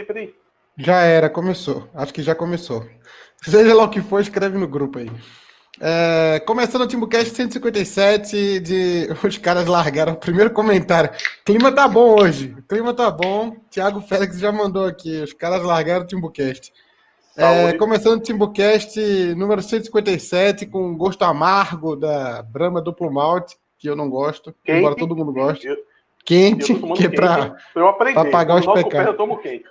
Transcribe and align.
peraí. 0.00 0.34
Já 0.78 1.02
era, 1.02 1.28
começou. 1.28 1.88
Acho 1.94 2.14
que 2.14 2.22
já 2.22 2.34
começou. 2.34 2.86
Seja 3.42 3.74
lá 3.74 3.84
o 3.84 3.90
que 3.90 4.00
for, 4.00 4.20
escreve 4.20 4.56
no 4.56 4.66
grupo 4.66 4.98
aí. 4.98 5.10
É, 5.80 6.40
começando 6.46 6.82
o 6.82 6.86
TimbuCast 6.86 7.34
157, 7.34 8.60
de... 8.60 9.08
os 9.26 9.38
caras 9.38 9.66
largaram 9.66 10.14
o 10.14 10.16
primeiro 10.16 10.50
comentário. 10.50 11.10
Clima 11.44 11.72
tá 11.72 11.86
bom 11.86 12.18
hoje. 12.20 12.56
Clima 12.68 12.94
tá 12.94 13.10
bom. 13.10 13.56
Thiago 13.70 14.00
Félix 14.00 14.38
já 14.38 14.50
mandou 14.50 14.86
aqui. 14.86 15.22
Os 15.22 15.32
caras 15.32 15.62
largaram 15.62 16.04
o 16.04 16.06
TimbuCast. 16.06 16.72
É, 17.36 17.72
começando 17.74 18.18
o 18.18 18.22
TimbuCast 18.22 19.34
número 19.34 19.62
157, 19.62 20.66
com 20.66 20.94
gosto 20.96 21.22
amargo 21.22 21.96
da 21.96 22.42
Brahma 22.42 22.80
Duplo 22.82 23.10
Malte, 23.10 23.56
que 23.78 23.88
eu 23.88 23.96
não 23.96 24.10
gosto, 24.10 24.54
quente, 24.62 24.78
embora 24.78 24.94
todo 24.94 25.16
mundo 25.16 25.32
goste. 25.32 25.66
Eu, 25.66 25.76
quente, 26.26 26.72
eu 26.72 26.92
que 26.92 27.06
é 27.06 27.08
pra, 27.08 27.56
pra 27.72 28.30
pagar 28.30 28.56
os 28.56 28.66
pecados. 28.66 29.06
Eu 29.06 29.16
tomo 29.16 29.38
quente. 29.38 29.64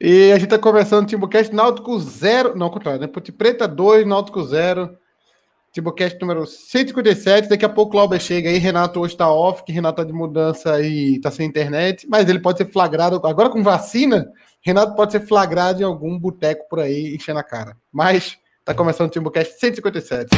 E 0.00 0.30
a 0.30 0.34
gente 0.34 0.44
está 0.44 0.58
começando 0.58 1.04
o 1.04 1.06
Timbucast 1.06 1.52
Náutico 1.52 1.98
0. 1.98 2.56
Não, 2.56 2.70
contrário, 2.70 3.00
né? 3.00 3.06
Ponte 3.08 3.32
Preta 3.32 3.66
2, 3.66 4.06
Náutico 4.06 4.42
0. 4.44 4.96
Timbucast 5.72 6.18
número 6.20 6.46
157. 6.46 7.48
Daqui 7.48 7.64
a 7.64 7.68
pouco 7.68 7.90
o 7.90 7.92
Clauber 7.92 8.20
chega 8.20 8.48
aí. 8.48 8.58
Renato 8.58 9.00
hoje 9.00 9.14
está 9.14 9.28
off, 9.28 9.64
que 9.64 9.72
Renato 9.72 10.00
está 10.00 10.10
de 10.10 10.16
mudança 10.16 10.80
e 10.80 11.16
está 11.16 11.32
sem 11.32 11.48
internet. 11.48 12.06
Mas 12.08 12.28
ele 12.28 12.38
pode 12.38 12.58
ser 12.58 12.70
flagrado. 12.70 13.20
Agora 13.24 13.50
com 13.50 13.62
vacina, 13.62 14.28
Renato 14.62 14.94
pode 14.94 15.12
ser 15.12 15.26
flagrado 15.26 15.82
em 15.82 15.84
algum 15.84 16.16
boteco 16.16 16.68
por 16.68 16.78
aí, 16.78 17.14
enchendo 17.14 17.40
a 17.40 17.44
cara. 17.44 17.76
Mas 17.92 18.38
está 18.60 18.72
começando 18.72 19.08
o 19.08 19.10
Timbucast 19.10 19.58
157. 19.58 20.28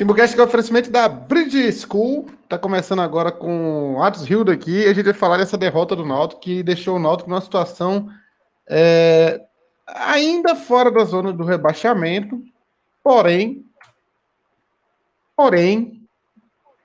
Timbucast 0.00 0.34
é 0.34 0.40
o 0.40 0.46
oferecimento 0.46 0.90
da 0.90 1.06
Bridge 1.10 1.70
School. 1.72 2.30
Está 2.44 2.56
começando 2.56 3.00
agora 3.00 3.30
com 3.30 4.02
Atos 4.02 4.30
Hildo 4.30 4.50
aqui. 4.50 4.86
A 4.86 4.94
gente 4.94 5.04
vai 5.04 5.12
falar 5.12 5.36
dessa 5.36 5.58
derrota 5.58 5.94
do 5.94 6.06
Náutico 6.06 6.40
que 6.40 6.62
deixou 6.62 6.96
o 6.96 6.98
Náutico 6.98 7.28
numa 7.28 7.42
situação 7.42 8.08
é, 8.66 9.42
ainda 9.86 10.56
fora 10.56 10.90
da 10.90 11.04
zona 11.04 11.34
do 11.34 11.44
rebaixamento. 11.44 12.42
Porém, 13.04 13.62
porém, 15.36 16.00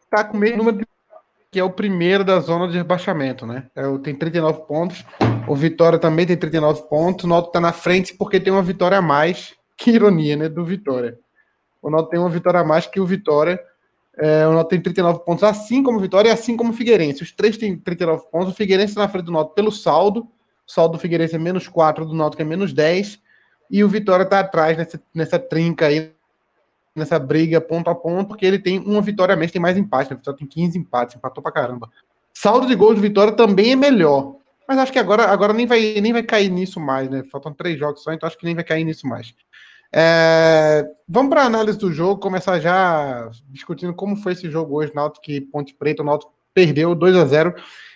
está 0.03 0.25
com 0.25 0.35
o 0.35 0.39
mesmo 0.41 0.57
número 0.57 0.79
de 0.79 0.85
que 1.49 1.57
é 1.57 1.63
o 1.63 1.71
primeiro 1.71 2.25
da 2.25 2.41
zona 2.41 2.67
de 2.67 2.75
rebaixamento, 2.75 3.47
né? 3.47 3.67
É, 3.73 3.83
tem 3.99 4.13
39 4.13 4.63
pontos. 4.67 5.05
O 5.47 5.55
Vitória 5.55 5.97
também 5.97 6.25
tem 6.25 6.35
39 6.35 6.81
pontos. 6.89 7.23
O 7.23 7.29
Náutico 7.29 7.51
está 7.51 7.61
na 7.61 7.71
frente 7.71 8.13
porque 8.13 8.41
tem 8.41 8.51
uma 8.51 8.61
vitória 8.61 8.97
a 8.97 9.01
mais. 9.01 9.55
Que 9.77 9.91
ironia, 9.91 10.35
né? 10.35 10.49
Do 10.49 10.65
Vitória. 10.65 11.17
O 11.85 11.89
Náutico 11.91 12.09
tem 12.09 12.19
uma 12.19 12.31
vitória 12.31 12.59
a 12.59 12.63
mais 12.63 12.87
que 12.87 12.99
o 12.99 13.05
Vitória. 13.05 13.59
É, 14.17 14.47
o 14.47 14.53
Náutico 14.53 14.69
tem 14.71 14.81
39 14.81 15.19
pontos, 15.23 15.43
assim 15.43 15.83
como 15.83 15.99
o 15.99 16.01
Vitória 16.01 16.29
e 16.29 16.31
assim 16.31 16.57
como 16.57 16.71
o 16.71 16.73
Figueirense. 16.73 17.21
Os 17.21 17.31
três 17.31 17.57
têm 17.57 17.77
39 17.77 18.25
pontos. 18.31 18.53
O 18.53 18.55
Figueirense 18.55 18.95
na 18.95 19.07
frente 19.07 19.25
do 19.25 19.31
Náutico 19.31 19.53
pelo 19.53 19.71
saldo. 19.71 20.21
O 20.67 20.71
saldo 20.71 20.93
do 20.93 20.99
Figueirense 20.99 21.35
é 21.35 21.37
menos 21.37 21.67
4, 21.67 22.03
do 22.03 22.15
Náutico 22.15 22.41
é 22.41 22.45
menos 22.45 22.73
10. 22.73 23.19
E 23.69 23.83
o 23.83 23.87
Vitória 23.87 24.23
está 24.23 24.39
atrás 24.39 24.75
nessa, 24.75 24.99
nessa 25.13 25.37
trinca 25.37 25.85
aí, 25.85 26.11
nessa 26.95 27.19
briga 27.19 27.61
ponto 27.61 27.87
a 27.87 27.93
ponto, 27.93 28.29
porque 28.29 28.47
ele 28.47 28.57
tem 28.57 28.79
uma 28.79 29.01
vitória 29.01 29.33
a 29.33 29.35
menos, 29.35 29.51
tem 29.51 29.61
mais 29.61 29.77
empate. 29.77 30.09
Né? 30.09 30.15
O 30.15 30.17
Vitória 30.17 30.39
tem 30.39 30.47
15 30.47 30.79
empates, 30.79 31.15
empatou 31.15 31.43
pra 31.43 31.51
caramba. 31.51 31.87
Saldo 32.33 32.65
de 32.65 32.73
gols 32.73 32.95
do 32.95 33.01
Vitória 33.01 33.33
também 33.33 33.73
é 33.73 33.75
melhor. 33.75 34.37
Mas 34.67 34.79
acho 34.79 34.91
que 34.91 34.97
agora, 34.97 35.25
agora 35.25 35.53
nem, 35.53 35.67
vai, 35.67 36.01
nem 36.01 36.11
vai 36.11 36.23
cair 36.23 36.49
nisso 36.49 36.79
mais, 36.79 37.07
né? 37.11 37.23
Faltam 37.31 37.53
três 37.53 37.77
jogos 37.77 38.01
só, 38.01 38.11
então 38.11 38.25
acho 38.25 38.39
que 38.39 38.45
nem 38.45 38.55
vai 38.55 38.63
cair 38.63 38.83
nisso 38.83 39.07
mais. 39.07 39.35
É, 39.97 40.85
vamos 41.07 41.29
para 41.29 41.43
a 41.43 41.45
análise 41.45 41.77
do 41.77 41.89
jogo, 41.89 42.19
começar 42.19 42.59
já 42.59 43.31
discutindo 43.47 43.93
como 43.93 44.17
foi 44.17 44.33
esse 44.33 44.51
jogo 44.51 44.75
hoje, 44.75 44.93
Náutico 44.93 45.23
que 45.23 45.39
Ponte 45.39 45.73
Preta, 45.73 46.03
o 46.03 46.05
Náutico 46.05 46.33
perdeu 46.53 46.93
2 46.93 47.15
a 47.15 47.25
0 47.25 47.55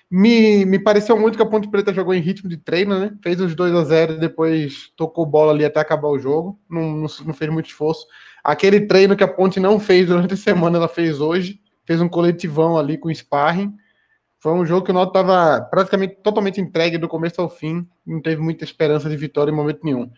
me, 0.10 0.64
me 0.64 0.80
pareceu 0.80 1.20
muito 1.20 1.36
que 1.36 1.44
a 1.44 1.46
Ponte 1.46 1.68
Preta 1.68 1.94
jogou 1.94 2.14
em 2.14 2.22
ritmo 2.22 2.50
de 2.50 2.56
treino, 2.56 2.98
né? 2.98 3.14
Fez 3.22 3.42
os 3.42 3.54
2 3.54 3.76
a 3.76 3.84
0 3.84 4.14
e 4.14 4.18
depois 4.18 4.94
tocou 4.96 5.26
bola 5.26 5.52
ali 5.52 5.66
até 5.66 5.82
acabar 5.82 6.08
o 6.08 6.18
jogo. 6.18 6.58
Não, 6.70 6.82
não, 6.82 7.08
não, 7.26 7.34
fez 7.34 7.52
muito 7.52 7.68
esforço. 7.68 8.08
Aquele 8.44 8.88
treino 8.88 9.16
que 9.16 9.24
a 9.24 9.28
Ponte 9.28 9.60
não 9.60 9.78
fez 9.80 10.08
durante 10.08 10.34
a 10.34 10.38
semana, 10.38 10.78
ela 10.78 10.88
fez 10.88 11.20
hoje. 11.20 11.62
Fez 11.86 12.02
um 12.02 12.10
coletivão 12.10 12.76
ali 12.76 12.98
com 12.98 13.14
sparring. 13.14 13.72
Foi 14.40 14.54
um 14.54 14.66
jogo 14.66 14.84
que 14.84 14.92
o 14.92 14.94
Náutico 14.96 15.20
estava 15.20 15.62
praticamente 15.66 16.16
totalmente 16.24 16.60
entregue 16.60 16.98
do 16.98 17.08
começo 17.08 17.40
ao 17.40 17.50
fim. 17.50 17.88
Não 18.04 18.20
teve 18.20 18.42
muita 18.42 18.64
esperança 18.64 19.08
de 19.10 19.16
vitória 19.16 19.52
em 19.52 19.56
momento 19.56 19.82
nenhum 19.84 20.10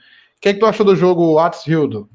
que, 0.42 0.50
é 0.50 0.54
que 0.54 0.60
tu 0.60 0.66
achou 0.66 0.84
do 0.84 0.96
jogo 0.96 1.38
Atos 1.38 1.68
Hildo? 1.68 2.10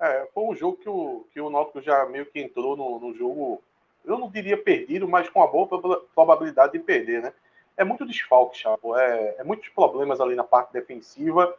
É, 0.00 0.26
foi 0.32 0.44
um 0.44 0.54
jogo 0.56 0.78
que 0.78 0.88
o, 0.88 1.26
que 1.32 1.40
o 1.40 1.50
Náutico 1.50 1.82
já 1.82 2.06
meio 2.06 2.24
que 2.24 2.40
entrou 2.40 2.76
no, 2.76 2.98
no 2.98 3.14
jogo, 3.14 3.62
eu 4.04 4.18
não 4.18 4.30
diria 4.30 4.56
perdido, 4.56 5.06
mas 5.06 5.28
com 5.28 5.42
a 5.42 5.46
boa 5.46 5.68
probabilidade 6.14 6.72
de 6.72 6.78
perder, 6.78 7.20
né? 7.20 7.32
É 7.76 7.84
muito 7.84 8.06
desfalque, 8.06 8.56
Chapo, 8.56 8.96
é, 8.96 9.36
é 9.38 9.44
muitos 9.44 9.68
problemas 9.68 10.20
ali 10.20 10.34
na 10.34 10.44
parte 10.44 10.72
defensiva 10.72 11.54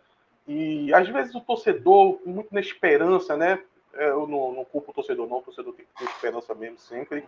e 0.47 0.91
às 0.93 1.07
vezes 1.07 1.35
o 1.35 1.41
torcedor, 1.41 2.19
muito 2.25 2.53
na 2.53 2.59
esperança, 2.59 3.37
né? 3.37 3.61
É, 3.93 4.09
eu 4.09 4.25
não, 4.25 4.51
não 4.51 4.65
culpo 4.65 4.91
o 4.91 4.93
torcedor, 4.93 5.27
não, 5.27 5.37
o 5.37 5.41
torcedor 5.41 5.73
tem 5.73 5.85
que 5.85 5.93
ter 5.93 6.09
esperança 6.09 6.55
mesmo 6.55 6.79
sempre, 6.79 7.23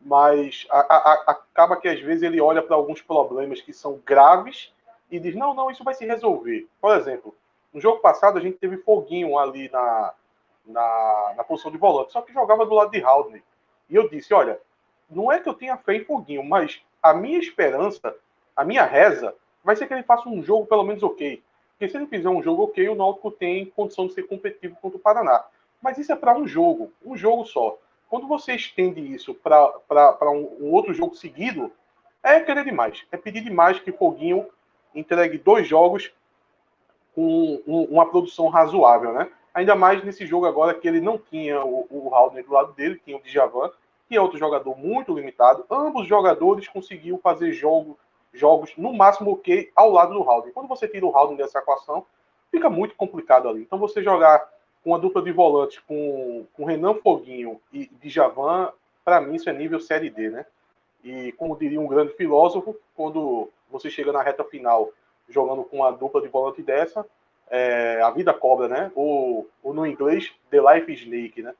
mas 0.00 0.66
a, 0.70 0.78
a, 0.78 1.12
acaba 1.32 1.76
que 1.76 1.88
às 1.88 2.00
vezes 2.00 2.22
ele 2.22 2.40
olha 2.40 2.62
para 2.62 2.76
alguns 2.76 3.02
problemas 3.02 3.60
que 3.60 3.72
são 3.72 4.00
graves 4.04 4.72
e 5.10 5.18
diz: 5.18 5.34
não, 5.34 5.54
não, 5.54 5.70
isso 5.70 5.84
vai 5.84 5.94
se 5.94 6.06
resolver. 6.06 6.66
Por 6.80 6.96
exemplo, 6.96 7.34
no 7.72 7.80
jogo 7.80 8.00
passado 8.00 8.38
a 8.38 8.40
gente 8.40 8.58
teve 8.58 8.78
Foguinho 8.78 9.38
ali 9.38 9.68
na, 9.70 10.12
na, 10.66 11.34
na 11.36 11.44
posição 11.44 11.70
de 11.70 11.78
volante, 11.78 12.12
só 12.12 12.22
que 12.22 12.32
jogava 12.32 12.66
do 12.66 12.74
lado 12.74 12.90
de 12.90 13.02
Haldney. 13.02 13.42
E 13.88 13.94
eu 13.94 14.08
disse: 14.08 14.32
olha, 14.32 14.60
não 15.08 15.30
é 15.30 15.40
que 15.40 15.48
eu 15.48 15.54
tenha 15.54 15.76
fé 15.76 15.94
em 15.94 16.04
Foguinho, 16.04 16.44
mas 16.44 16.82
a 17.02 17.12
minha 17.12 17.38
esperança, 17.38 18.14
a 18.54 18.64
minha 18.64 18.84
reza, 18.84 19.34
vai 19.64 19.76
ser 19.76 19.86
que 19.86 19.94
ele 19.94 20.02
faça 20.02 20.28
um 20.28 20.42
jogo 20.42 20.66
pelo 20.66 20.84
menos 20.84 21.02
ok. 21.02 21.42
Porque 21.72 21.90
se 21.90 21.96
ele 21.96 22.06
fizer 22.06 22.28
um 22.28 22.42
jogo 22.42 22.64
ok, 22.64 22.88
o 22.88 22.94
Náutico 22.94 23.30
tem 23.30 23.66
condição 23.66 24.06
de 24.06 24.12
ser 24.12 24.24
competitivo 24.24 24.76
contra 24.82 24.98
o 24.98 25.00
Paraná. 25.00 25.44
Mas 25.80 25.96
isso 25.96 26.12
é 26.12 26.16
para 26.16 26.36
um 26.36 26.46
jogo, 26.46 26.92
um 27.04 27.16
jogo 27.16 27.46
só. 27.46 27.78
Quando 28.08 28.26
você 28.26 28.54
estende 28.54 29.00
isso 29.00 29.34
para 29.34 30.30
um, 30.30 30.58
um 30.60 30.72
outro 30.72 30.92
jogo 30.92 31.14
seguido, 31.14 31.72
é 32.22 32.40
querer 32.40 32.64
demais. 32.64 33.06
É 33.10 33.16
pedir 33.16 33.42
demais 33.42 33.78
que 33.78 33.92
Foguinho 33.92 34.46
entregue 34.94 35.38
dois 35.38 35.66
jogos 35.66 36.12
com 37.14 37.62
uma 37.66 38.08
produção 38.08 38.48
razoável, 38.48 39.12
né? 39.12 39.30
Ainda 39.52 39.74
mais 39.74 40.02
nesse 40.04 40.26
jogo 40.26 40.46
agora 40.46 40.74
que 40.74 40.86
ele 40.86 41.00
não 41.00 41.18
tinha 41.18 41.62
o, 41.64 41.86
o 41.90 42.14
Haldner 42.14 42.44
do 42.44 42.52
lado 42.52 42.72
dele, 42.72 43.00
tinha 43.04 43.16
o 43.16 43.22
Djavan, 43.22 43.70
que 44.08 44.16
é 44.16 44.20
outro 44.20 44.38
jogador 44.38 44.76
muito 44.78 45.12
limitado. 45.12 45.64
Ambos 45.70 46.06
jogadores 46.06 46.68
conseguiam 46.68 47.18
fazer 47.18 47.52
jogo, 47.52 47.98
jogos 48.32 48.72
no 48.76 48.92
máximo 48.92 49.32
ok 49.32 49.70
ao 49.74 49.90
lado 49.90 50.14
do 50.14 50.22
Haldner. 50.22 50.54
Quando 50.54 50.68
você 50.68 50.86
tira 50.86 51.04
o 51.04 51.16
Haldner 51.16 51.38
dessa 51.38 51.58
equação, 51.58 52.06
fica 52.50 52.70
muito 52.70 52.94
complicado 52.94 53.48
ali. 53.48 53.62
Então 53.62 53.78
você 53.78 54.02
jogar 54.02 54.48
com 54.82 54.94
a 54.94 54.98
dupla 54.98 55.20
de 55.20 55.32
volantes 55.32 55.78
com, 55.80 56.46
com 56.54 56.64
Renan 56.64 56.94
Foguinho 56.94 57.60
e 57.72 57.90
Djavan, 58.02 58.72
para 59.04 59.20
mim 59.20 59.34
isso 59.34 59.50
é 59.50 59.52
nível 59.52 59.80
Série 59.80 60.10
D, 60.10 60.30
né? 60.30 60.46
E 61.02 61.32
como 61.32 61.56
diria 61.56 61.80
um 61.80 61.86
grande 61.86 62.12
filósofo, 62.14 62.76
quando 62.94 63.50
você 63.70 63.88
chega 63.90 64.12
na 64.12 64.22
reta 64.22 64.44
final 64.44 64.90
jogando 65.28 65.64
com 65.64 65.76
uma 65.76 65.92
dupla 65.92 66.20
de 66.20 66.28
volante 66.28 66.62
dessa, 66.62 67.06
é, 67.48 68.00
a 68.02 68.10
vida 68.10 68.32
cobra, 68.34 68.68
né? 68.68 68.92
Ou, 68.94 69.48
ou, 69.62 69.72
no 69.72 69.86
inglês, 69.86 70.32
the 70.50 70.60
life 70.60 70.92
snake, 70.92 71.42
né? 71.42 71.54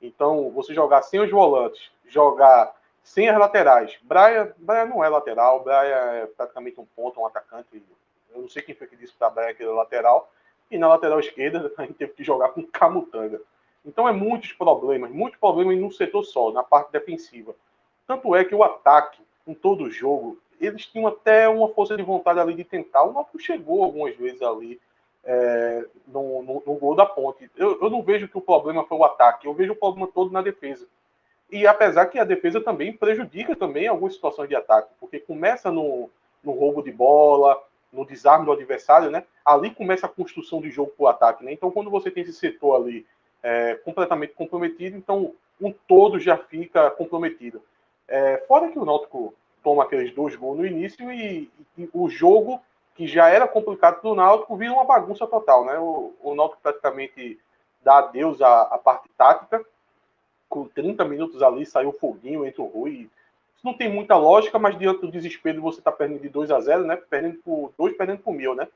Então, 0.00 0.50
você 0.50 0.74
jogar 0.74 1.02
sem 1.02 1.20
os 1.20 1.30
volantes, 1.30 1.90
jogar 2.06 2.74
sem 3.02 3.28
as 3.28 3.38
laterais. 3.38 3.98
Braia, 4.02 4.54
Braia 4.58 4.86
não 4.86 5.02
é 5.02 5.08
lateral, 5.08 5.62
Braia 5.62 5.94
é 5.94 6.26
praticamente 6.26 6.80
um 6.80 6.86
ponto, 6.96 7.20
um 7.20 7.26
atacante. 7.26 7.82
Eu 8.34 8.42
não 8.42 8.48
sei 8.48 8.62
quem 8.62 8.74
foi 8.74 8.86
que 8.86 8.96
disse 8.96 9.14
para 9.14 9.30
Braia 9.30 9.54
que 9.54 9.62
era 9.62 9.72
lateral. 9.72 10.30
E 10.70 10.78
na 10.78 10.88
lateral 10.88 11.20
esquerda, 11.20 11.72
a 11.76 11.82
gente 11.82 11.94
teve 11.94 12.12
que 12.12 12.24
jogar 12.24 12.50
com 12.50 12.66
Camutanga. 12.66 13.40
Então, 13.84 14.08
é 14.08 14.12
muitos 14.12 14.52
problemas, 14.52 15.10
muitos 15.10 15.38
problemas 15.38 15.78
num 15.78 15.90
setor 15.90 16.24
só, 16.24 16.50
na 16.50 16.62
parte 16.62 16.90
defensiva. 16.90 17.54
Tanto 18.06 18.34
é 18.34 18.44
que 18.44 18.54
o 18.54 18.62
ataque, 18.62 19.20
em 19.46 19.54
todo 19.54 19.84
o 19.84 19.90
jogo, 19.90 20.38
eles 20.60 20.86
tinham 20.86 21.06
até 21.06 21.48
uma 21.48 21.68
força 21.68 21.96
de 21.96 22.02
vontade 22.02 22.40
ali 22.40 22.54
de 22.54 22.64
tentar. 22.64 23.04
O 23.04 23.12
Náutico 23.12 23.38
chegou 23.38 23.82
algumas 23.82 24.16
vezes 24.16 24.40
ali 24.42 24.80
é, 25.24 25.84
no, 26.06 26.42
no, 26.42 26.62
no, 26.66 26.74
gol 26.74 26.94
da 26.94 27.04
ponte. 27.04 27.50
Eu, 27.56 27.80
eu, 27.80 27.90
não 27.90 28.02
vejo 28.02 28.28
que 28.28 28.38
o 28.38 28.40
problema 28.40 28.84
foi 28.84 28.96
o 28.96 29.04
ataque, 29.04 29.46
eu 29.46 29.54
vejo 29.54 29.72
o 29.72 29.76
problema 29.76 30.08
todo 30.12 30.32
na 30.32 30.40
defesa. 30.40 30.86
E 31.50 31.66
apesar 31.66 32.06
que 32.06 32.18
a 32.18 32.24
defesa 32.24 32.60
também 32.60 32.92
prejudica 32.92 33.54
também 33.54 33.86
algumas 33.86 34.14
situações 34.14 34.48
de 34.48 34.56
ataque, 34.56 34.90
porque 34.98 35.18
começa 35.18 35.70
no, 35.70 36.10
no 36.42 36.52
roubo 36.52 36.82
de 36.82 36.90
bola, 36.90 37.60
no 37.92 38.04
desarme 38.04 38.46
do 38.46 38.52
adversário, 38.52 39.10
né? 39.10 39.24
Ali 39.44 39.70
começa 39.70 40.06
a 40.06 40.08
construção 40.08 40.60
de 40.60 40.70
jogo 40.70 40.92
para 40.96 41.04
o 41.04 41.08
ataque, 41.08 41.44
né? 41.44 41.52
Então, 41.52 41.70
quando 41.70 41.90
você 41.90 42.10
tem 42.10 42.22
esse 42.22 42.32
setor 42.32 42.76
ali 42.76 43.06
é, 43.42 43.74
completamente 43.84 44.32
comprometido, 44.34 44.96
então 44.96 45.34
um 45.60 45.72
todo 45.72 46.18
já 46.18 46.36
fica 46.36 46.90
comprometido. 46.90 47.62
É, 48.08 48.38
fora 48.46 48.70
que 48.70 48.78
o 48.78 48.84
Náutico 48.84 49.34
toma 49.62 49.82
aqueles 49.82 50.14
dois 50.14 50.36
gols 50.36 50.58
no 50.58 50.66
início 50.66 51.10
e, 51.10 51.50
e, 51.76 51.88
o 51.92 52.08
jogo 52.08 52.60
que 52.94 53.06
já 53.06 53.28
era 53.28 53.46
complicado 53.46 54.00
para 54.00 54.10
o 54.10 54.14
Náutico, 54.14 54.56
vira 54.56 54.72
uma 54.72 54.84
bagunça 54.84 55.26
total, 55.26 55.64
né? 55.64 55.78
O, 55.78 56.14
o 56.22 56.34
Náutico 56.34 56.62
praticamente 56.62 57.38
dá 57.82 57.98
adeus 57.98 58.40
à, 58.40 58.62
à 58.62 58.78
parte 58.78 59.08
tática, 59.16 59.64
com 60.48 60.66
30 60.66 61.04
minutos 61.04 61.42
ali 61.42 61.66
saiu 61.66 61.92
foguinho 61.92 62.46
entre 62.46 62.62
o 62.62 62.66
Rui. 62.66 63.10
Isso 63.54 63.64
não 63.64 63.74
tem 63.74 63.92
muita 63.92 64.16
lógica, 64.16 64.58
mas 64.58 64.78
diante 64.78 65.00
do 65.00 65.10
desespero 65.10 65.60
você 65.60 65.80
está 65.80 65.92
perdendo 65.92 66.22
de 66.22 66.28
2 66.28 66.50
a 66.50 66.60
0 66.60 66.84
né? 66.84 66.96
Perdendo 66.96 67.38
por 67.38 67.72
2, 67.76 67.96
perdendo 67.96 68.20
por 68.20 68.32
mil, 68.32 68.54
né? 68.54 68.68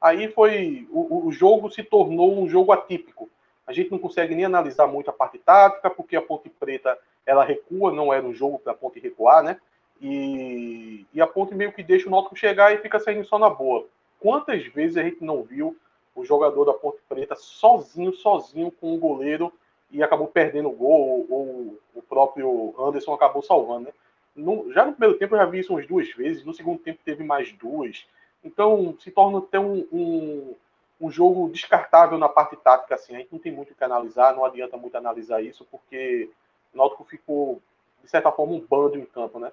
Aí 0.00 0.28
foi. 0.28 0.86
O, 0.90 1.26
o 1.26 1.32
jogo 1.32 1.70
se 1.70 1.82
tornou 1.82 2.38
um 2.38 2.48
jogo 2.48 2.72
atípico. 2.72 3.28
A 3.66 3.72
gente 3.72 3.90
não 3.90 3.98
consegue 3.98 4.34
nem 4.34 4.44
analisar 4.44 4.86
muito 4.86 5.10
a 5.10 5.12
parte 5.12 5.38
tática, 5.38 5.90
porque 5.90 6.16
a 6.16 6.22
Ponte 6.22 6.48
Preta 6.48 6.96
ela 7.26 7.44
recua, 7.44 7.92
não 7.92 8.12
era 8.12 8.24
um 8.24 8.32
jogo 8.32 8.58
para 8.58 8.72
a 8.72 8.76
Ponte 8.76 9.00
recuar, 9.00 9.42
né? 9.42 9.60
E, 10.00 11.04
e 11.12 11.20
a 11.20 11.26
Ponte 11.26 11.54
meio 11.54 11.72
que 11.72 11.82
deixa 11.82 12.06
o 12.06 12.10
Náutico 12.10 12.36
chegar 12.36 12.72
e 12.72 12.78
fica 12.78 13.00
saindo 13.00 13.24
só 13.24 13.38
na 13.38 13.50
boa. 13.50 13.86
Quantas 14.20 14.64
vezes 14.66 14.96
a 14.96 15.02
gente 15.02 15.24
não 15.24 15.42
viu 15.42 15.76
o 16.14 16.24
jogador 16.24 16.64
da 16.64 16.72
Ponte 16.72 16.98
Preta 17.08 17.34
sozinho, 17.34 18.12
sozinho 18.12 18.70
com 18.70 18.94
o 18.94 18.98
goleiro 18.98 19.52
e 19.90 20.02
acabou 20.02 20.28
perdendo 20.28 20.68
o 20.68 20.72
gol, 20.72 21.26
ou, 21.28 21.78
o 21.94 22.02
próprio 22.02 22.74
Anderson 22.78 23.12
acabou 23.12 23.42
salvando, 23.42 23.86
né? 23.86 23.92
No, 24.34 24.70
já 24.72 24.84
no 24.84 24.92
primeiro 24.92 25.18
tempo 25.18 25.34
eu 25.34 25.38
já 25.38 25.46
vi 25.46 25.60
isso 25.60 25.72
umas 25.72 25.86
duas 25.86 26.10
vezes, 26.10 26.44
no 26.44 26.52
segundo 26.52 26.78
tempo 26.78 27.00
teve 27.04 27.24
mais 27.24 27.52
duas. 27.52 28.06
Então 28.44 28.94
se 29.00 29.10
torna 29.10 29.38
até 29.38 29.58
um, 29.58 29.86
um, 29.90 30.54
um 31.00 31.10
jogo 31.10 31.48
descartável 31.48 32.18
na 32.18 32.28
parte 32.28 32.54
tática, 32.56 32.94
assim. 32.94 33.14
A 33.14 33.18
gente 33.18 33.32
não 33.32 33.38
tem 33.38 33.50
muito 33.50 33.72
o 33.72 33.74
que 33.74 33.82
analisar, 33.82 34.34
não 34.34 34.44
adianta 34.44 34.76
muito 34.76 34.96
analisar 34.96 35.42
isso, 35.42 35.66
porque 35.70 36.28
o 36.76 36.78
Náutico 36.78 37.04
ficou, 37.04 37.60
de 38.04 38.10
certa 38.10 38.30
forma, 38.30 38.52
um 38.52 38.60
bando 38.60 38.98
em 38.98 39.06
campo, 39.06 39.38
né? 39.38 39.50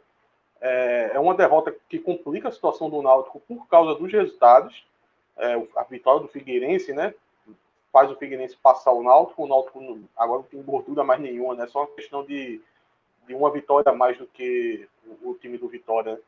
É, 0.59 1.11
é 1.13 1.19
uma 1.19 1.33
derrota 1.33 1.73
que 1.89 1.97
complica 1.97 2.49
a 2.49 2.51
situação 2.51 2.89
do 2.89 3.01
Náutico 3.01 3.39
por 3.47 3.67
causa 3.67 3.95
dos 3.95 4.11
resultados. 4.11 4.85
É, 5.37 5.53
a 5.75 5.83
vitória 5.83 6.21
do 6.21 6.27
Figueirense, 6.27 6.93
né? 6.93 7.13
Faz 7.91 8.11
o 8.11 8.15
Figueirense 8.15 8.57
passar 8.57 8.91
o 8.91 9.03
Náutico. 9.03 9.43
O 9.43 9.47
Náutico 9.47 9.99
agora 10.15 10.39
não 10.39 10.47
tem 10.47 10.61
gordura 10.61 11.03
mais 11.03 11.19
nenhuma, 11.21 11.55
né? 11.55 11.65
Só 11.67 11.79
uma 11.79 11.87
questão 11.87 12.25
de, 12.25 12.61
de 13.25 13.33
uma 13.33 13.49
vitória 13.51 13.89
a 13.89 13.95
mais 13.95 14.17
do 14.17 14.27
que 14.27 14.87
o, 15.05 15.31
o 15.31 15.35
time 15.35 15.57
do 15.57 15.67
Vitória. 15.67 16.13
Né? 16.13 16.19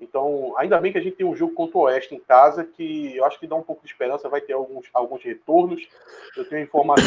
Então, 0.00 0.54
ainda 0.56 0.80
bem 0.80 0.92
que 0.92 0.98
a 0.98 1.02
gente 1.02 1.16
tem 1.16 1.26
um 1.26 1.36
jogo 1.36 1.54
contra 1.54 1.78
o 1.78 1.82
Oeste 1.82 2.14
em 2.14 2.20
casa, 2.20 2.64
que 2.64 3.16
eu 3.16 3.24
acho 3.24 3.38
que 3.38 3.46
dá 3.46 3.56
um 3.56 3.62
pouco 3.62 3.82
de 3.82 3.90
esperança, 3.90 4.28
vai 4.28 4.40
ter 4.40 4.52
alguns, 4.52 4.86
alguns 4.94 5.22
retornos. 5.22 5.88
Eu 6.36 6.48
tenho 6.48 6.62
informação 6.62 7.04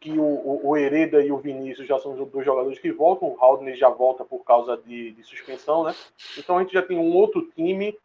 que 0.00 0.12
o, 0.12 0.22
o, 0.22 0.68
o, 0.68 0.76
Hereda 0.76 1.20
e 1.20 1.32
o 1.32 1.38
Vinícius 1.38 1.86
já 1.86 1.98
são 1.98 2.12
os 2.12 2.30
dois 2.30 2.46
jogadores 2.46 2.78
que 2.78 2.92
voltam, 2.92 3.28
o 3.28 3.36
Haldner 3.40 3.76
já 3.76 3.88
volta 3.88 4.24
por 4.24 4.44
causa 4.44 4.76
de, 4.86 5.12
de, 5.12 5.24
suspensão, 5.24 5.82
né? 5.82 5.94
Então 6.36 6.56
a 6.56 6.62
gente 6.62 6.72
já 6.72 6.82
tem 6.82 6.96
um 6.96 7.12
outro 7.12 7.42
time 7.54 7.96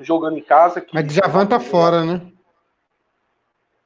jogando 0.00 0.38
em 0.38 0.42
casa. 0.42 0.80
Que 0.80 0.94
Mas 0.94 1.06
Djavan 1.06 1.46
tá 1.46 1.58
fora, 1.58 2.04
né? 2.04 2.22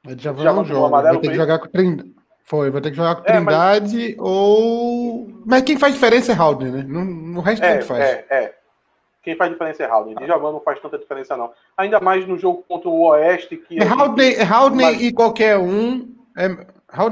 Mas 0.03 0.15
Djavan 0.17 0.43
não 0.43 0.65
joga. 0.65 1.01
Vai 1.01 1.19
ter 1.19 1.29
que 1.29 1.35
jogar 1.35 1.59
com 1.59 1.67
Trindade. 1.67 2.13
Foi, 2.45 2.69
vai 2.69 2.81
ter 2.81 2.91
que 2.91 2.97
jogar 2.97 3.15
com 3.15 3.23
Trindade 3.23 4.11
é, 4.11 4.15
mas... 4.15 4.19
ou. 4.19 5.29
Mas 5.45 5.63
quem 5.63 5.77
faz 5.77 5.93
diferença 5.93 6.33
é 6.33 6.35
Haldner, 6.35 6.71
né? 6.71 6.83
No, 6.83 7.03
no 7.03 7.41
resto 7.41 7.63
é, 7.65 7.81
faz. 7.81 7.99
É, 7.99 8.25
é. 8.29 8.55
Quem 9.23 9.35
faz 9.35 9.49
diferença 9.49 9.81
é 9.81 9.87
Haldner. 9.87 10.19
Djavan 10.19 10.51
não 10.51 10.59
faz 10.59 10.79
tanta 10.81 10.99
diferença, 10.99 11.35
não. 11.35 11.51
Ainda 11.77 11.99
mais 11.99 12.27
no 12.27 12.37
jogo 12.37 12.63
contra 12.67 12.89
o 12.89 13.07
Oeste. 13.07 13.57
que 13.57 13.81
É 13.81 13.87
Haldner, 13.87 14.37
gente... 14.37 14.51
Haldner 14.51 14.91
mas... 14.91 15.01
e 15.01 15.11
qualquer 15.13 15.57
um. 15.57 16.13
É, 16.37 16.49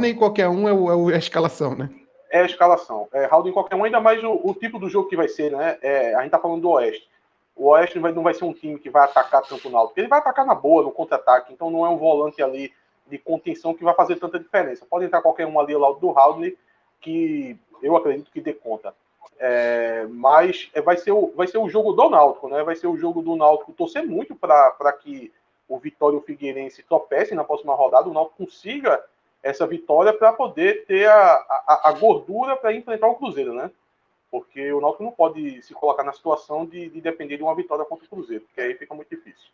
Em 0.04 0.16
qualquer 0.16 0.48
um 0.48 0.70
é, 0.70 0.74
o, 0.74 1.10
é, 1.10 1.16
a 1.16 1.18
escalação, 1.18 1.76
né? 1.76 1.90
É 2.30 2.42
a 2.42 2.46
escalação. 2.46 3.08
É, 3.12 3.26
em 3.26 3.52
qualquer 3.52 3.76
um, 3.76 3.84
ainda 3.84 4.00
mais 4.00 4.24
o, 4.24 4.40
o, 4.44 4.54
tipo 4.54 4.78
do 4.78 4.88
jogo 4.88 5.10
que 5.10 5.16
vai 5.16 5.28
ser, 5.28 5.52
né? 5.52 5.78
É, 5.82 6.14
a 6.16 6.22
gente 6.22 6.32
tá 6.32 6.40
falando 6.40 6.62
do 6.62 6.70
Oeste. 6.70 7.10
O 7.56 7.70
Oeste 7.70 7.96
não 7.96 8.02
vai, 8.04 8.12
não 8.12 8.24
vai 8.24 8.34
ser 8.34 8.46
um 8.46 8.54
time 8.54 8.80
que 8.80 8.90
vai 8.90 9.04
atacar 9.04 9.42
tanto 9.42 9.68
o 9.68 9.72
Náutico. 9.72 10.00
Ele 10.00 10.08
vai 10.08 10.20
atacar 10.20 10.46
na 10.46 10.56
boa, 10.56 10.84
no 10.84 10.92
contra-ataque. 10.92 11.52
Então 11.52 11.70
não 11.70 11.86
é 11.86 11.90
um 11.90 11.98
volante 11.98 12.42
ali 12.42 12.72
de 13.08 13.18
contenção 13.18 13.74
que 13.74 13.84
vai 13.84 13.94
fazer 13.94 14.18
tanta 14.18 14.40
diferença. 14.40 14.86
Pode 14.90 15.06
entrar 15.06 15.22
qualquer 15.22 15.48
um 15.48 15.60
ali 15.60 15.74
ao 15.74 15.82
lado 15.82 16.00
do 16.00 16.18
Haldner, 16.18 16.56
que 17.02 17.58
eu 17.82 17.96
acredito 17.96 18.32
que 18.32 18.40
dê 18.40 18.54
conta. 18.54 18.94
É, 19.40 20.06
mas 20.10 20.70
é, 20.74 20.82
vai, 20.82 20.98
ser 20.98 21.12
o, 21.12 21.34
vai 21.36 21.48
ser 21.48 21.58
o 21.58 21.68
jogo 21.68 21.94
do 21.94 22.10
Náutico, 22.10 22.48
né? 22.48 22.64
Vai 22.64 22.76
ser 22.76 22.88
o 22.88 22.96
jogo 22.96 23.22
do 23.22 23.36
Náutico 23.36 23.74
torcer 23.74 24.06
muito 24.06 24.36
para 24.36 24.94
que 24.94 25.34
o 25.68 25.80
Vitória 25.80 26.16
e 26.16 26.20
o 26.20 26.22
Figueirense 26.22 26.84
tropecem 26.84 27.36
na 27.36 27.44
próxima 27.44 27.74
rodada, 27.74 28.08
o 28.08 28.14
Náutico 28.14 28.46
consiga 28.46 29.04
essa 29.44 29.66
vitória 29.66 30.14
para 30.14 30.34
poder 30.34 30.86
ter 30.86 31.08
a, 31.08 31.34
a, 31.68 31.82
a 31.90 31.92
gordura 31.94 32.56
para 32.56 32.74
enfrentar 32.74 33.08
o 33.08 33.16
Cruzeiro, 33.16 33.54
né? 33.54 33.72
Porque 34.30 34.72
o 34.72 34.80
Náutico 34.80 35.04
não 35.04 35.12
pode 35.12 35.62
se 35.62 35.74
colocar 35.74 36.04
na 36.04 36.14
situação 36.14 36.66
de, 36.66 36.90
de, 36.90 37.02
depender 37.02 37.38
de 37.38 37.44
uma 37.44 37.56
vitória 37.56 37.84
contra 37.84 38.06
o 38.06 38.10
Cruzeiro, 38.10 38.44
porque 38.46 38.62
aí 38.62 38.76
fica 38.76 38.94
muito 38.94 39.10
difícil. 39.10 39.50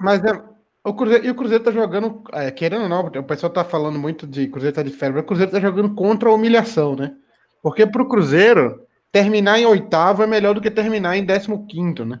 Mas 0.00 0.22
é, 0.22 0.40
o 0.84 0.94
Cruzeiro, 0.94 1.26
e 1.26 1.30
o 1.30 1.34
Cruzeiro 1.34 1.64
tá 1.64 1.72
jogando, 1.72 2.22
é, 2.32 2.50
querendo 2.50 2.82
ou 2.82 2.88
não, 2.88 3.06
o 3.06 3.24
pessoal 3.24 3.52
tá 3.52 3.64
falando 3.64 3.98
muito 3.98 4.26
de 4.26 4.46
Cruzeiro 4.48 4.76
tá 4.76 4.82
de 4.82 4.90
febre, 4.90 5.20
o 5.20 5.24
Cruzeiro 5.24 5.50
tá 5.50 5.58
jogando 5.58 5.94
contra 5.94 6.28
a 6.28 6.32
humilhação, 6.32 6.94
né? 6.94 7.16
Porque 7.62 7.84
pro 7.84 8.08
Cruzeiro, 8.08 8.86
terminar 9.10 9.58
em 9.58 9.66
oitavo 9.66 10.22
é 10.22 10.26
melhor 10.26 10.54
do 10.54 10.60
que 10.60 10.70
terminar 10.70 11.16
em 11.16 11.24
décimo 11.24 11.66
quinto, 11.66 12.04
né? 12.04 12.20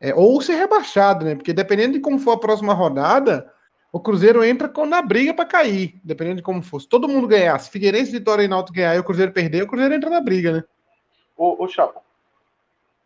É, 0.00 0.12
ou 0.12 0.40
ser 0.42 0.54
rebaixado, 0.54 1.24
né? 1.24 1.36
Porque 1.36 1.52
dependendo 1.52 1.92
de 1.92 2.00
como 2.00 2.18
for 2.18 2.32
a 2.32 2.40
próxima 2.40 2.74
rodada, 2.74 3.48
o 3.92 4.00
Cruzeiro 4.00 4.42
entra 4.42 4.72
na 4.86 5.02
briga 5.02 5.34
para 5.34 5.44
cair, 5.44 6.00
dependendo 6.02 6.36
de 6.36 6.42
como 6.42 6.62
fosse. 6.62 6.88
Todo 6.88 7.06
mundo 7.06 7.28
ganhar. 7.28 7.58
Se 7.58 7.70
Figueirense, 7.70 8.10
Vitória 8.10 8.42
e 8.42 8.48
Náutico 8.48 8.74
ganhar 8.74 8.96
e 8.96 8.98
o 8.98 9.04
Cruzeiro 9.04 9.32
perder, 9.32 9.62
o 9.62 9.66
Cruzeiro 9.66 9.94
entra 9.94 10.08
na 10.08 10.20
briga, 10.20 10.50
né? 10.50 10.64
Ô, 11.36 11.62
ô 11.62 11.68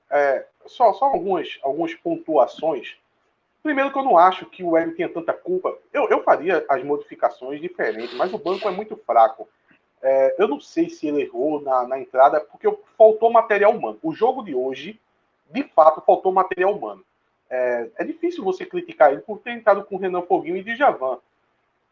é, 0.09 0.47
só, 0.67 0.93
só 0.93 1.07
algumas, 1.07 1.59
algumas 1.63 1.93
pontuações. 1.95 2.97
Primeiro 3.65 3.91
que 3.91 3.99
eu 3.99 4.05
não 4.05 4.17
acho 4.17 4.47
que 4.47 4.63
o 4.63 4.77
Hélio 4.77 4.95
tenha 4.95 5.09
tanta 5.09 5.33
culpa. 5.33 5.77
Eu, 5.93 6.09
eu 6.09 6.23
faria 6.23 6.65
as 6.69 6.85
modificações 6.85 7.61
diferentes, 7.61 8.15
mas 8.15 8.33
o 8.33 8.39
banco 8.39 8.69
é 8.69 8.71
muito 8.71 8.97
fraco. 8.97 9.49
É, 10.01 10.37
eu 10.39 10.47
não 10.47 10.61
sei 10.61 10.89
se 10.89 11.09
ele 11.09 11.23
errou 11.23 11.61
na, 11.61 11.89
na 11.89 11.99
entrada, 11.99 12.41
porque 12.41 12.73
faltou 12.97 13.33
material 13.33 13.73
humano. 13.73 13.99
O 14.01 14.15
jogo 14.15 14.45
de 14.45 14.55
hoje, 14.55 15.01
de 15.51 15.65
fato, 15.65 16.01
faltou 16.07 16.33
material 16.33 16.77
humano. 16.77 17.05
É, 17.49 17.89
é, 17.97 18.05
difícil 18.05 18.43
você 18.43 18.67
criticar 18.67 19.13
ele 19.13 19.21
por 19.21 19.39
ter 19.39 19.53
entrado 19.53 19.85
com 19.85 19.97
Renan 19.97 20.23
Foguinho 20.23 20.57
e 20.57 20.63
Djavan. 20.63 21.19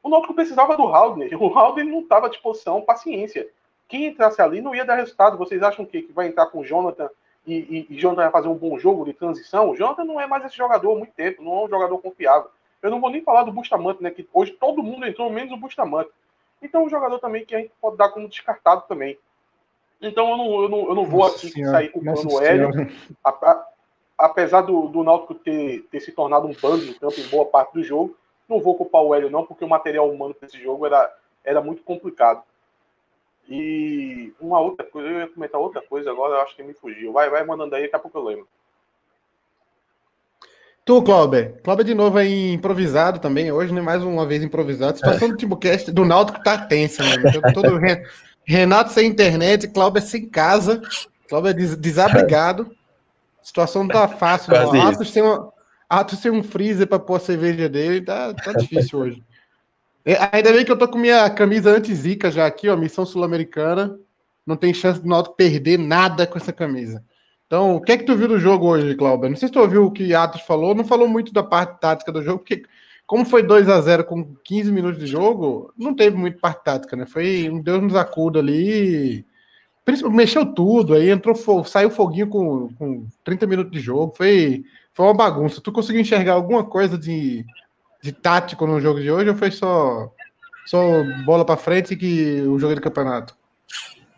O 0.03 0.09
Náutico 0.09 0.35
precisava 0.35 0.77
do 0.77 0.85
Haldner. 0.85 1.41
O 1.41 1.57
Haldner 1.57 1.87
não 1.87 2.01
estava 2.01 2.27
à 2.27 2.29
disposição, 2.29 2.83
paciência. 2.83 3.49
Quem 3.89 4.07
entrasse 4.07 4.43
ali 4.43 4.61
não 4.61 4.75
ia 4.75 4.85
dar 4.85 4.97
resultado. 4.97 5.39
Vocês 5.39 5.63
acham 5.63 5.87
que, 5.87 6.03
que 6.03 6.13
vai 6.13 6.27
entrar 6.27 6.47
com 6.47 6.61
o 6.61 6.65
Jonathan 6.65 7.09
e, 7.47 7.55
e, 7.55 7.87
e 7.91 7.99
Jonathan 7.99 8.23
vai 8.23 8.31
fazer 8.31 8.49
um 8.49 8.55
bom 8.55 8.79
jogo 8.79 9.05
de 9.05 9.13
transição? 9.13 9.71
O 9.71 9.77
Jonathan 9.77 10.05
não 10.05 10.21
é 10.21 10.27
mais 10.27 10.45
esse 10.45 10.57
jogador 10.57 10.93
há 10.93 10.99
muito 10.99 11.13
tempo, 11.15 11.43
não 11.43 11.53
é 11.53 11.65
um 11.65 11.69
jogador 11.69 11.99
confiável. 11.99 12.51
Eu 12.83 12.91
não 12.91 13.01
vou 13.01 13.11
nem 13.11 13.23
falar 13.23 13.45
do 13.45 13.53
Bustamante, 13.53 14.03
né? 14.03 14.11
Que 14.11 14.29
hoje 14.33 14.53
todo 14.53 14.83
mundo 14.83 15.07
entrou, 15.07 15.31
menos 15.31 15.53
o 15.53 15.57
Bustamante. 15.57 16.11
Então, 16.61 16.83
é 16.83 16.85
um 16.85 16.91
jogador 16.91 17.19
também 17.19 17.45
que 17.45 17.55
a 17.55 17.59
gente 17.59 17.73
pode 17.81 17.97
dar 17.97 18.11
como 18.11 18.29
descartado 18.29 18.85
também. 18.89 19.19
Então, 20.01 20.31
eu 20.31 20.37
não, 20.37 20.63
eu 20.63 20.69
não, 20.69 20.89
eu 20.89 20.95
não 20.95 21.05
vou 21.05 21.25
aqui 21.25 21.51
senhora, 21.51 21.79
sair 21.79 21.89
culpando 21.91 22.35
o 22.35 22.41
Hélio. 22.43 22.71
Apesar 24.19 24.63
do, 24.63 24.89
do 24.89 25.03
Náutico 25.03 25.35
ter, 25.35 25.83
ter 25.91 26.01
se 26.01 26.13
tornado 26.13 26.47
um 26.47 26.55
bando 26.55 26.85
em 26.85 26.93
campo 26.95 27.21
em 27.21 27.29
boa 27.29 27.47
parte 27.47 27.75
do 27.75 27.83
jogo, 27.83 28.17
não 28.49 28.61
vou 28.61 28.77
culpar 28.77 29.03
o 29.03 29.15
Hélio, 29.15 29.31
não, 29.31 29.45
porque 29.45 29.65
o 29.65 29.69
material 29.69 30.11
humano 30.11 30.35
para 30.35 30.47
esse 30.47 30.63
jogo 30.63 30.87
era, 30.87 31.13
era 31.45 31.61
muito 31.61 31.83
complicado. 31.83 32.43
E 33.49 34.33
uma 34.41 34.61
outra 34.61 34.85
coisa, 34.87 35.09
eu 35.09 35.19
ia 35.19 35.29
comentar 35.29 35.61
outra 35.61 35.83
coisa 35.83 36.11
agora, 36.11 36.35
eu 36.35 36.41
acho 36.41 36.57
que 36.57 36.63
me 36.63 36.75
fugiu. 36.75 37.13
Vai, 37.13 37.29
vai 37.29 37.45
mandando 37.45 37.75
aí, 37.75 37.83
daqui 37.83 37.97
a 37.97 37.99
pouco 37.99 38.19
eu 38.19 38.25
lembro. 38.25 38.49
Tu, 40.85 41.03
Cláudio. 41.03 41.57
Cláudio 41.63 41.85
de 41.85 41.95
novo 41.95 42.19
aí 42.19 42.53
improvisado 42.53 43.19
também, 43.19 43.51
hoje, 43.51 43.73
né? 43.73 43.81
Mais 43.81 44.03
uma 44.03 44.27
vez 44.27 44.43
improvisado. 44.43 44.93
A 44.93 44.97
situação 44.97 45.31
do 45.31 45.37
Timbucast 45.37 45.91
do 45.91 46.05
Náutico 46.05 46.43
tá 46.43 46.59
tensa, 46.59 47.03
né? 47.03 47.53
Todo, 47.55 47.79
Renato 48.47 48.91
sem 48.91 49.09
internet, 49.09 49.69
Cláudio 49.69 50.03
sem 50.03 50.29
casa, 50.29 50.83
Cláudio 51.29 51.51
é 51.51 51.77
desabrigado. 51.77 52.71
A 53.45 53.47
situação 53.47 53.83
não 53.83 53.91
tá 53.91 54.09
fácil, 54.09 54.55
não. 54.55 54.89
Atos 54.89 55.13
tem, 55.13 55.23
uma, 55.23 55.53
Atos 55.87 56.19
tem 56.19 56.33
um 56.33 56.43
freezer 56.43 56.87
para 56.87 56.99
pôr 56.99 57.17
a 57.17 57.21
cerveja 57.21 57.69
dele, 57.69 58.01
tá, 58.01 58.33
tá 58.33 58.53
difícil 58.55 58.99
hoje. 58.99 59.23
É, 60.03 60.17
ainda 60.33 60.51
bem 60.51 60.65
que 60.65 60.73
eu 60.73 60.79
tô 60.79 60.89
com 60.89 60.97
minha 60.97 61.29
camisa 61.29 61.71
anti-zica 61.71 62.31
já 62.31 62.47
aqui, 62.47 62.71
ó, 62.71 62.77
missão 62.77 63.05
sul-americana. 63.05 63.99
Não 64.47 64.57
tem 64.57 64.73
chance 64.73 64.99
do 64.99 65.09
Náutico 65.09 65.37
perder 65.37 65.79
nada 65.79 66.27
com 66.27 66.39
essa 66.39 66.55
camisa. 66.55 67.05
Então, 67.47 67.77
o 67.77 67.83
que 67.83 67.93
é 67.93 67.99
que 67.99 68.05
tu 68.05 68.17
viu 68.17 68.29
do 68.29 68.41
jogo 68.41 68.67
hoje, 68.67 68.95
Cláudio? 68.95 69.29
Não 69.29 69.37
sei 69.37 69.49
se 69.49 69.53
tu 69.53 69.61
ouviu 69.61 69.85
o 69.85 69.91
que 69.91 70.15
Atos 70.15 70.41
falou, 70.41 70.75
não 70.75 70.85
falou 70.85 71.07
muito 71.07 71.31
da 71.31 71.43
parte 71.43 71.79
tática 71.81 72.11
do 72.11 72.23
jogo, 72.23 72.39
porque 72.39 72.63
como 73.07 73.27
foi 73.27 73.43
2 73.43 73.69
a 73.69 73.79
0 73.79 74.05
com 74.05 74.35
15 74.43 74.73
minutos 74.73 74.99
de 74.99 75.07
jogo, 75.07 75.71
não 75.77 75.95
teve 75.95 76.17
muito 76.17 76.39
parte 76.39 76.65
tática, 76.65 76.97
né? 76.97 77.05
Foi 77.05 77.51
um 77.51 77.61
Deus 77.61 77.83
nos 77.83 77.95
acuda 77.95 78.39
ali. 78.39 79.27
Mexeu 80.11 80.47
tudo, 80.47 80.95
aí 80.95 81.11
entrou, 81.11 81.35
saiu 81.65 81.91
foguinho 81.91 82.29
com, 82.29 82.73
com 82.75 83.07
30 83.23 83.47
minutos 83.47 83.73
de 83.73 83.81
jogo, 83.81 84.15
foi, 84.17 84.65
foi 84.95 85.07
uma 85.07 85.15
bagunça. 85.15 85.61
Tu 85.61 85.71
conseguiu 85.71 86.01
enxergar 86.01 86.33
alguma 86.33 86.65
coisa 86.65 86.97
de, 86.97 87.45
de 88.03 88.11
tático 88.11 88.67
no 88.67 88.81
jogo 88.81 89.01
de 89.01 89.11
hoje 89.11 89.29
ou 89.29 89.37
foi 89.37 89.51
só, 89.51 90.11
só 90.65 90.81
bola 91.27 91.45
para 91.45 91.59
frente 91.59 91.97
que 91.97 92.41
o 92.43 92.59
jogo 92.59 92.73
é 92.73 92.77
do 92.77 92.81
campeonato? 92.81 93.37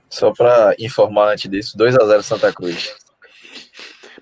Só 0.08 0.32
para 0.32 0.74
informar 0.78 1.32
antes 1.32 1.50
disso, 1.50 1.76
2 1.76 1.96
a 1.96 2.06
0 2.06 2.22
Santa 2.22 2.52
Cruz. 2.52 2.94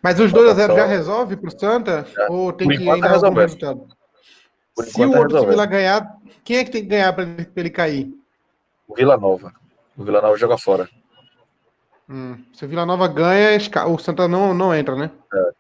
Mas 0.03 0.21
os 0.21 0.31
2x0 0.33 0.77
já 0.77 0.85
resolve 0.85 1.35
pro 1.35 1.59
Santa? 1.59 2.07
Já. 2.15 2.27
Ou 2.29 2.53
tem 2.53 2.69
Por 2.69 2.77
que 2.77 2.91
ainda 2.91 3.09
tá 3.09 3.27
algum 3.27 3.41
resultado? 3.41 3.89
Por 4.75 4.85
Se 4.85 5.03
o 5.03 5.11
tá 5.11 5.19
outro 5.19 5.41
time 5.41 5.55
lá 5.55 5.65
ganhar, 5.65 6.17
quem 6.45 6.59
é 6.59 6.65
que 6.65 6.71
tem 6.71 6.83
que 6.83 6.89
ganhar 6.89 7.11
para 7.15 7.25
ele, 7.25 7.49
ele 7.57 7.71
cair? 7.71 8.15
O 8.87 8.95
Vila 8.95 9.17
Nova. 9.17 9.51
O 9.97 10.05
Vila 10.05 10.21
Nova 10.21 10.37
joga 10.37 10.59
fora. 10.59 10.91
Hum, 12.09 12.45
se 12.53 12.65
o 12.65 12.69
Vila 12.69 12.85
Nova 12.85 13.09
ganha, 13.09 13.59
o 13.89 13.99
Santa 13.99 14.29
não, 14.29 14.53
não 14.53 14.75
entra, 14.75 14.95
né? 14.95 15.11
É. 15.33 15.51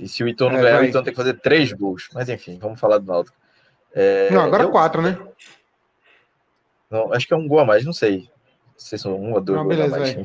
E 0.00 0.08
se 0.08 0.22
o 0.22 0.28
Ito 0.28 0.48
não 0.48 0.58
é, 0.58 0.62
ganhar, 0.62 0.80
o 0.80 0.84
Ito 0.84 1.02
tem 1.02 1.12
que 1.12 1.16
fazer 1.16 1.34
três 1.40 1.72
gols. 1.72 2.08
Mas 2.14 2.28
enfim, 2.28 2.58
vamos 2.58 2.80
falar 2.80 2.98
do 2.98 3.06
Náutico. 3.06 3.36
É, 3.92 4.30
não, 4.30 4.42
agora 4.42 4.64
eu... 4.64 4.70
quatro, 4.70 5.02
né? 5.02 5.18
Não, 6.90 7.12
acho 7.12 7.26
que 7.26 7.34
é 7.34 7.36
um 7.36 7.46
gol 7.46 7.60
a 7.60 7.64
mais, 7.64 7.84
não 7.84 7.92
sei. 7.92 8.30
Se 8.76 8.96
são 8.96 9.14
um 9.14 9.34
ou 9.34 9.40
dois 9.40 9.58
não, 9.58 9.66
beleza, 9.66 9.96
a 9.96 9.98
mais. 9.98 10.14
Vai. 10.14 10.24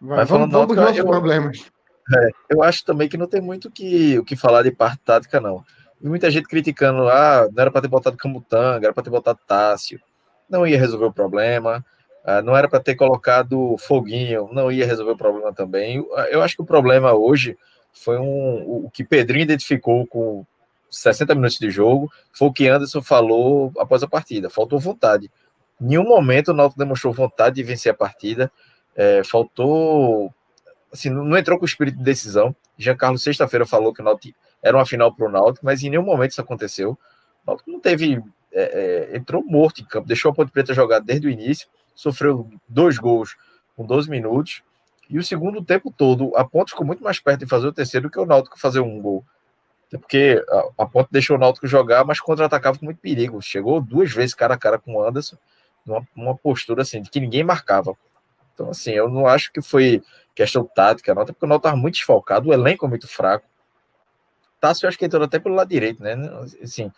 Vai, 0.00 0.16
Mas 0.18 0.28
falando 0.28 0.52
vamos, 0.52 0.68
vamos 0.68 0.76
Náutico, 0.76 1.06
eu, 1.06 1.10
problemas. 1.10 1.70
É, 2.14 2.30
eu 2.50 2.62
acho 2.62 2.84
também 2.84 3.08
que 3.08 3.16
não 3.16 3.26
tem 3.26 3.40
muito 3.40 3.70
que, 3.70 4.18
o 4.18 4.24
que 4.24 4.36
falar 4.36 4.62
de 4.62 4.70
parte 4.70 4.98
tática, 4.98 5.40
não. 5.40 5.64
E 6.00 6.08
muita 6.08 6.30
gente 6.30 6.48
criticando, 6.48 7.08
ah, 7.08 7.48
não 7.52 7.62
era 7.62 7.70
para 7.70 7.82
ter 7.82 7.88
botado 7.88 8.16
Camutanga, 8.16 8.86
era 8.86 8.92
para 8.92 9.04
ter 9.04 9.10
botado 9.10 9.38
Tássio. 9.46 10.00
Não 10.48 10.66
ia 10.66 10.78
resolver 10.78 11.06
o 11.06 11.12
problema. 11.12 11.84
Ah, 12.24 12.40
não 12.40 12.56
era 12.56 12.68
para 12.68 12.80
ter 12.80 12.94
colocado 12.94 13.76
Foguinho, 13.78 14.48
não 14.52 14.70
ia 14.70 14.86
resolver 14.86 15.12
o 15.12 15.16
problema 15.16 15.52
também. 15.52 16.04
Eu 16.30 16.42
acho 16.42 16.54
que 16.54 16.62
o 16.62 16.66
problema 16.66 17.12
hoje 17.12 17.58
foi 17.92 18.18
um, 18.18 18.84
o 18.84 18.90
que 18.90 19.04
Pedrinho 19.04 19.42
identificou 19.42 20.06
com 20.06 20.46
60 20.90 21.34
minutos 21.34 21.58
de 21.58 21.70
jogo, 21.70 22.12
foi 22.32 22.48
o 22.48 22.52
que 22.52 22.68
Anderson 22.68 23.02
falou 23.02 23.72
após 23.78 24.02
a 24.02 24.08
partida. 24.08 24.50
Faltou 24.50 24.78
vontade. 24.78 25.30
Em 25.80 25.86
nenhum 25.86 26.04
momento 26.04 26.48
o 26.48 26.54
Náutico 26.54 26.78
demonstrou 26.78 27.12
vontade 27.12 27.56
de 27.56 27.62
vencer 27.62 27.90
a 27.90 27.94
partida. 27.94 28.52
É, 28.94 29.24
faltou. 29.24 30.32
Assim, 30.92 31.08
não 31.08 31.36
entrou 31.36 31.58
com 31.58 31.64
o 31.64 31.68
espírito 31.68 31.96
de 31.96 32.04
decisão. 32.04 32.54
Jean 32.76 32.96
Carlos, 32.96 33.22
sexta-feira, 33.22 33.66
falou 33.66 33.92
que 33.92 34.00
o 34.00 34.04
Náutico 34.04 34.38
era 34.62 34.76
uma 34.76 34.86
final 34.86 35.14
para 35.14 35.26
o 35.26 35.30
Náutico, 35.30 35.64
mas 35.64 35.82
em 35.82 35.90
nenhum 35.90 36.04
momento 36.04 36.32
isso 36.32 36.40
aconteceu. 36.40 36.90
O 36.90 37.50
Náutico 37.50 37.70
não 37.70 37.80
teve. 37.80 38.22
É, 38.54 39.10
é, 39.12 39.16
entrou 39.16 39.42
morto 39.42 39.80
em 39.80 39.84
campo, 39.86 40.06
deixou 40.06 40.30
a 40.30 40.34
Ponte 40.34 40.52
Preta 40.52 40.74
jogar 40.74 40.98
desde 40.98 41.26
o 41.26 41.30
início 41.30 41.66
sofreu 41.94 42.50
dois 42.68 42.98
gols 42.98 43.36
com 43.76 43.84
12 43.84 44.08
minutos. 44.08 44.62
E 45.08 45.18
o 45.18 45.22
segundo 45.22 45.62
tempo 45.62 45.92
todo, 45.94 46.32
a 46.36 46.44
Ponte 46.44 46.70
ficou 46.70 46.86
muito 46.86 47.02
mais 47.02 47.20
perto 47.20 47.40
de 47.40 47.46
fazer 47.46 47.66
o 47.66 47.72
terceiro 47.72 48.10
que 48.10 48.18
o 48.18 48.24
Náutico 48.24 48.58
fazer 48.58 48.80
um 48.80 49.00
gol. 49.00 49.24
Até 49.88 49.98
porque 49.98 50.42
a, 50.78 50.86
Ponte 50.86 51.08
deixou 51.10 51.36
o 51.36 51.38
Náutico 51.38 51.66
jogar, 51.66 52.04
mas 52.04 52.18
contra-atacava 52.18 52.78
com 52.78 52.86
muito 52.86 52.98
perigo. 52.98 53.42
Chegou 53.42 53.80
duas 53.80 54.10
vezes 54.10 54.34
cara 54.34 54.54
a 54.54 54.58
cara 54.58 54.78
com 54.78 54.94
o 54.94 55.06
Anderson, 55.06 55.36
numa, 55.84 56.06
numa 56.16 56.36
postura 56.36 56.82
assim, 56.82 57.02
de 57.02 57.10
que 57.10 57.20
ninguém 57.20 57.44
marcava. 57.44 57.94
Então, 58.54 58.70
assim, 58.70 58.92
eu 58.92 59.08
não 59.08 59.26
acho 59.26 59.52
que 59.52 59.60
foi 59.60 60.02
questão 60.34 60.64
tática, 60.64 61.14
não, 61.14 61.22
até 61.22 61.32
porque 61.32 61.44
o 61.44 61.48
Náutico 61.48 61.68
estava 61.68 61.80
muito 61.80 61.94
desfalcado, 61.94 62.48
o 62.48 62.54
elenco 62.54 62.88
muito 62.88 63.06
fraco. 63.06 63.46
Tássio, 64.58 64.86
eu 64.86 64.88
acho 64.88 64.98
que 64.98 65.04
entrou 65.04 65.22
até 65.22 65.38
pelo 65.38 65.54
lado 65.54 65.68
direito, 65.68 66.02
né? 66.02 66.14
Assim, 66.62 66.90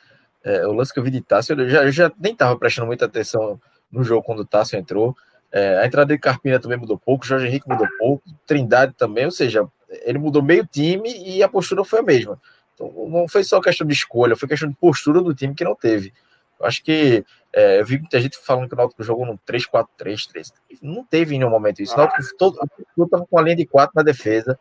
é, 0.45 0.67
o 0.67 0.73
lance 0.73 0.93
que 0.93 1.01
eu 1.01 1.03
vi 1.03 1.11
de 1.11 1.23
Tássio, 1.23 1.59
eu 1.59 1.69
já, 1.69 1.85
eu 1.85 1.91
já 1.91 2.13
nem 2.19 2.33
estava 2.33 2.57
prestando 2.57 2.87
muita 2.87 3.07
atenção 3.07 3.61
no 3.95 4.05
jogo 4.05 4.23
quando 4.23 4.41
o 4.41 4.45
Tássio 4.45 4.79
entrou. 4.79 5.17
É, 5.51 5.79
a 5.79 5.87
entrada 5.87 6.13
de 6.13 6.19
Carpina 6.19 6.59
também 6.59 6.77
mudou 6.77 6.99
pouco, 6.99 7.25
Jorge 7.25 7.47
Henrique 7.47 7.69
mudou 7.69 7.87
pouco, 7.99 8.25
Trindade 8.45 8.93
também, 8.95 9.25
ou 9.25 9.31
seja, 9.31 9.67
ele 9.89 10.19
mudou 10.19 10.43
meio 10.43 10.67
time 10.67 11.09
e 11.17 11.43
a 11.43 11.49
postura 11.49 11.85
foi 11.85 12.01
a 12.01 12.03
mesma. 12.03 12.41
Então, 12.75 12.93
não 13.09 13.29
foi 13.29 13.45
só 13.45 13.61
questão 13.61 13.87
de 13.87 13.93
escolha, 13.93 14.35
foi 14.35 14.49
questão 14.49 14.69
de 14.69 14.75
postura 14.75 15.21
do 15.21 15.33
time 15.33 15.55
que 15.55 15.63
não 15.63 15.77
teve. 15.77 16.13
Eu 16.59 16.67
acho 16.67 16.83
que 16.83 17.25
é, 17.53 17.81
eu 17.81 17.85
vi 17.85 17.99
muita 17.99 18.21
gente 18.21 18.37
falando 18.37 18.69
que 18.69 18.75
o 18.75 18.77
Náutico 18.77 19.03
jogou 19.05 19.25
no 19.25 19.39
3-4-3, 19.39 20.53
não 20.83 21.05
teve 21.05 21.37
em 21.37 21.39
nenhum 21.39 21.51
momento 21.51 21.81
isso. 21.81 21.95
O 21.95 21.99
Náutico 21.99 22.37
todo 22.37 22.59
estava 22.99 23.25
com 23.25 23.39
a 23.39 23.43
linha 23.43 23.57
de 23.57 23.67
4 23.67 23.93
na 23.95 24.03
defesa, 24.03 24.59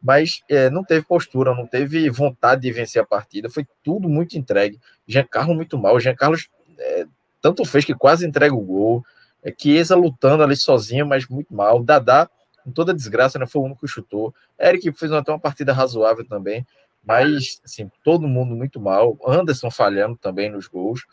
mas 0.00 0.42
é, 0.48 0.70
não 0.70 0.84
teve 0.84 1.04
postura, 1.04 1.54
não 1.54 1.66
teve 1.66 2.08
vontade 2.10 2.62
de 2.62 2.72
vencer 2.72 3.02
a 3.02 3.06
partida, 3.06 3.50
foi 3.50 3.66
tudo 3.82 4.08
muito 4.08 4.36
entregue. 4.36 4.80
Jean 5.06 5.24
Carlos 5.24 5.56
muito 5.56 5.78
mal, 5.78 5.98
Jean 5.98 6.14
Carlos 6.14 6.48
é, 6.78 7.06
tanto 7.42 7.64
fez 7.64 7.84
que 7.84 7.94
quase 7.94 8.26
entrega 8.26 8.54
o 8.54 8.60
gol. 8.60 9.04
É, 9.42 9.52
Chiesa 9.56 9.96
lutando 9.96 10.42
ali 10.42 10.56
sozinho, 10.56 11.04
mas 11.04 11.26
muito 11.26 11.52
mal. 11.52 11.82
Dadá, 11.82 12.30
com 12.64 12.70
toda 12.70 12.94
desgraça, 12.94 13.38
né, 13.38 13.46
foi 13.46 13.60
o 13.60 13.64
único 13.64 13.80
que 13.80 13.88
chutou. 13.88 14.32
Eric 14.58 14.92
fez 14.92 15.10
até 15.12 15.32
uma 15.32 15.38
partida 15.38 15.72
razoável 15.72 16.24
também, 16.24 16.64
mas 17.04 17.60
assim, 17.64 17.90
todo 18.04 18.28
mundo 18.28 18.54
muito 18.54 18.80
mal. 18.80 19.18
Anderson 19.26 19.70
falhando 19.70 20.16
também 20.16 20.48
nos 20.48 20.68
gols. 20.68 21.04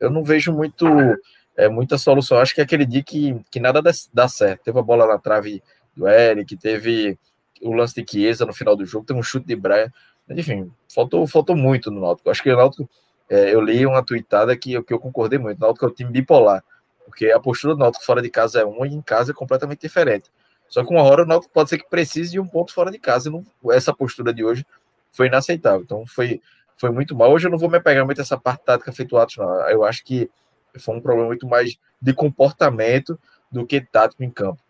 Eu 0.00 0.10
não 0.10 0.24
vejo 0.24 0.52
muito 0.52 0.86
é, 1.56 1.68
muita 1.68 1.96
solução. 1.96 2.38
Acho 2.38 2.54
que 2.54 2.60
é 2.60 2.64
aquele 2.64 2.84
dia 2.84 3.02
que, 3.02 3.40
que 3.50 3.60
nada 3.60 3.80
dá, 3.80 3.92
dá 4.12 4.28
certo. 4.28 4.64
Teve 4.64 4.78
a 4.78 4.82
bola 4.82 5.06
na 5.06 5.18
trave 5.18 5.62
do 5.96 6.08
Eric, 6.08 6.56
teve 6.56 7.16
o 7.62 7.72
lance 7.72 8.00
de 8.00 8.08
Chiesa 8.08 8.44
no 8.44 8.52
final 8.52 8.76
do 8.76 8.84
jogo, 8.84 9.06
teve 9.06 9.18
um 9.18 9.22
chute 9.22 9.46
de 9.46 9.56
Brian. 9.56 9.92
Enfim, 10.30 10.70
faltou, 10.92 11.26
faltou 11.26 11.56
muito 11.56 11.90
no 11.90 12.00
Náutico. 12.00 12.30
Acho 12.30 12.42
que 12.42 12.52
o 12.52 12.56
Náutico 12.56 12.88
é, 13.28 13.54
eu 13.54 13.60
li 13.60 13.84
uma 13.84 14.02
tweetada 14.02 14.56
que, 14.56 14.80
que 14.82 14.92
eu 14.92 14.98
concordei 14.98 15.38
muito. 15.38 15.58
O 15.58 15.60
Náutico 15.60 15.84
é 15.84 15.88
o 15.88 15.92
time 15.92 16.10
bipolar, 16.10 16.64
porque 17.04 17.30
a 17.30 17.38
postura 17.38 17.74
do 17.74 17.80
Náutico 17.80 18.04
fora 18.04 18.22
de 18.22 18.30
casa 18.30 18.60
é 18.60 18.64
uma 18.64 18.86
e 18.86 18.94
em 18.94 19.02
casa 19.02 19.32
é 19.32 19.34
completamente 19.34 19.80
diferente. 19.80 20.30
Só 20.68 20.84
que 20.84 20.92
uma 20.92 21.02
hora 21.02 21.22
o 21.22 21.26
Náutico 21.26 21.52
pode 21.52 21.70
ser 21.70 21.78
que 21.78 21.88
precise 21.88 22.32
de 22.32 22.40
um 22.40 22.46
ponto 22.46 22.72
fora 22.72 22.90
de 22.90 22.98
casa. 22.98 23.28
E 23.28 23.32
não, 23.32 23.44
essa 23.70 23.92
postura 23.92 24.32
de 24.32 24.44
hoje 24.44 24.66
foi 25.12 25.26
inaceitável. 25.26 25.82
Então 25.82 26.06
foi, 26.06 26.40
foi 26.76 26.90
muito 26.90 27.14
mal. 27.14 27.30
Hoje 27.32 27.46
eu 27.46 27.50
não 27.50 27.58
vou 27.58 27.70
me 27.70 27.80
pegar 27.80 28.04
muito 28.04 28.20
essa 28.20 28.38
parte 28.38 28.64
tática 28.64 28.92
feito 28.92 29.16
atos, 29.16 29.36
não. 29.36 29.68
Eu 29.68 29.84
acho 29.84 30.04
que 30.04 30.30
foi 30.78 30.96
um 30.96 31.00
problema 31.00 31.28
muito 31.28 31.46
mais 31.46 31.78
de 32.00 32.12
comportamento 32.12 33.18
do 33.50 33.66
que 33.66 33.80
tático 33.80 34.22
em 34.22 34.30
campo. 34.30 34.62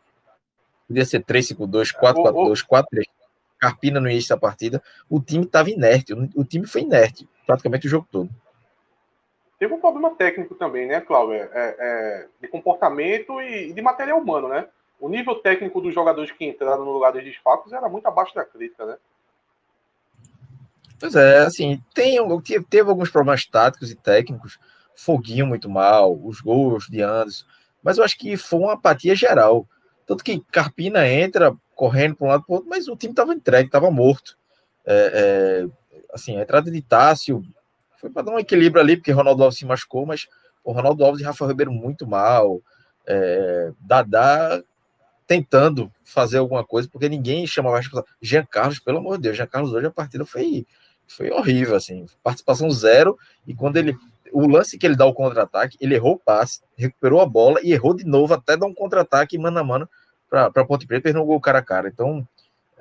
Podia 0.87 1.05
ser 1.05 1.23
3-5-2, 1.23 1.95
4-4-2, 1.95 2.65
4-3. 2.67 3.05
Carpina 3.59 4.01
no 4.01 4.09
início 4.09 4.31
da 4.31 4.37
partida. 4.37 4.83
O 5.11 5.21
time 5.21 5.45
estava 5.45 5.69
inerte. 5.69 6.15
O 6.35 6.45
time 6.45 6.67
foi 6.67 6.83
inerte 6.83 7.29
praticamente 7.45 7.87
o 7.87 7.91
jogo 7.91 8.07
todo. 8.11 8.31
Teve 9.59 9.75
um 9.75 9.81
problema 9.81 10.15
técnico 10.15 10.55
também, 10.55 10.87
né, 10.87 11.01
Cláudio? 11.01 11.35
É, 11.35 11.51
é, 11.53 12.27
de 12.41 12.49
comportamento 12.49 13.41
e, 13.41 13.73
de 13.73 13.83
material 13.83 14.19
humano, 14.21 14.49
né? 14.49 14.69
O 15.01 15.09
nível 15.09 15.35
técnico 15.37 15.81
dos 15.81 15.93
jogadores 15.93 16.31
que 16.31 16.45
entraram 16.45 16.85
no 16.85 16.93
lugar 16.93 17.13
dos 17.13 17.25
desfalques 17.25 17.73
era 17.73 17.89
muito 17.89 18.07
abaixo 18.07 18.35
da 18.35 18.45
crítica, 18.45 18.87
né? 18.87 18.97
Pois 21.01 21.15
é, 21.15 21.39
assim, 21.39 21.83
tem, 21.95 22.19
teve 22.69 22.91
alguns 22.91 23.11
problemas 23.11 23.45
táticos 23.47 23.91
e 23.91 23.97
técnicos, 23.97 24.59
foguinho 24.97 25.47
muito 25.47 25.69
mal, 25.69 26.13
os 26.13 26.41
gols 26.41 26.87
de 26.89 27.03
Anderson, 27.03 27.45
mas 27.83 27.99
eu 27.99 28.05
acho 28.05 28.19
que 28.19 28.37
foi 28.37 28.59
uma 28.59 28.73
apatia 28.73 29.15
geral. 29.15 29.67
Tanto 30.07 30.25
que 30.25 30.41
Carpina 30.51 31.07
entra 31.09 31.55
correndo 31.75 32.17
para 32.17 32.27
um 32.27 32.31
lado 32.31 32.45
para 32.45 32.53
o 32.53 32.55
outro, 32.57 32.71
mas 32.71 32.89
o 32.89 32.97
time 32.97 33.13
estava 33.13 33.33
entregue, 33.33 33.69
estava 33.69 33.91
morto. 33.91 34.37
É, 34.85 35.13
é, 35.15 35.69
assim, 36.13 36.37
a 36.37 36.43
entrada 36.43 36.71
de 36.71 36.83
Tássio 36.83 37.43
foi 37.99 38.11
para 38.11 38.23
dar 38.23 38.33
um 38.33 38.39
equilíbrio 38.39 38.83
ali, 38.83 38.97
porque 38.97 39.13
Ronaldo 39.13 39.43
Alves 39.43 39.59
se 39.59 39.67
machucou, 39.67 40.07
mas 40.07 40.27
o 40.65 40.73
Ronaldo 40.73 41.05
Alves 41.05 41.21
e 41.21 41.25
Rafael 41.25 41.51
Ribeiro 41.51 41.73
muito 41.73 42.07
mal. 42.07 42.61
É, 43.07 43.73
Dadá 43.81 44.63
tentando 45.27 45.93
fazer 46.03 46.39
alguma 46.39 46.65
coisa, 46.65 46.89
porque 46.91 47.09
ninguém 47.09 47.47
chama 47.47 47.71
mais 47.71 47.87
Jean 48.21 48.47
Carlos, 48.47 48.79
pelo 48.79 48.99
amor 48.99 49.17
de 49.17 49.25
Deus, 49.25 49.37
Jean 49.37 49.47
Carlos 49.47 49.75
hoje 49.75 49.87
a 49.87 49.91
partida 49.91 50.25
foi, 50.25 50.67
foi 51.07 51.31
horrível, 51.31 51.77
assim, 51.77 52.07
participação 52.23 52.71
zero, 52.71 53.19
e 53.47 53.55
quando 53.55 53.77
ele, 53.77 53.95
o 54.33 54.49
lance 54.49 54.79
que 54.79 54.87
ele 54.87 54.97
dá 54.97 55.05
o 55.05 55.13
contra-ataque, 55.13 55.77
ele 55.83 55.95
errou 55.95 56.15
o 56.15 56.19
passe, 56.19 56.63
recuperou 56.79 57.21
a 57.21 57.27
bola 57.27 57.61
e 57.63 57.73
errou 57.73 57.95
de 57.95 58.05
novo 58.05 58.33
até 58.33 58.57
dar 58.57 58.67
um 58.67 58.73
contra-ataque 58.75 59.37
mano 59.37 59.59
a 59.59 59.65
mano 59.65 59.89
para 60.31 60.65
Ponte 60.65 60.87
Preta, 60.87 61.03
perdeu 61.03 61.23
um 61.23 61.27
gol 61.27 61.41
cara 61.41 61.59
a 61.59 61.63
cara, 61.63 61.89
então 61.89 62.27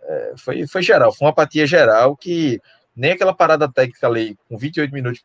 é, 0.03 0.33
foi, 0.37 0.65
foi 0.67 0.81
geral, 0.81 1.13
foi 1.13 1.25
uma 1.25 1.31
apatia 1.31 1.67
geral 1.67 2.15
que 2.15 2.61
nem 2.97 3.11
aquela 3.11 3.33
parada 3.33 3.71
técnica 3.71 4.07
ali, 4.07 4.35
com 4.49 4.57
28 4.57 4.91
minutos, 4.91 5.23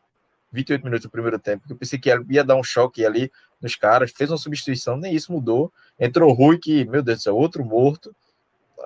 28 0.51 0.83
minutos 0.83 1.05
do 1.05 1.09
primeiro 1.09 1.39
tempo, 1.39 1.65
que 1.65 1.73
eu 1.73 1.77
pensei 1.77 1.97
que 1.97 2.09
ia 2.29 2.43
dar 2.43 2.55
um 2.55 2.63
choque 2.63 3.03
ali 3.03 3.31
nos 3.59 3.75
caras, 3.75 4.11
fez 4.15 4.29
uma 4.29 4.37
substituição, 4.37 4.95
nem 4.95 5.15
isso 5.15 5.31
mudou. 5.31 5.71
Entrou 5.99 6.31
Rui, 6.31 6.59
que, 6.59 6.85
meu 6.85 7.01
Deus 7.01 7.17
do 7.17 7.23
céu, 7.23 7.35
outro 7.35 7.65
morto. 7.65 8.15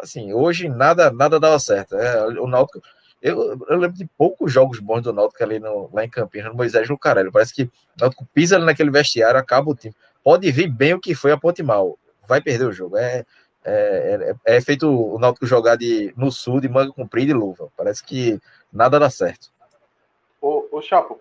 Assim, 0.01 0.31
hoje 0.31 0.69
nada 0.69 1.11
nada 1.11 1.39
dava 1.39 1.59
certo. 1.59 1.95
É, 1.95 2.25
o 2.39 2.47
Náutico, 2.47 2.81
eu, 3.21 3.59
eu, 3.67 3.77
lembro 3.77 3.97
de 3.97 4.07
poucos 4.17 4.53
jogos 4.53 4.79
bons 4.79 5.01
do 5.01 5.11
Náutico 5.11 5.43
ali 5.43 5.59
no, 5.59 5.89
lá 5.91 6.05
em 6.05 6.09
Campinas, 6.09 6.49
no 6.49 6.55
Moisés 6.55 6.87
Lucarelli. 6.87 7.31
Parece 7.31 7.53
que 7.53 7.63
o 7.63 7.71
Náutico 7.99 8.25
pisa 8.33 8.55
ali 8.55 8.65
naquele 8.65 8.91
vestiário, 8.91 9.39
acaba 9.39 9.69
o 9.69 9.75
time. 9.75 9.95
Pode 10.23 10.49
vir 10.51 10.69
bem 10.69 10.93
o 10.93 10.99
que 10.99 11.15
foi 11.15 11.31
a 11.31 11.37
Ponte 11.37 11.63
Mal, 11.63 11.97
vai 12.27 12.39
perder 12.39 12.65
o 12.65 12.71
jogo. 12.71 12.97
É, 12.97 13.25
é, 13.65 14.35
é, 14.45 14.55
é, 14.55 14.61
feito 14.61 14.87
o 14.87 15.19
Náutico 15.19 15.45
jogar 15.45 15.75
de, 15.75 16.13
no 16.15 16.31
sul 16.31 16.61
de 16.61 16.69
manga 16.69 16.93
comprida 16.93 17.31
e 17.31 17.33
luva. 17.33 17.67
Parece 17.75 18.03
que 18.03 18.39
nada 18.71 18.99
dá 18.99 19.09
certo. 19.09 19.51
Ô, 20.41 20.67
ô 20.71 20.81
Chapo. 20.81 21.19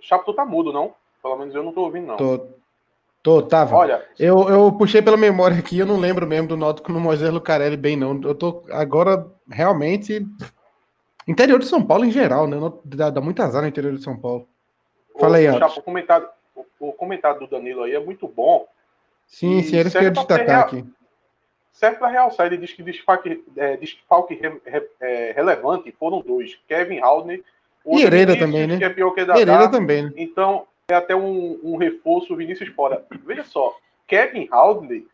Chapo, 0.00 0.24
tu 0.24 0.34
tá 0.34 0.44
mudo, 0.44 0.72
não? 0.72 0.94
Pelo 1.22 1.36
menos 1.36 1.54
eu 1.54 1.62
não 1.62 1.72
tô 1.72 1.82
ouvindo, 1.82 2.06
não. 2.06 2.16
Tô, 2.16 2.46
tô 3.22 3.42
tava. 3.42 3.76
Olha. 3.76 4.06
Eu, 4.18 4.48
eu 4.48 4.72
puxei 4.72 5.02
pela 5.02 5.16
memória 5.16 5.58
aqui, 5.58 5.78
eu 5.78 5.86
não 5.86 5.98
lembro 5.98 6.26
mesmo 6.26 6.48
do 6.48 6.56
Náutico 6.56 6.92
no 6.92 7.00
Moisés 7.00 7.32
Lucarelli 7.32 7.76
bem, 7.76 7.96
não. 7.96 8.20
Eu 8.22 8.34
tô 8.34 8.64
agora 8.70 9.26
realmente. 9.48 10.26
Interior 11.28 11.58
de 11.58 11.66
São 11.66 11.84
Paulo 11.84 12.04
em 12.04 12.10
geral, 12.10 12.46
né? 12.46 12.56
Dá, 12.84 13.10
dá 13.10 13.20
muito 13.20 13.42
azar 13.42 13.62
no 13.62 13.68
interior 13.68 13.94
de 13.94 14.02
São 14.02 14.18
Paulo. 14.18 14.48
Fala 15.18 15.36
aí, 15.36 15.46
Chapo, 15.58 15.80
o 15.80 15.82
comentário, 15.82 16.28
o, 16.56 16.64
o 16.80 16.92
comentário 16.92 17.40
do 17.40 17.46
Danilo 17.46 17.82
aí 17.82 17.94
é 17.94 18.00
muito 18.00 18.26
bom 18.26 18.66
Sim, 19.30 19.62
sim, 19.62 19.76
era 19.76 19.88
isso 19.88 19.96
que 19.96 20.04
eu 20.04 20.08
ia 20.08 20.10
destacar 20.10 20.60
aqui. 20.60 20.84
Serve 21.72 21.98
para 21.98 22.08
realçar. 22.08 22.46
Ele 22.46 22.58
diz 22.58 22.72
que 22.72 22.82
desfalque, 22.82 23.42
é, 23.56 23.76
desfalque 23.76 24.34
re, 24.34 24.60
re, 24.64 24.82
é, 25.00 25.32
relevante 25.32 25.92
foram 25.92 26.20
dois: 26.20 26.58
Kevin 26.68 27.00
Haldner. 27.00 27.42
E 27.86 28.02
Hereda 28.02 28.36
também, 28.38 28.66
né? 28.66 28.78
Que 28.78 28.84
é 28.84 28.90
pior 28.90 29.12
que 29.12 29.24
também. 29.70 30.04
Né? 30.04 30.12
Então, 30.16 30.66
é 30.88 30.94
até 30.94 31.16
um, 31.16 31.58
um 31.62 31.76
reforço 31.76 32.36
Vinícius 32.36 32.68
fora. 32.70 33.04
Veja 33.24 33.44
só, 33.44 33.74
Kevin 34.06 34.48
Haldner 34.50 35.04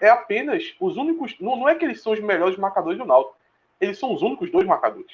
é 0.00 0.08
apenas 0.08 0.74
os 0.80 0.96
únicos. 0.96 1.36
Não, 1.40 1.56
não 1.56 1.68
é 1.68 1.74
que 1.74 1.84
eles 1.84 2.02
são 2.02 2.12
os 2.12 2.20
melhores 2.20 2.56
marcadores 2.56 2.98
do 2.98 3.04
Náutico. 3.04 3.36
Eles 3.80 3.98
são 3.98 4.12
os 4.12 4.22
únicos 4.22 4.50
dois 4.50 4.66
marcadores. 4.66 5.12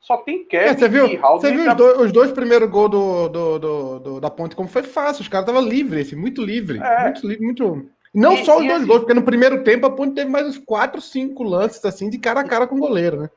Só 0.00 0.18
tem 0.18 0.44
Kevin 0.44 0.68
é, 0.68 0.74
você 0.74 0.88
viu, 0.88 1.06
e 1.06 1.16
Haldner. 1.16 1.40
Você 1.40 1.52
viu 1.52 1.70
os 1.70 1.76
dois, 1.76 2.00
os 2.00 2.12
dois 2.12 2.32
primeiros 2.32 2.68
gols 2.68 2.90
do, 2.90 3.28
do, 3.28 3.58
do, 3.58 3.98
do, 4.00 4.20
da 4.20 4.28
ponte, 4.28 4.54
como 4.54 4.68
foi 4.68 4.82
fácil. 4.82 5.22
Os 5.22 5.28
caras 5.28 5.48
estavam 5.48 5.66
livres, 5.66 6.08
assim, 6.08 6.16
muito 6.16 6.42
livre. 6.42 6.78
É. 6.78 7.04
Muito 7.04 7.26
livre, 7.26 7.44
muito. 7.44 7.88
Não 8.14 8.34
e, 8.34 8.44
só 8.44 8.58
os 8.58 8.64
dois 8.64 8.78
assim, 8.78 8.86
gols, 8.86 9.00
porque 9.00 9.14
no 9.14 9.24
primeiro 9.24 9.64
tempo 9.64 9.86
a 9.86 9.90
ponte 9.90 10.14
teve 10.14 10.30
mais 10.30 10.46
uns 10.46 10.58
4, 10.58 11.00
5 11.00 11.42
lances 11.42 11.84
assim 11.84 12.08
de 12.08 12.18
cara 12.18 12.40
a 12.40 12.44
cara 12.44 12.66
com 12.66 12.76
o 12.76 12.80
goleiro, 12.80 13.22
né? 13.22 13.30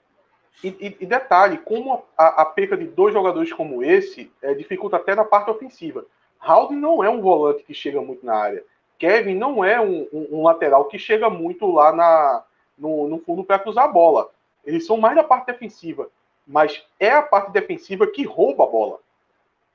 E, 0.63 0.67
e, 0.67 0.97
e 1.01 1.05
detalhe, 1.05 1.57
como 1.57 2.03
a, 2.15 2.41
a, 2.41 2.45
perca 2.45 2.77
de 2.77 2.85
dois 2.85 3.13
jogadores 3.13 3.51
como 3.51 3.83
esse 3.83 4.31
é, 4.41 4.53
dificulta 4.53 4.97
até 4.97 5.15
na 5.15 5.23
parte 5.23 5.49
ofensiva. 5.49 6.05
Haldner 6.39 6.79
não 6.79 7.03
é 7.03 7.09
um 7.09 7.21
volante 7.21 7.63
que 7.63 7.73
chega 7.73 8.01
muito 8.01 8.25
na 8.25 8.35
área. 8.35 8.63
Kevin 8.99 9.35
não 9.35 9.63
é 9.63 9.79
um, 9.81 10.07
um, 10.13 10.27
um 10.39 10.43
lateral 10.43 10.85
que 10.85 10.97
chega 10.97 11.29
muito 11.29 11.71
lá 11.71 11.91
na, 11.91 12.43
no, 12.77 13.07
no 13.07 13.19
fundo 13.19 13.43
para 13.43 13.59
cruzar 13.59 13.85
a 13.85 13.87
bola. 13.87 14.29
Eles 14.65 14.85
são 14.85 14.97
mais 14.97 15.15
da 15.15 15.23
parte 15.23 15.47
defensiva. 15.47 16.09
Mas 16.45 16.83
é 16.99 17.11
a 17.11 17.21
parte 17.21 17.51
defensiva 17.51 18.07
que 18.07 18.23
rouba 18.23 18.63
a 18.63 18.67
bola. 18.67 18.99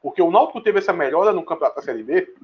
Porque 0.01 0.23
o 0.23 0.31
Náutico 0.31 0.61
teve 0.61 0.79
essa 0.79 0.93
melhora 0.93 1.33
no 1.33 1.45
campeonato 1.45 1.77
da 1.77 1.83
Série 1.83 2.03
B 2.03 2.35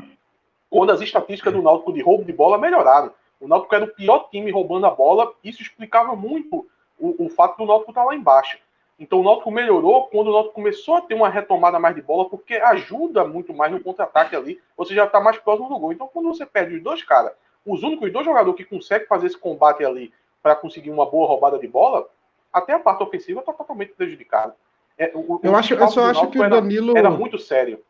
quando 0.71 0.91
as 0.91 1.01
estatísticas 1.01 1.53
do 1.53 1.63
Náutico 1.63 1.93
de 1.93 2.03
roubo 2.03 2.25
de 2.25 2.33
bola 2.33 2.59
melhoraram. 2.59 3.13
O 3.41 3.49
Náutico 3.49 3.75
era 3.75 3.85
o 3.85 3.95
pior 3.95 4.29
time 4.31 4.51
roubando 4.51 4.87
a 4.87 4.91
bola. 4.91 5.33
Isso 5.43 5.63
explicava 5.63 6.15
muito 6.17 6.67
o, 6.99 7.27
o 7.27 7.29
fato 7.29 7.57
do 7.59 7.67
Náutico 7.67 7.91
estar 7.91 8.05
lá 8.05 8.15
embaixo. 8.15 8.59
Então 8.99 9.21
o 9.21 9.23
Náutico 9.23 9.51
melhorou 9.51 10.09
quando 10.09 10.29
o 10.29 10.33
Náutico 10.33 10.55
começou 10.55 10.97
a 10.97 11.01
ter 11.01 11.15
uma 11.15 11.29
retomada 11.29 11.79
mais 11.79 11.95
de 11.95 12.03
bola, 12.03 12.29
porque 12.29 12.55
ajuda 12.55 13.25
muito 13.25 13.55
mais 13.55 13.71
no 13.71 13.81
contra-ataque 13.81 14.35
ali, 14.35 14.61
você 14.77 14.93
já 14.95 15.05
está 15.05 15.21
mais 15.21 15.39
próximo 15.39 15.69
do 15.69 15.79
gol. 15.79 15.93
Então 15.93 16.11
quando 16.13 16.29
você 16.29 16.45
perde 16.45 16.77
os 16.77 16.83
dois 16.83 17.03
caras, 17.05 17.33
os 17.65 17.83
únicos 17.83 18.13
dois 18.13 18.25
jogadores 18.25 18.57
que 18.57 18.65
conseguem 18.65 19.07
fazer 19.07 19.29
esse 19.29 19.39
combate 19.39 19.85
ali 19.85 20.13
para 20.43 20.57
conseguir 20.57 20.91
uma 20.91 21.07
boa 21.07 21.29
roubada 21.29 21.59
de 21.59 21.69
bola, 21.69 22.09
até 22.53 22.73
a 22.73 22.79
parte 22.81 23.03
ofensiva 23.03 23.41
está 23.41 23.53
totalmente 23.53 23.93
prejudicada. 23.93 24.57
É, 24.97 25.13
o, 25.15 25.39
eu, 25.45 25.55
acho, 25.55 25.75
eu 25.75 25.89
só 25.89 26.07
acho 26.07 26.27
que 26.29 26.41
o 26.41 26.51
Danilo. 26.51 26.91
Era, 26.91 27.09
era 27.09 27.11
muito 27.11 27.39
sério. 27.39 27.85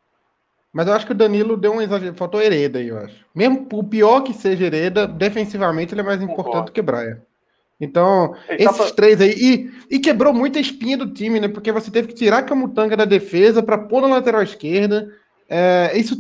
Mas 0.79 0.87
eu 0.87 0.93
acho 0.93 1.07
que 1.07 1.11
o 1.11 1.17
Danilo 1.17 1.57
deu 1.57 1.73
um 1.73 1.83
exagero. 1.83 2.15
Faltou 2.15 2.41
Hereda 2.41 2.79
aí, 2.79 2.87
eu 2.87 2.99
acho. 2.99 3.17
Mesmo 3.35 3.67
o 3.73 3.83
pior 3.83 4.21
que 4.21 4.33
seja 4.33 4.65
Hereda, 4.65 5.09
defensivamente 5.09 5.93
ele 5.93 6.03
é 6.03 6.05
mais 6.05 6.23
importante 6.23 6.67
do 6.67 6.73
que 6.73 6.81
Braia. 6.81 7.21
Então, 7.81 8.33
Ele 8.49 8.63
esses 8.63 8.91
tá... 8.91 8.95
três 8.95 9.21
aí. 9.21 9.35
E, 9.37 9.97
e, 9.97 9.99
quebrou 9.99 10.33
muita 10.33 10.61
espinha 10.61 10.97
do 10.97 11.13
time, 11.13 11.41
né? 11.41 11.49
Porque 11.49 11.73
você 11.73 11.91
teve 11.91 12.07
que 12.07 12.15
tirar 12.15 12.39
a 12.39 12.43
Camutanga 12.45 12.97
da 12.97 13.05
defesa 13.05 13.61
para 13.61 13.77
pôr 13.77 14.03
na 14.03 14.07
lateral 14.07 14.41
esquerda. 14.41 15.13
É, 15.49 15.99
isso 15.99 16.15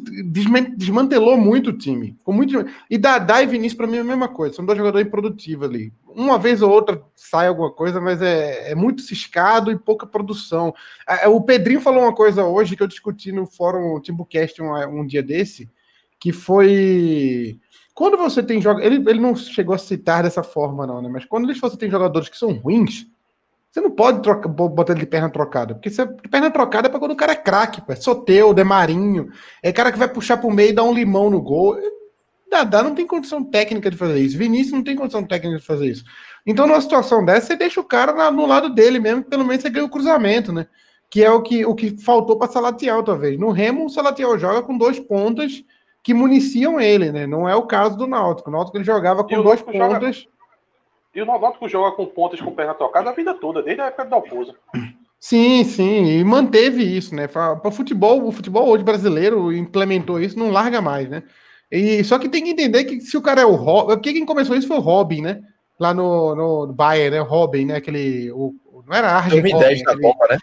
desmantelou 0.76 1.36
muito 1.36 1.70
o 1.70 1.78
time. 1.78 2.16
Ficou 2.18 2.34
muito... 2.34 2.66
E 2.90 2.98
Dadá 2.98 3.40
e 3.40 3.46
Vinícius, 3.46 3.76
para 3.76 3.86
mim, 3.86 3.98
é 3.98 4.00
a 4.00 4.04
mesma 4.04 4.26
coisa. 4.26 4.56
São 4.56 4.66
dois 4.66 4.76
jogadores 4.76 5.08
produtivos 5.08 5.68
ali. 5.68 5.92
Uma 6.18 6.36
vez 6.36 6.62
ou 6.62 6.70
outra 6.70 7.00
sai 7.14 7.46
alguma 7.46 7.70
coisa, 7.70 8.00
mas 8.00 8.20
é, 8.20 8.72
é 8.72 8.74
muito 8.74 9.02
ciscado 9.02 9.70
e 9.70 9.78
pouca 9.78 10.04
produção. 10.04 10.74
O 11.28 11.40
Pedrinho 11.40 11.80
falou 11.80 12.02
uma 12.02 12.12
coisa 12.12 12.44
hoje 12.44 12.74
que 12.74 12.82
eu 12.82 12.88
discuti 12.88 13.30
no 13.30 13.46
fórum 13.46 14.00
Timbucast 14.00 14.60
um, 14.60 14.74
um 15.00 15.06
dia 15.06 15.22
desse, 15.22 15.70
que 16.18 16.32
foi 16.32 17.60
quando 17.94 18.16
você 18.16 18.42
tem 18.42 18.60
jogadores. 18.60 18.98
Ele, 18.98 19.08
ele 19.08 19.20
não 19.20 19.36
chegou 19.36 19.76
a 19.76 19.78
citar 19.78 20.24
dessa 20.24 20.42
forma, 20.42 20.84
não, 20.84 21.00
né? 21.00 21.08
Mas 21.08 21.24
quando 21.24 21.46
você 21.54 21.76
tem 21.76 21.88
jogadores 21.88 22.28
que 22.28 22.36
são 22.36 22.52
ruins, 22.52 23.06
você 23.70 23.80
não 23.80 23.92
pode 23.92 24.20
botar 24.48 24.94
ele 24.94 25.00
de 25.00 25.06
perna 25.06 25.30
trocada. 25.30 25.74
Porque 25.74 25.88
você, 25.88 26.04
de 26.04 26.28
perna 26.28 26.50
trocada 26.50 26.88
é 26.88 26.90
pra 26.90 26.98
quando 26.98 27.12
o 27.12 27.16
cara 27.16 27.30
é 27.30 27.36
craque, 27.36 27.80
é 27.86 27.94
Soteu, 27.94 28.52
Demarinho. 28.52 29.30
É 29.62 29.72
cara 29.72 29.92
que 29.92 29.98
vai 29.98 30.08
puxar 30.08 30.38
pro 30.38 30.50
meio 30.50 30.70
e 30.70 30.72
dar 30.72 30.82
um 30.82 30.92
limão 30.92 31.30
no 31.30 31.40
gol. 31.40 31.78
Dadá 32.50 32.82
não 32.82 32.94
tem 32.94 33.06
condição 33.06 33.44
técnica 33.44 33.90
de 33.90 33.96
fazer 33.96 34.18
isso. 34.20 34.38
Vinícius 34.38 34.72
não 34.72 34.84
tem 34.84 34.96
condição 34.96 35.24
técnica 35.24 35.58
de 35.58 35.64
fazer 35.64 35.86
isso. 35.86 36.04
Então, 36.46 36.66
numa 36.66 36.80
situação 36.80 37.24
dessa, 37.24 37.48
você 37.48 37.56
deixa 37.56 37.80
o 37.80 37.84
cara 37.84 38.12
na, 38.12 38.30
no 38.30 38.46
lado 38.46 38.70
dele 38.70 38.98
mesmo, 38.98 39.22
pelo 39.22 39.44
menos 39.44 39.62
você 39.62 39.70
ganha 39.70 39.84
o 39.84 39.90
cruzamento, 39.90 40.52
né? 40.52 40.66
Que 41.10 41.22
é 41.24 41.30
o 41.30 41.42
que, 41.42 41.64
o 41.64 41.74
que 41.74 42.02
faltou 42.02 42.38
para 42.38 42.48
Salatiel, 42.48 43.02
talvez. 43.02 43.38
No 43.38 43.50
Remo, 43.50 43.86
o 43.86 43.90
Salatiel 43.90 44.38
joga 44.38 44.62
com 44.62 44.76
dois 44.76 44.98
pontas 44.98 45.62
que 46.02 46.14
municiam 46.14 46.80
ele, 46.80 47.12
né? 47.12 47.26
Não 47.26 47.48
é 47.48 47.54
o 47.54 47.66
caso 47.66 47.96
do 47.96 48.06
Náutico. 48.06 48.48
O 48.48 48.52
Náutico 48.52 48.76
ele 48.76 48.84
jogava 48.84 49.24
com 49.24 49.42
dois 49.42 49.60
pontas. 49.60 50.16
Joga... 50.16 50.38
E 51.14 51.22
o 51.22 51.26
Náutico 51.26 51.68
joga 51.68 51.96
com 51.96 52.06
pontas 52.06 52.40
com 52.40 52.54
perna 52.54 52.74
trocada 52.74 53.10
a 53.10 53.12
vida 53.12 53.34
toda, 53.34 53.62
desde 53.62 53.82
a 53.82 53.86
época 53.86 54.04
do 54.04 54.10
Dalpozo. 54.10 54.54
Sim, 55.20 55.64
sim, 55.64 56.04
e 56.06 56.22
manteve 56.22 56.82
isso, 56.82 57.14
né? 57.14 57.26
Para 57.26 57.70
futebol, 57.72 58.24
o 58.24 58.30
futebol 58.30 58.68
hoje 58.68 58.84
brasileiro 58.84 59.52
implementou 59.52 60.20
isso, 60.20 60.38
não 60.38 60.50
larga 60.50 60.80
mais, 60.80 61.08
né? 61.08 61.24
E 61.70 62.02
só 62.04 62.18
que 62.18 62.28
tem 62.28 62.44
que 62.44 62.50
entender 62.50 62.84
que 62.84 63.00
se 63.00 63.16
o 63.16 63.22
cara 63.22 63.42
é 63.42 63.46
o 63.46 63.54
Robin, 63.54 64.00
quem 64.00 64.24
começou 64.24 64.56
isso 64.56 64.68
foi 64.68 64.78
o 64.78 64.80
Robin, 64.80 65.22
né? 65.22 65.42
Lá 65.78 65.92
no, 65.92 66.34
no 66.34 66.72
Bayern, 66.72 67.16
né? 67.16 67.20
O 67.20 67.24
Robin, 67.24 67.66
né? 67.66 67.76
Aquele, 67.76 68.32
o, 68.32 68.54
não 68.86 68.96
era 68.96 69.12
Argent 69.12 69.42
2010 69.42 69.62
Robin, 69.62 69.82
na 69.82 69.90
aquele... 69.92 70.02
Copa, 70.02 70.26
né? 70.30 70.38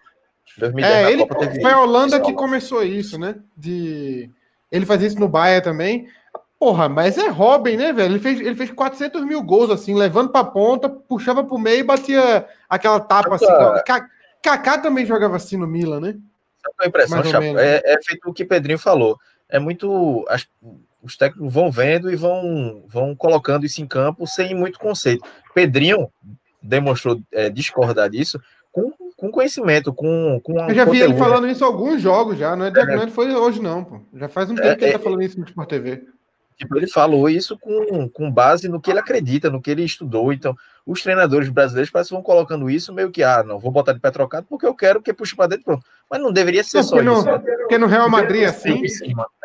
2010 0.57 0.93
é, 0.93 1.11
ele 1.11 1.27
Copa 1.27 1.39
teve 1.39 1.61
foi 1.61 1.71
a 1.71 1.81
Holanda 1.81 2.21
que 2.21 2.33
começou 2.33 2.83
isso, 2.83 3.17
né? 3.17 3.35
De 3.57 4.29
ele 4.71 4.85
fazia 4.85 5.07
isso 5.07 5.19
no 5.19 5.27
Bahia 5.27 5.61
também. 5.61 6.07
Porra, 6.59 6.87
mas 6.87 7.17
é 7.17 7.27
Robin, 7.27 7.75
né, 7.75 7.91
velho? 7.91 8.13
Ele 8.13 8.19
fez, 8.19 8.39
ele 8.39 8.55
fez 8.55 8.71
400 8.71 9.23
mil 9.25 9.41
gols, 9.43 9.69
assim, 9.69 9.93
levando 9.93 10.31
pra 10.31 10.43
ponta, 10.43 10.89
puxava 10.89 11.43
pro 11.43 11.57
meio 11.57 11.79
e 11.79 11.83
batia 11.83 12.45
aquela 12.69 12.99
tapa 12.99 13.35
assim. 13.35 13.45
Kaká 14.41 14.77
também 14.77 15.05
jogava 15.05 15.35
assim 15.35 15.57
no 15.57 15.67
Milan, 15.67 15.99
né? 15.99 16.15
A 16.79 16.87
impressão, 16.87 17.23
Chapo, 17.23 17.45
é, 17.57 17.81
é, 17.83 17.97
feito 18.03 18.29
o 18.29 18.33
que 18.33 18.45
Pedrinho 18.45 18.79
falou. 18.79 19.17
É 19.49 19.59
muito. 19.59 20.25
As, 20.27 20.47
os 21.05 21.15
técnicos 21.15 21.53
vão 21.53 21.71
vendo 21.71 22.11
e 22.11 22.15
vão, 22.15 22.83
vão 22.87 23.15
colocando 23.15 23.65
isso 23.65 23.81
em 23.81 23.87
campo 23.87 24.25
sem 24.25 24.55
muito 24.55 24.79
conceito. 24.79 25.23
Pedrinho 25.53 26.09
demonstrou 26.61 27.21
é, 27.31 27.49
discordar 27.49 28.09
disso 28.09 28.41
com 28.71 28.91
com 29.15 29.31
conhecimento, 29.31 29.93
com, 29.93 30.41
com 30.43 30.59
Eu 30.69 30.75
já 30.75 30.85
vi 30.85 30.99
ele 30.99 31.15
falando 31.15 31.47
isso 31.47 31.63
em 31.63 31.67
alguns 31.67 32.01
jogos 32.01 32.37
já, 32.37 32.55
não 32.55 32.65
é, 32.65 32.69
é. 32.69 33.07
foi 33.07 33.33
hoje 33.33 33.61
não, 33.61 33.83
pô. 33.83 34.01
Já 34.13 34.27
faz 34.27 34.49
um 34.49 34.55
tempo 34.55 34.67
é, 34.67 34.75
que 34.75 34.83
ele 34.83 34.91
tá 34.91 34.99
é. 34.99 35.01
falando 35.01 35.21
isso 35.21 35.39
no 35.39 35.45
Sport 35.45 35.69
TV. 35.69 36.03
Tipo, 36.57 36.77
ele 36.77 36.87
falou 36.87 37.29
isso 37.29 37.57
com, 37.57 38.07
com 38.09 38.31
base 38.31 38.69
no 38.69 38.79
que 38.79 38.89
ele 38.89 38.99
acredita, 38.99 39.49
no 39.49 39.61
que 39.61 39.71
ele 39.71 39.83
estudou. 39.83 40.31
Então, 40.31 40.55
os 40.85 41.01
treinadores 41.01 41.49
brasileiros 41.49 41.89
parece 41.89 42.09
que 42.09 42.15
vão 42.15 42.23
colocando 42.23 42.69
isso 42.69 42.93
meio 42.93 43.11
que, 43.11 43.23
ah, 43.23 43.43
não, 43.43 43.59
vou 43.59 43.71
botar 43.71 43.91
de 43.91 43.99
pé 43.99 44.09
trocado 44.09 44.47
porque 44.49 44.65
eu 44.65 44.73
quero 44.73 45.01
que 45.01 45.13
puxe 45.13 45.35
para 45.35 45.47
dentro, 45.47 45.65
pronto. 45.65 45.83
Mas 46.09 46.21
não 46.21 46.31
deveria 46.31 46.63
ser 46.63 46.77
não, 46.77 46.83
só 46.83 47.01
no, 47.01 47.13
isso. 47.13 47.25
Né? 47.25 47.39
Porque 47.39 47.77
no 47.77 47.87
Real 47.87 48.09
Madrid, 48.09 48.43
um 48.43 48.49
assim. 48.49 48.81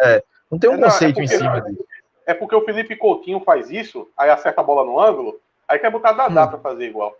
É, 0.01 0.23
não 0.51 0.59
tem 0.59 0.71
um 0.71 0.75
é, 0.75 0.79
conceito 0.79 1.21
é 1.21 1.23
porque, 1.23 1.35
em 1.35 1.39
cima 1.39 1.61
disso. 1.61 1.87
É 2.27 2.35
porque 2.35 2.55
o 2.55 2.65
Felipe 2.65 2.97
Coutinho 2.97 3.41
faz 3.41 3.71
isso, 3.71 4.09
aí 4.17 4.31
acerta 4.31 4.61
a 4.61 4.65
bola 4.65 4.85
no 4.85 5.01
ângulo, 5.01 5.41
aí 5.69 5.79
quer 5.79 5.91
botar 5.91 6.13
Dadá 6.13 6.45
hum. 6.45 6.49
para 6.49 6.59
fazer 6.59 6.87
igual. 6.87 7.17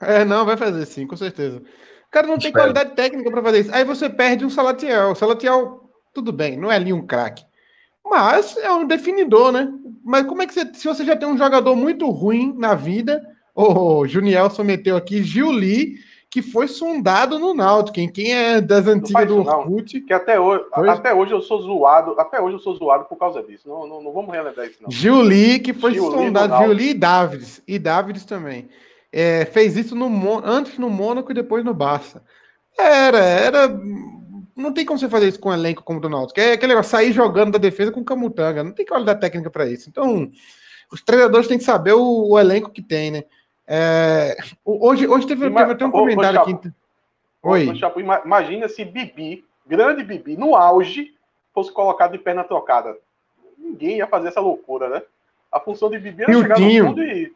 É, 0.00 0.24
não, 0.24 0.46
vai 0.46 0.56
fazer 0.56 0.84
sim, 0.86 1.06
com 1.06 1.16
certeza. 1.16 1.58
O 1.58 2.10
cara 2.10 2.26
não 2.26 2.38
tem 2.38 2.48
Espero. 2.48 2.64
qualidade 2.64 2.94
técnica 2.96 3.30
para 3.30 3.42
fazer 3.42 3.60
isso. 3.60 3.74
Aí 3.74 3.84
você 3.84 4.08
perde 4.08 4.44
um 4.44 4.50
Salatiel. 4.50 5.12
O 5.12 5.14
Salatiel, 5.14 5.88
tudo 6.12 6.32
bem, 6.32 6.56
não 6.56 6.72
é 6.72 6.76
ali 6.76 6.92
um 6.92 7.06
craque. 7.06 7.44
Mas 8.04 8.56
é 8.56 8.70
um 8.72 8.86
definidor, 8.86 9.52
né? 9.52 9.72
Mas 10.02 10.26
como 10.26 10.42
é 10.42 10.46
que 10.46 10.54
você. 10.54 10.74
Se 10.74 10.88
você 10.88 11.04
já 11.04 11.14
tem 11.14 11.28
um 11.28 11.38
jogador 11.38 11.76
muito 11.76 12.10
ruim 12.10 12.54
na 12.58 12.74
vida, 12.74 13.22
o 13.54 14.06
Juniel 14.06 14.50
someteu 14.50 14.96
aqui 14.96 15.22
Giuli, 15.22 15.96
que 16.30 16.40
foi 16.40 16.68
sondado 16.68 17.40
no 17.40 17.52
Náutico. 17.52 17.96
Quem, 17.96 18.08
quem 18.08 18.32
é 18.32 18.60
das 18.60 18.86
antigas 18.86 19.26
do 19.26 19.38
Orkut. 19.38 20.00
Que 20.02 20.12
até 20.12 20.38
hoje, 20.38 20.64
até 20.72 21.12
hoje 21.12 21.32
eu 21.32 21.42
sou 21.42 21.60
zoado, 21.60 22.14
até 22.18 22.40
hoje 22.40 22.54
eu 22.54 22.60
sou 22.60 22.76
zoado 22.76 23.04
por 23.06 23.16
causa 23.16 23.42
disso. 23.42 23.68
Não, 23.68 23.86
não, 23.86 24.00
não 24.00 24.12
vamos 24.12 24.32
relembrar 24.32 24.66
isso, 24.66 24.80
não. 24.80 24.90
Giuli, 24.90 25.58
que 25.58 25.74
foi 25.74 25.92
Giuli 25.92 26.16
sondado, 26.16 26.56
Giuli 26.64 26.90
e 26.90 26.94
Davids. 26.94 27.60
E 27.66 27.78
Davids 27.80 28.24
também. 28.24 28.68
É, 29.12 29.44
fez 29.44 29.76
isso 29.76 29.96
no, 29.96 30.40
antes 30.44 30.78
no 30.78 30.88
Mônaco 30.88 31.32
e 31.32 31.34
depois 31.34 31.64
no 31.64 31.74
Barça. 31.74 32.22
Era, 32.78 33.18
era. 33.18 33.80
Não 34.56 34.72
tem 34.72 34.86
como 34.86 35.00
você 35.00 35.08
fazer 35.08 35.26
isso 35.26 35.40
com 35.40 35.48
um 35.48 35.54
elenco 35.54 35.82
como 35.82 35.98
o 35.98 36.02
do 36.02 36.08
Náutico. 36.08 36.38
É 36.38 36.52
aquele 36.52 36.74
negócio, 36.74 36.92
sair 36.92 37.12
jogando 37.12 37.52
da 37.52 37.58
defesa 37.58 37.90
com 37.90 38.04
camutanga. 38.04 38.62
Não 38.62 38.72
tem 38.72 38.86
qualidade 38.86 39.18
técnica 39.18 39.50
para 39.50 39.66
isso. 39.66 39.88
Então, 39.88 40.30
os 40.92 41.02
treinadores 41.02 41.48
têm 41.48 41.58
que 41.58 41.64
saber 41.64 41.94
o, 41.94 42.28
o 42.28 42.38
elenco 42.38 42.70
que 42.70 42.82
tem, 42.82 43.10
né? 43.10 43.24
É, 43.72 44.36
hoje, 44.64 45.06
hoje 45.06 45.28
teve, 45.28 45.46
Ima, 45.46 45.60
teve 45.60 45.72
até 45.74 45.86
um 45.86 45.92
comentário 45.92 46.40
aqui. 46.40 46.58
Oi. 47.40 47.72
Chapo, 47.76 48.00
imagina 48.00 48.68
se 48.68 48.84
Bibi, 48.84 49.44
grande 49.64 50.02
Bibi, 50.02 50.36
no 50.36 50.56
auge, 50.56 51.14
fosse 51.54 51.70
colocado 51.72 52.10
de 52.10 52.18
perna 52.18 52.42
trocada. 52.42 52.96
Ninguém 53.56 53.98
ia 53.98 54.08
fazer 54.08 54.26
essa 54.26 54.40
loucura, 54.40 54.88
né? 54.88 55.02
A 55.52 55.60
função 55.60 55.88
de 55.88 56.00
Bibi 56.00 56.24
era 56.24 56.32
chegar 56.32 56.58
no 56.58 56.86
fundo 56.86 57.00
e 57.00 57.32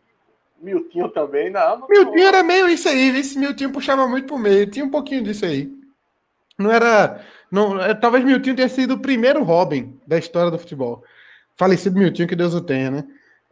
Miltinho 0.61 1.09
também, 1.09 1.51
não. 1.51 1.79
não 1.79 1.89
Miltinho 1.89 2.27
era 2.27 2.43
meio 2.43 2.69
isso 2.69 2.89
aí, 2.89 3.17
esse 3.17 3.39
Miltinho 3.39 3.71
puxava 3.71 4.05
muito 4.09 4.27
pro 4.27 4.37
meio, 4.37 4.69
tinha 4.69 4.85
um 4.85 4.91
pouquinho 4.91 5.23
disso 5.23 5.45
aí. 5.45 5.71
Não 6.59 6.69
era. 6.69 7.25
Não, 7.49 7.81
é, 7.81 7.95
talvez 7.95 8.25
Miltinho 8.25 8.57
tenha 8.57 8.69
sido 8.69 8.95
o 8.95 9.01
primeiro 9.01 9.45
Robin 9.45 9.97
da 10.05 10.19
história 10.19 10.51
do 10.51 10.59
futebol. 10.59 11.05
Falecido 11.57 11.97
Miltinho, 11.97 12.27
que 12.27 12.35
Deus 12.35 12.55
o 12.55 12.61
tenha, 12.61 12.91
né? 12.91 13.05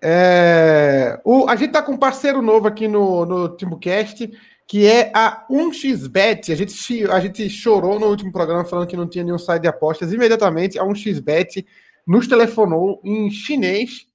É, 0.03 1.21
o, 1.25 1.49
a 1.49 1.55
gente 1.55 1.71
tá 1.71 1.81
com 1.81 1.93
um 1.93 1.97
parceiro 1.97 2.43
novo 2.43 2.67
aqui 2.67 2.89
no, 2.89 3.25
no 3.25 3.57
TimbuCast, 3.57 4.29
que 4.67 4.85
é 4.85 5.13
a 5.15 5.47
1xBet. 5.49 6.53
A 6.53 6.57
gente, 6.57 7.11
a 7.11 7.21
gente 7.21 7.49
chorou 7.49 8.01
no 8.01 8.07
último 8.07 8.33
programa 8.33 8.65
falando 8.65 8.89
que 8.89 8.97
não 8.97 9.09
tinha 9.09 9.23
nenhum 9.23 9.39
site 9.39 9.63
de 9.63 9.69
apostas. 9.69 10.13
Imediatamente, 10.13 10.79
a 10.79 10.83
1xBet 10.83 11.65
nos 12.05 12.27
telefonou 12.27 13.01
em 13.05 13.31
chinês 13.31 14.07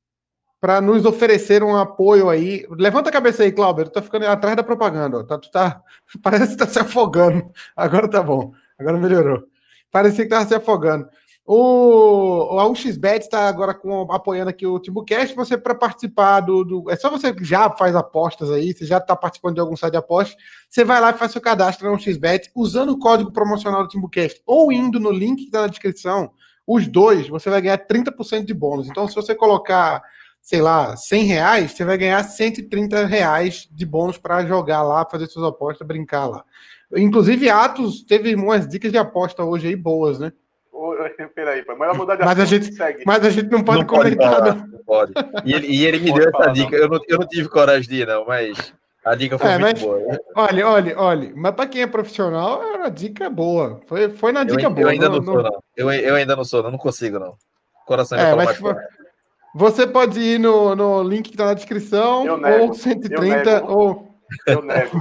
para 0.60 0.82
nos 0.82 1.06
oferecer 1.06 1.63
um 1.63 1.76
apoio 1.76 2.30
aí. 2.30 2.67
Levanta 2.71 3.10
a 3.10 3.13
cabeça 3.13 3.43
aí, 3.43 3.52
Cláudio. 3.52 3.86
Tu 3.86 3.91
tá 3.91 4.02
ficando 4.02 4.26
atrás 4.28 4.58
da 4.58 4.63
propaganda. 4.63 5.23
Tá, 5.26 5.38
tu 5.38 5.50
tá, 5.50 5.82
parece 6.21 6.52
que 6.52 6.58
tá 6.58 6.67
se 6.67 6.80
afogando. 6.80 7.50
Agora 7.76 8.10
tá 8.10 8.21
bom. 8.21 8.52
Agora 8.78 8.97
melhorou. 8.97 9.43
Parecia 9.89 10.26
que 10.26 10.30
tava 10.30 10.45
se 10.45 10.56
afogando. 10.56 11.08
O, 11.49 12.57
o 12.57 12.73
1xBet 12.73 13.21
está 13.21 13.47
agora 13.47 13.73
com, 13.73 14.01
apoiando 14.12 14.49
aqui 14.49 14.67
o 14.67 14.77
Timbucast. 14.77 15.33
Você, 15.33 15.57
para 15.57 15.73
participar 15.73 16.41
do, 16.41 16.62
do, 16.65 16.91
É 16.91 16.97
só 16.97 17.10
você 17.10 17.33
que 17.33 17.45
já 17.45 17.69
faz 17.69 17.95
apostas 17.95 18.51
aí, 18.51 18.73
você 18.73 18.86
já 18.86 18.97
está 18.97 19.15
participando 19.15 19.53
de 19.53 19.62
algum 19.62 19.77
site 19.77 19.93
de 19.93 19.97
apostas. 19.97 20.36
Você 20.69 20.83
vai 20.83 20.99
lá 20.99 21.12
e 21.12 21.17
faz 21.17 21.31
seu 21.31 21.39
cadastro 21.39 21.89
no 21.89 21.97
1xBet 21.97 22.49
usando 22.53 22.89
o 22.89 22.99
código 22.99 23.31
promocional 23.31 23.83
do 23.83 23.88
Timbucast 23.88 24.41
ou 24.45 24.73
indo 24.73 24.99
no 24.99 25.10
link 25.10 25.38
que 25.38 25.45
está 25.45 25.62
na 25.62 25.67
descrição. 25.67 26.31
Os 26.67 26.86
dois, 26.86 27.29
você 27.29 27.49
vai 27.49 27.62
ganhar 27.62 27.77
30% 27.77 28.43
de 28.43 28.53
bônus. 28.53 28.89
Então, 28.89 29.07
se 29.07 29.15
você 29.15 29.33
colocar, 29.33 30.03
sei 30.41 30.60
lá, 30.60 30.97
100 30.97 31.23
reais, 31.23 31.71
você 31.71 31.86
vai 31.86 31.97
ganhar 31.97 32.21
130 32.23 33.05
reais 33.05 33.69
de 33.71 33.86
bônus 33.86 34.17
para 34.17 34.45
jogar 34.45 34.83
lá, 34.83 35.07
fazer 35.10 35.27
suas 35.27 35.45
apostas, 35.45 35.88
brincar 35.88 36.25
lá. 36.25 36.43
Inclusive, 36.93 37.49
Atos 37.49 38.03
teve 38.03 38.36
umas 38.36 38.67
dicas 38.67 38.91
de 38.91 38.97
aposta 38.97 39.45
hoje 39.45 39.69
aí 39.69 39.75
boas, 39.77 40.19
né? 40.19 40.33
Peraí, 41.36 41.63
mas 41.78 41.98
mudar 41.98 42.16
de 42.16 42.24
mas 42.24 42.40
a 42.40 42.46
gente, 42.46 42.74
segue. 42.74 43.04
Mas 43.06 43.26
a 43.26 43.30
gente 43.30 43.50
não 43.50 43.63
pode 43.63 43.80
não 43.80 43.88
comentar. 43.88 44.42
Pode 44.42 44.58
não. 44.58 44.68
não 44.68 44.84
pode. 44.84 45.13
E 45.46 45.54
ele, 45.54 45.68
e 45.68 45.86
ele 45.86 46.00
me 46.00 46.13
deu 46.13 46.30
essa 46.30 46.52
dica. 46.52 46.76
Eu 46.76 46.90
não, 46.90 47.00
eu 47.08 47.20
não 47.20 47.28
tive 47.28 47.50
coragem 47.50 47.90
de 47.90 48.02
ir, 48.02 48.08
não, 48.08 48.26
mas 48.26 48.74
a 49.08 49.16
dica 49.16 49.38
foi 49.38 49.50
é, 49.50 49.58
muito 49.58 49.63
mas, 49.63 49.82
boa. 49.82 50.00
Né? 50.00 50.18
Olha, 50.36 50.68
olha, 50.68 51.00
olha. 51.00 51.32
Mas 51.34 51.56
para 51.56 51.68
quem 51.68 51.82
é 51.82 51.88
profissional, 51.88 52.62
a 52.84 52.90
dica 52.90 53.26
é 53.26 53.30
boa. 53.30 53.80
Foi, 53.88 54.10
foi 54.10 54.32
na 54.32 54.44
dica 54.44 54.63
eu, 54.63 54.70
boa. 54.70 54.82
Eu 54.82 54.90
ainda 54.90 55.10
não, 55.10 55.18
não 55.20 55.26
sou, 55.26 55.44
não. 55.44 55.63
Eu, 55.76 55.92
eu 55.92 56.16
ainda 56.16 56.36
não 56.36 56.44
sou, 56.44 56.63
não, 56.63 56.72
não 56.72 56.78
consigo, 56.78 57.18
não. 57.18 57.36
Coração 57.86 58.18
ainda 58.18 58.32
é, 58.32 58.36
mais 58.36 58.58
for, 58.58 58.76
Você 59.56 59.88
pode 59.88 60.20
ir 60.20 60.40
no, 60.40 60.76
no 60.76 61.04
link 61.04 61.30
que 61.30 61.36
está 61.36 61.46
na 61.46 61.54
descrição, 61.54 62.26
ou 62.62 62.74
130, 62.74 63.63
ou. 63.63 64.07
Eu 64.46 64.62
nego. 64.62 64.98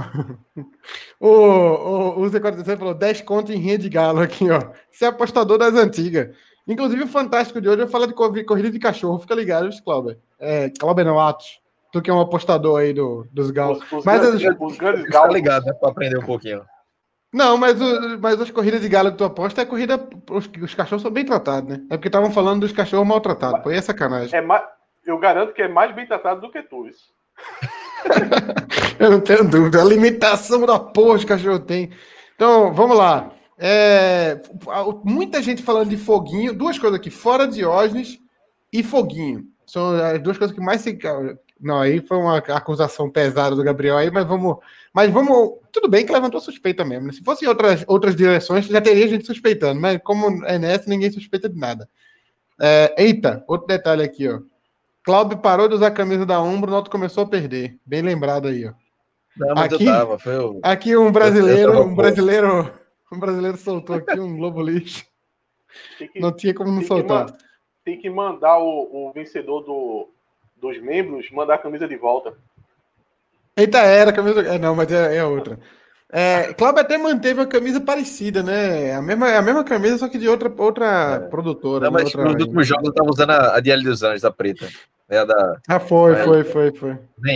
o, 1.19 1.29
o, 1.29 2.21
o 2.21 2.25
Z47 2.29 2.77
falou 2.77 2.93
10 2.93 3.21
conto 3.21 3.51
em 3.51 3.57
rinha 3.57 3.77
de 3.77 3.89
galo 3.89 4.21
aqui, 4.21 4.49
ó. 4.49 4.59
Você 4.91 5.05
é 5.05 5.07
apostador 5.07 5.57
das 5.57 5.73
antigas. 5.73 6.35
Inclusive, 6.67 7.03
o 7.03 7.07
fantástico 7.07 7.61
de 7.61 7.69
hoje 7.69 7.83
eu 7.83 7.87
falo 7.87 8.07
de 8.07 8.43
corrida 8.43 8.69
de 8.69 8.79
cachorro. 8.79 9.19
Fica 9.19 9.35
ligado, 9.35 9.69
Cláudio. 9.83 10.17
É, 10.39 10.69
Cláudio 10.77 11.05
não, 11.05 11.19
Atos. 11.19 11.59
Tu 11.91 12.01
que 12.01 12.09
é 12.09 12.13
um 12.13 12.19
apostador 12.19 12.81
aí 12.81 12.93
do, 12.93 13.25
dos 13.31 13.51
galos. 13.51 13.81
Os, 13.83 13.91
os 13.91 14.05
mas 14.05 14.21
grandes, 14.21 14.45
as... 14.45 14.55
os 14.59 14.77
grandes 14.77 15.03
galos. 15.05 15.27
Fica 15.27 15.33
ligado, 15.33 15.65
né? 15.65 15.73
Pra 15.73 15.89
aprender 15.89 16.17
um 16.17 16.25
pouquinho. 16.25 16.65
Não, 17.33 17.57
mas, 17.57 17.79
o, 17.81 18.19
mas 18.19 18.39
as 18.41 18.51
corridas 18.51 18.81
de 18.81 18.89
galo 18.89 19.11
que 19.11 19.17
tu 19.17 19.23
aposta 19.23 19.61
é 19.61 19.65
corrida. 19.65 19.97
Os, 20.29 20.49
os 20.61 20.75
cachorros 20.75 21.01
são 21.01 21.11
bem 21.11 21.25
tratados, 21.25 21.69
né? 21.69 21.85
É 21.89 21.95
porque 21.95 22.09
estavam 22.09 22.31
falando 22.31 22.61
dos 22.61 22.71
cachorros 22.73 23.07
maltratados. 23.07 23.61
Pô, 23.61 23.71
é 23.71 23.81
sacanagem. 23.81 24.37
É 24.37 24.41
mais, 24.41 24.63
eu 25.05 25.17
garanto 25.17 25.53
que 25.53 25.61
é 25.61 25.67
mais 25.67 25.93
bem 25.95 26.05
tratado 26.05 26.41
do 26.41 26.51
que 26.51 26.61
tu, 26.61 26.87
isso. 26.87 27.13
eu 28.99 29.11
não 29.11 29.19
tenho 29.19 29.47
dúvida. 29.49 29.81
A 29.81 29.85
limitação 29.85 30.65
da 30.65 30.79
porra 30.79 31.19
que 31.19 31.25
o 31.25 31.27
cachorro 31.27 31.59
tem. 31.59 31.91
Então, 32.35 32.73
vamos 32.73 32.97
lá. 32.97 33.31
É, 33.57 34.39
muita 35.03 35.41
gente 35.41 35.63
falando 35.63 35.89
de 35.89 35.97
foguinho. 35.97 36.53
Duas 36.53 36.77
coisas 36.77 36.99
aqui: 36.99 37.09
fora 37.09 37.47
Diógenes 37.47 38.19
e 38.71 38.83
foguinho. 38.83 39.45
São 39.65 39.95
as 39.95 40.21
duas 40.21 40.37
coisas 40.37 40.55
que 40.55 40.61
mais 40.61 40.81
se. 40.81 40.97
Não, 41.59 41.79
aí 41.79 41.99
foi 42.01 42.17
uma 42.17 42.37
acusação 42.37 43.09
pesada 43.09 43.55
do 43.55 43.63
Gabriel 43.63 43.97
aí, 43.97 44.11
mas 44.11 44.25
vamos. 44.25 44.57
Mas 44.93 45.11
vamos. 45.11 45.55
Tudo 45.71 45.89
bem 45.89 46.05
que 46.05 46.11
levantou 46.11 46.39
suspeita 46.39 46.85
mesmo. 46.85 47.07
Né? 47.07 47.13
Se 47.13 47.23
fosse 47.23 47.45
em 47.45 47.47
outras, 47.47 47.83
outras 47.87 48.15
direções, 48.15 48.65
já 48.65 48.79
teria 48.79 49.07
gente 49.07 49.25
suspeitando, 49.25 49.79
mas 49.79 49.99
como 50.03 50.45
é 50.45 50.57
nessa, 50.59 50.89
ninguém 50.89 51.11
suspeita 51.11 51.49
de 51.49 51.57
nada. 51.57 51.89
É, 52.59 52.95
eita, 52.97 53.43
outro 53.47 53.67
detalhe 53.67 54.03
aqui, 54.03 54.27
ó. 54.27 54.39
Cláudio 55.07 55.37
parou 55.37 55.69
de 55.69 55.75
usar 55.75 55.87
a 55.87 55.91
camisa 55.91 56.25
da 56.25 56.41
Umbro, 56.41 56.69
o 56.69 56.73
Noto 56.73 56.91
começou 56.91 57.23
a 57.23 57.27
perder. 57.27 57.79
Bem 57.85 58.01
lembrado 58.01 58.49
aí, 58.49 58.67
ó. 58.67 58.73
Não, 59.37 59.57
aqui, 59.57 59.85
eu 59.85 59.93
tava, 59.93 60.19
foi 60.19 60.37
o... 60.37 60.59
aqui 60.61 60.97
um 60.97 61.09
brasileiro, 61.13 61.81
um 61.81 61.95
brasileiro, 61.95 62.73
um 63.09 63.17
brasileiro 63.17 63.55
soltou 63.55 63.95
aqui 63.95 64.19
um 64.19 64.35
globo 64.35 64.61
lixo. 64.61 65.05
Que, 65.97 66.19
não 66.19 66.33
tinha 66.33 66.53
como 66.53 66.71
não 66.71 66.79
tem 66.79 66.87
soltar. 66.89 67.27
Que, 67.27 67.37
tem 67.85 67.97
que 68.01 68.09
mandar 68.09 68.59
o, 68.59 69.07
o 69.07 69.13
vencedor 69.13 69.61
do, 69.61 70.09
dos 70.57 70.77
membros 70.81 71.31
mandar 71.31 71.53
a 71.53 71.59
camisa 71.59 71.87
de 71.87 71.95
volta. 71.95 72.33
Eita, 73.55 73.77
era 73.77 74.09
a 74.09 74.13
camisa. 74.13 74.41
É, 74.41 74.59
não, 74.59 74.75
mas 74.75 74.91
é, 74.91 75.15
é 75.15 75.23
outra. 75.23 75.57
É, 76.11 76.53
Cláudio 76.53 76.81
até 76.81 76.97
manteve 76.97 77.41
a 77.41 77.45
camisa 77.45 77.81
parecida, 77.81 78.41
né? 78.41 78.95
A 78.95 79.01
mesma, 79.01 79.29
a 79.29 79.41
mesma 79.41 79.63
camisa, 79.63 79.97
só 79.97 80.07
que 80.07 80.17
de 80.17 80.27
outra, 80.27 80.51
outra 80.57 81.21
é. 81.25 81.29
produtora. 81.29 81.85
Não, 81.85 81.91
mas 81.91 82.05
outra... 82.05 82.23
nos 82.23 82.41
últimos 82.41 82.67
jogos 82.67 82.87
eu 82.87 82.93
tava 82.93 83.09
usando 83.09 83.31
a, 83.31 83.57
a 83.57 83.59
DL 83.59 83.83
dos 83.83 84.03
Anjos, 84.03 84.23
a 84.23 84.31
preta. 84.31 84.67
É 85.09 85.19
a 85.19 85.25
da. 85.25 85.59
Ah, 85.67 85.79
foi, 85.79 86.13
é, 86.13 86.23
foi, 86.23 86.43
foi, 86.43 86.71
foi. 86.71 86.91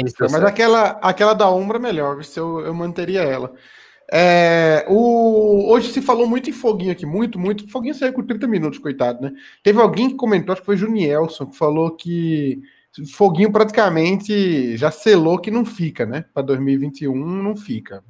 isso, 0.06 0.16
mas 0.20 0.32
certo. 0.32 0.48
aquela, 0.48 1.00
aquela 1.02 1.34
da 1.34 1.50
Umbra 1.50 1.78
é 1.78 1.82
melhor, 1.82 2.24
se 2.24 2.40
eu, 2.40 2.60
eu 2.62 2.74
manteria 2.74 3.22
ela. 3.22 3.54
É, 4.14 4.86
o, 4.90 5.72
hoje 5.72 5.90
se 5.92 6.02
falou 6.02 6.28
muito 6.28 6.50
em 6.50 6.54
Foguinho 6.54 6.92
aqui, 6.92 7.06
muito, 7.06 7.40
muito. 7.40 7.70
Foguinho 7.70 7.96
saiu 7.96 8.12
com 8.12 8.24
30 8.24 8.46
minutos, 8.46 8.80
coitado, 8.80 9.22
né? 9.22 9.32
Teve 9.64 9.80
alguém 9.80 10.10
que 10.10 10.16
comentou, 10.16 10.52
acho 10.52 10.62
que 10.62 10.66
foi 10.66 10.76
Junielson, 10.76 11.46
que 11.46 11.58
falou 11.58 11.92
que 11.96 12.62
Foguinho 13.14 13.52
praticamente 13.54 14.76
já 14.76 14.92
selou 14.92 15.40
que 15.40 15.50
não 15.50 15.64
fica, 15.64 16.06
né? 16.06 16.26
Para 16.34 16.44
2021 16.44 17.16
não 17.16 17.56
fica. 17.56 18.04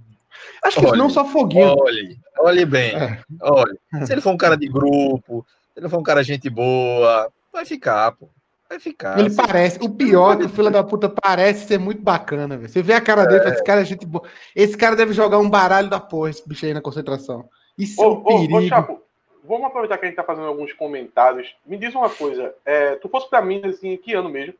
Acho 0.63 0.79
que 0.79 0.85
olhe, 0.85 0.97
não 0.97 1.09
só 1.09 1.25
Foguinho. 1.25 1.75
Olhe, 1.79 2.17
olhe 2.39 2.65
bem. 2.65 2.95
É. 2.95 3.21
Olhe. 3.41 3.79
Se 4.05 4.13
ele 4.13 4.21
for 4.21 4.31
um 4.31 4.37
cara 4.37 4.55
de 4.55 4.67
grupo, 4.67 5.45
se 5.73 5.79
ele 5.79 5.89
for 5.89 5.99
um 5.99 6.03
cara 6.03 6.23
gente 6.23 6.49
boa, 6.49 7.31
vai 7.51 7.65
ficar, 7.65 8.11
pô. 8.13 8.29
Vai 8.69 8.79
ficar. 8.79 9.19
Ele 9.19 9.29
parece. 9.29 9.77
O 9.81 9.89
pior 9.89 10.33
é 10.33 10.37
que 10.37 10.45
o 10.45 10.49
filho 10.49 10.71
da 10.71 10.81
puta 10.81 11.09
parece 11.09 11.67
ser 11.67 11.77
muito 11.77 12.01
bacana, 12.01 12.55
velho. 12.55 12.69
Você 12.69 12.81
vê 12.81 12.93
a 12.93 13.01
cara 13.01 13.25
dele, 13.25 13.43
é. 13.43 13.49
esse 13.49 13.63
cara 13.63 13.81
é 13.81 13.85
gente 13.85 14.05
boa. 14.05 14.23
Esse 14.55 14.77
cara 14.77 14.95
deve 14.95 15.11
jogar 15.11 15.39
um 15.39 15.49
baralho 15.49 15.89
da 15.89 15.99
porra, 15.99 16.29
esse 16.29 16.47
bicho 16.47 16.65
aí 16.65 16.73
na 16.73 16.79
concentração. 16.79 17.49
Isso 17.77 18.01
ô, 18.01 18.05
é 18.05 18.07
um 18.07 18.23
perigo. 18.23 18.57
Ô, 18.57 18.61
Chapo, 18.61 19.01
vamos 19.43 19.65
aproveitar 19.65 19.97
que 19.97 20.05
a 20.05 20.07
gente 20.07 20.15
tá 20.15 20.23
fazendo 20.23 20.47
alguns 20.47 20.71
comentários. 20.71 21.53
Me 21.65 21.77
diz 21.77 21.93
uma 21.93 22.09
coisa. 22.09 22.55
É, 22.63 22.95
tu 22.95 23.09
fosse 23.09 23.29
pra 23.29 23.41
mim, 23.41 23.61
assim, 23.65 23.97
que 23.97 24.13
ano 24.13 24.29
mesmo? 24.29 24.53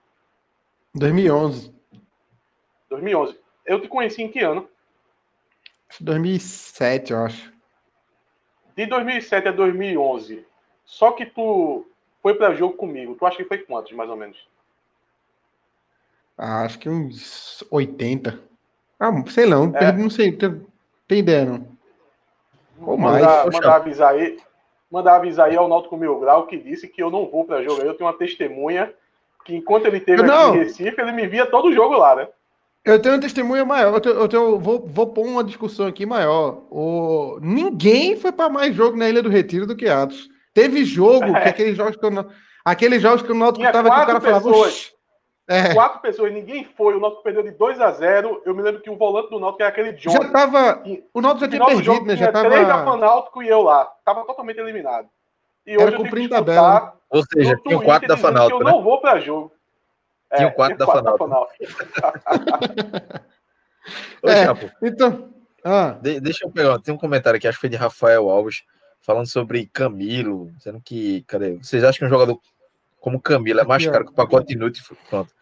2011. 0.94 1.74
2011. 2.90 3.38
Eu 3.66 3.80
te 3.80 3.88
conheci 3.88 4.22
em 4.22 4.28
que 4.28 4.40
ano? 4.40 4.68
2007, 6.00 7.12
eu 7.12 7.20
acho. 7.20 7.52
De 8.76 8.86
2007 8.86 9.48
a 9.48 9.52
2011. 9.52 10.46
Só 10.86 11.12
que 11.12 11.26
tu 11.26 11.86
foi 12.22 12.36
para 12.36 12.56
jogo 12.56 12.76
comigo. 12.76 13.16
Tu 13.16 13.26
acha 13.26 13.38
que 13.38 13.46
foi 13.46 13.60
quantos, 13.60 13.92
mais 13.94 14.10
ou 14.10 14.16
menos? 14.16 14.38
Ah, 16.38 16.64
acho 16.64 16.80
que 16.80 16.90
uns 16.90 17.64
80. 17.70 18.40
Ah, 19.00 19.12
sei 19.28 19.46
lá, 19.46 19.58
é. 19.76 19.92
não 19.92 20.10
sei, 20.10 20.32
tem, 20.32 21.20
ideia 21.20 21.46
não. 21.46 21.68
Ou 22.82 22.98
mais. 22.98 23.24
Mandar, 23.24 23.52
mandar 23.52 23.76
avisar 23.76 24.14
aí, 24.14 24.40
mandar 24.92 25.16
avisar 25.16 25.50
aí 25.50 25.56
ao 25.56 25.68
Náutico 25.68 25.98
Mil 25.98 26.20
Grau 26.20 26.48
que 26.48 26.58
disse 26.58 26.88
que 26.88 27.02
eu 27.02 27.10
não 27.10 27.30
vou 27.30 27.46
para 27.46 27.64
jogo. 27.64 27.82
Eu 27.82 27.94
tenho 27.94 28.10
uma 28.10 28.18
testemunha 28.18 28.94
que 29.46 29.56
enquanto 29.56 29.86
ele 29.86 30.00
teve 30.00 30.22
aqui 30.22 30.58
em 30.58 30.64
Recife, 30.64 31.02
ele 31.02 31.12
me 31.12 31.28
via 31.28 31.46
todo 31.46 31.74
jogo 31.74 31.96
lá, 31.96 32.16
né? 32.16 32.28
Eu 32.84 33.00
tenho 33.00 33.16
uma 33.16 33.22
testemunha 33.22 33.64
maior. 33.64 33.94
Eu, 33.94 34.02
tenho, 34.02 34.16
eu 34.16 34.28
tenho, 34.28 34.60
vou, 34.60 34.88
vou 34.88 35.08
pôr 35.08 35.26
uma 35.26 35.44
discussão 35.44 35.86
aqui 35.86 36.06
maior. 36.06 36.64
O, 36.70 37.40
ninguém 37.42 38.16
foi 38.16 38.32
para 38.32 38.50
mais 38.50 38.76
jogo 38.76 38.98
na 38.98 39.08
Ilha 39.08 39.22
do 39.22 39.30
Retiro 39.30 39.68
do 39.68 39.76
que 39.76 39.88
Atos. 39.88 40.30
Teve 40.54 40.84
jogo, 40.84 41.36
é. 41.38 41.42
que 41.42 41.50
aqueles 41.50 41.78
jogos 41.78 41.96
que 41.96 42.06
eu, 42.06 42.32
aqueles 42.66 43.02
jogos 43.02 43.22
que 43.22 43.32
o 43.32 43.36
Náutico 43.36 43.66
estava 43.66 43.90
que 43.90 43.96
o 43.96 44.06
cara 44.06 44.20
pessoas, 44.20 44.44
falava. 44.48 45.02
É. 45.48 45.74
Quatro 45.74 46.02
pessoas, 46.02 46.34
ninguém 46.34 46.68
foi. 46.76 46.96
O 46.96 47.00
Náutico 47.00 47.24
perdeu 47.24 47.44
de 47.44 47.52
2 47.52 47.80
a 47.80 47.92
0 47.92 48.42
Eu 48.46 48.56
me 48.56 48.62
lembro 48.62 48.82
que 48.82 48.90
o 48.90 48.98
volante 48.98 49.30
do 49.30 49.40
Náutico 49.40 49.62
era 49.62 49.72
aquele 49.72 49.94
John. 49.94 50.12
Já 50.12 50.32
tava. 50.32 50.84
O 51.14 51.22
Náutico 51.22 51.46
já 51.46 51.50
tinha 51.50 51.66
perdido, 51.66 51.84
jogo, 51.84 52.06
né? 52.06 52.16
Já 52.16 52.32
tava. 52.32 52.50
Três 52.50 52.68
da 52.68 52.84
Fanáutico 52.84 53.44
e 53.44 53.48
eu 53.48 53.62
lá. 53.62 53.86
Tava 54.04 54.26
totalmente 54.26 54.60
eliminado. 54.60 55.08
E 55.66 55.78
hoje 55.78 55.88
era 55.88 55.96
eu 55.96 56.04
tenho 56.04 56.16
que 56.16 56.28
tabela. 56.28 56.94
Ou 57.10 57.24
seja, 57.32 57.56
tinha 57.58 57.80
quarto 57.80 58.08
da 58.08 58.18
Fanáutico. 58.18 58.62
Eu 58.62 58.66
né? 58.66 58.72
não 58.72 58.84
vou 58.84 59.00
para 59.00 59.20
jogo. 59.20 59.52
Tinha 60.36 60.48
o 60.48 60.54
quarto 60.54 60.78
da 60.78 60.86
Fanáutico. 60.86 61.22
é, 64.24 64.46
então. 64.82 65.34
Ah. 65.64 65.98
De, 66.02 66.20
deixa 66.20 66.46
eu 66.46 66.52
pegar. 66.52 66.80
Tem 66.80 66.94
um 66.94 66.98
comentário 66.98 67.38
aqui, 67.38 67.48
acho 67.48 67.58
que 67.58 67.62
foi 67.62 67.70
de 67.70 67.76
Rafael 67.76 68.30
Alves, 68.30 68.64
falando 69.02 69.28
sobre 69.28 69.68
Camilo, 69.68 70.52
dizendo 70.58 70.82
que. 70.84 71.24
Cadê? 71.24 71.58
Vocês 71.58 71.84
acham 71.84 72.00
que 72.00 72.06
um 72.06 72.10
jogador 72.10 72.40
como 73.00 73.20
Camilo 73.20 73.60
é 73.60 73.66
mais 73.66 73.86
caro 73.86 74.06
que 74.06 74.12
o 74.12 74.16
pacote 74.16 74.54
inútil? 74.54 74.84
Pronto. 75.10 75.34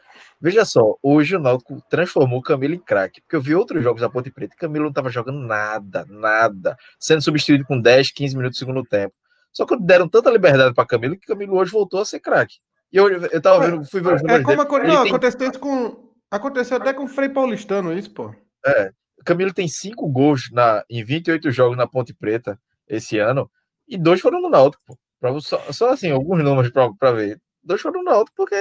Veja 0.42 0.64
só, 0.64 0.96
hoje 1.04 1.36
o 1.36 1.40
Náutico 1.40 1.84
transformou 1.90 2.40
o 2.40 2.42
Camilo 2.42 2.74
em 2.74 2.80
craque, 2.80 3.20
porque 3.20 3.36
eu 3.36 3.42
vi 3.42 3.54
outros 3.54 3.84
jogos 3.84 4.02
da 4.02 4.10
Ponte 4.10 4.32
Preta 4.32 4.56
e 4.56 4.58
Camilo 4.58 4.86
não 4.86 4.90
estava 4.90 5.10
jogando 5.10 5.40
nada, 5.40 6.06
nada, 6.08 6.78
sendo 6.98 7.22
substituído 7.22 7.66
com 7.66 7.80
10, 7.80 8.12
15 8.12 8.38
minutos 8.38 8.58
do 8.58 8.60
segundo 8.60 8.86
tempo. 8.86 9.14
Só 9.52 9.66
que 9.66 9.78
deram 9.78 10.08
tanta 10.08 10.30
liberdade 10.30 10.74
para 10.74 10.86
Camilo 10.86 11.18
que 11.18 11.28
Camilo 11.28 11.58
hoje 11.58 11.72
voltou 11.72 12.00
a 12.00 12.06
ser 12.06 12.22
craque. 12.22 12.60
E 12.92 12.98
eu, 12.98 13.08
eu 13.10 13.42
tava 13.42 13.66
vendo, 13.66 13.86
fui 13.86 14.02
ver 14.02 14.16
os 14.16 14.22
É 14.24 14.26
como 14.42 14.46
dele. 14.48 14.62
aco- 14.62 14.78
Ele 14.78 14.88
não, 14.88 15.04
tem- 15.04 15.12
aconteceu 15.12 15.50
isso 15.50 15.60
com. 15.60 16.10
Aconteceu 16.32 16.78
até 16.78 16.94
com 16.94 17.04
o 17.04 17.08
Frei 17.08 17.30
Paulistano, 17.30 17.92
isso, 17.98 18.12
pô. 18.14 18.34
É, 18.66 18.92
o 19.20 19.24
Camilo 19.24 19.54
tem 19.54 19.68
cinco 19.68 20.08
gols 20.08 20.50
na, 20.52 20.84
em 20.90 21.04
28 21.04 21.52
jogos 21.52 21.78
na 21.78 21.88
Ponte 21.88 22.14
Preta 22.14 22.60
esse 22.88 23.18
ano 23.18 23.50
e 23.88 23.98
dois 23.98 24.22
foram 24.22 24.42
no 24.42 24.50
Náutico, 24.50 24.84
pô. 24.86 24.98
Pra, 25.20 25.38
só, 25.42 25.60
só 25.72 25.90
assim, 25.92 26.12
alguns 26.12 26.44
números 26.44 26.72
pra, 26.72 26.92
pra 26.94 27.12
ver. 27.12 27.40
Dois 27.64 27.82
foram 27.82 28.04
no 28.04 28.12
Náutico 28.12 28.36
porque 28.38 28.56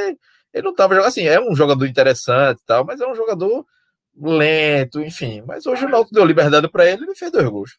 ele 0.52 0.64
não 0.64 0.74
tava 0.74 0.94
jogando. 0.94 1.08
Assim, 1.08 1.26
é 1.26 1.40
um 1.40 1.54
jogador 1.54 1.86
interessante 1.86 2.60
e 2.60 2.64
tal, 2.66 2.84
mas 2.84 3.00
é 3.00 3.06
um 3.06 3.14
jogador 3.14 3.64
lento, 4.16 5.00
enfim. 5.00 5.42
Mas 5.46 5.66
hoje 5.66 5.84
o 5.84 5.88
Náutico 5.88 6.14
deu 6.14 6.24
liberdade 6.24 6.68
pra 6.68 6.86
ele 6.86 7.02
e 7.02 7.04
ele 7.04 7.14
fez 7.14 7.30
dois 7.30 7.48
gols. 7.48 7.78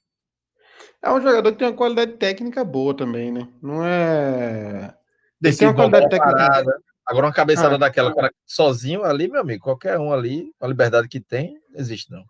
É 1.02 1.12
um 1.12 1.22
jogador 1.22 1.52
que 1.52 1.58
tem 1.58 1.68
uma 1.68 1.76
qualidade 1.76 2.14
técnica 2.14 2.64
boa 2.64 2.96
também, 2.96 3.32
né? 3.32 3.48
Não 3.62 3.84
é. 3.86 4.94
Decide 5.42 5.66
uma 5.66 5.74
qualidade 5.74 6.10
técnica. 6.10 6.64
Agora 7.06 7.26
uma 7.28 7.34
cabeçada 7.34 7.76
Ah. 7.76 7.78
daquela, 7.78 8.14
cara, 8.14 8.32
sozinho 8.46 9.04
ali, 9.04 9.28
meu 9.28 9.42
amigo, 9.42 9.64
qualquer 9.64 9.98
um 9.98 10.14
ali, 10.14 10.52
a 10.62 10.68
liberdade 10.68 11.08
que 11.08 11.20
tem, 11.20 11.56
não 11.72 11.80
existe 11.80 12.12
não. 12.12 12.24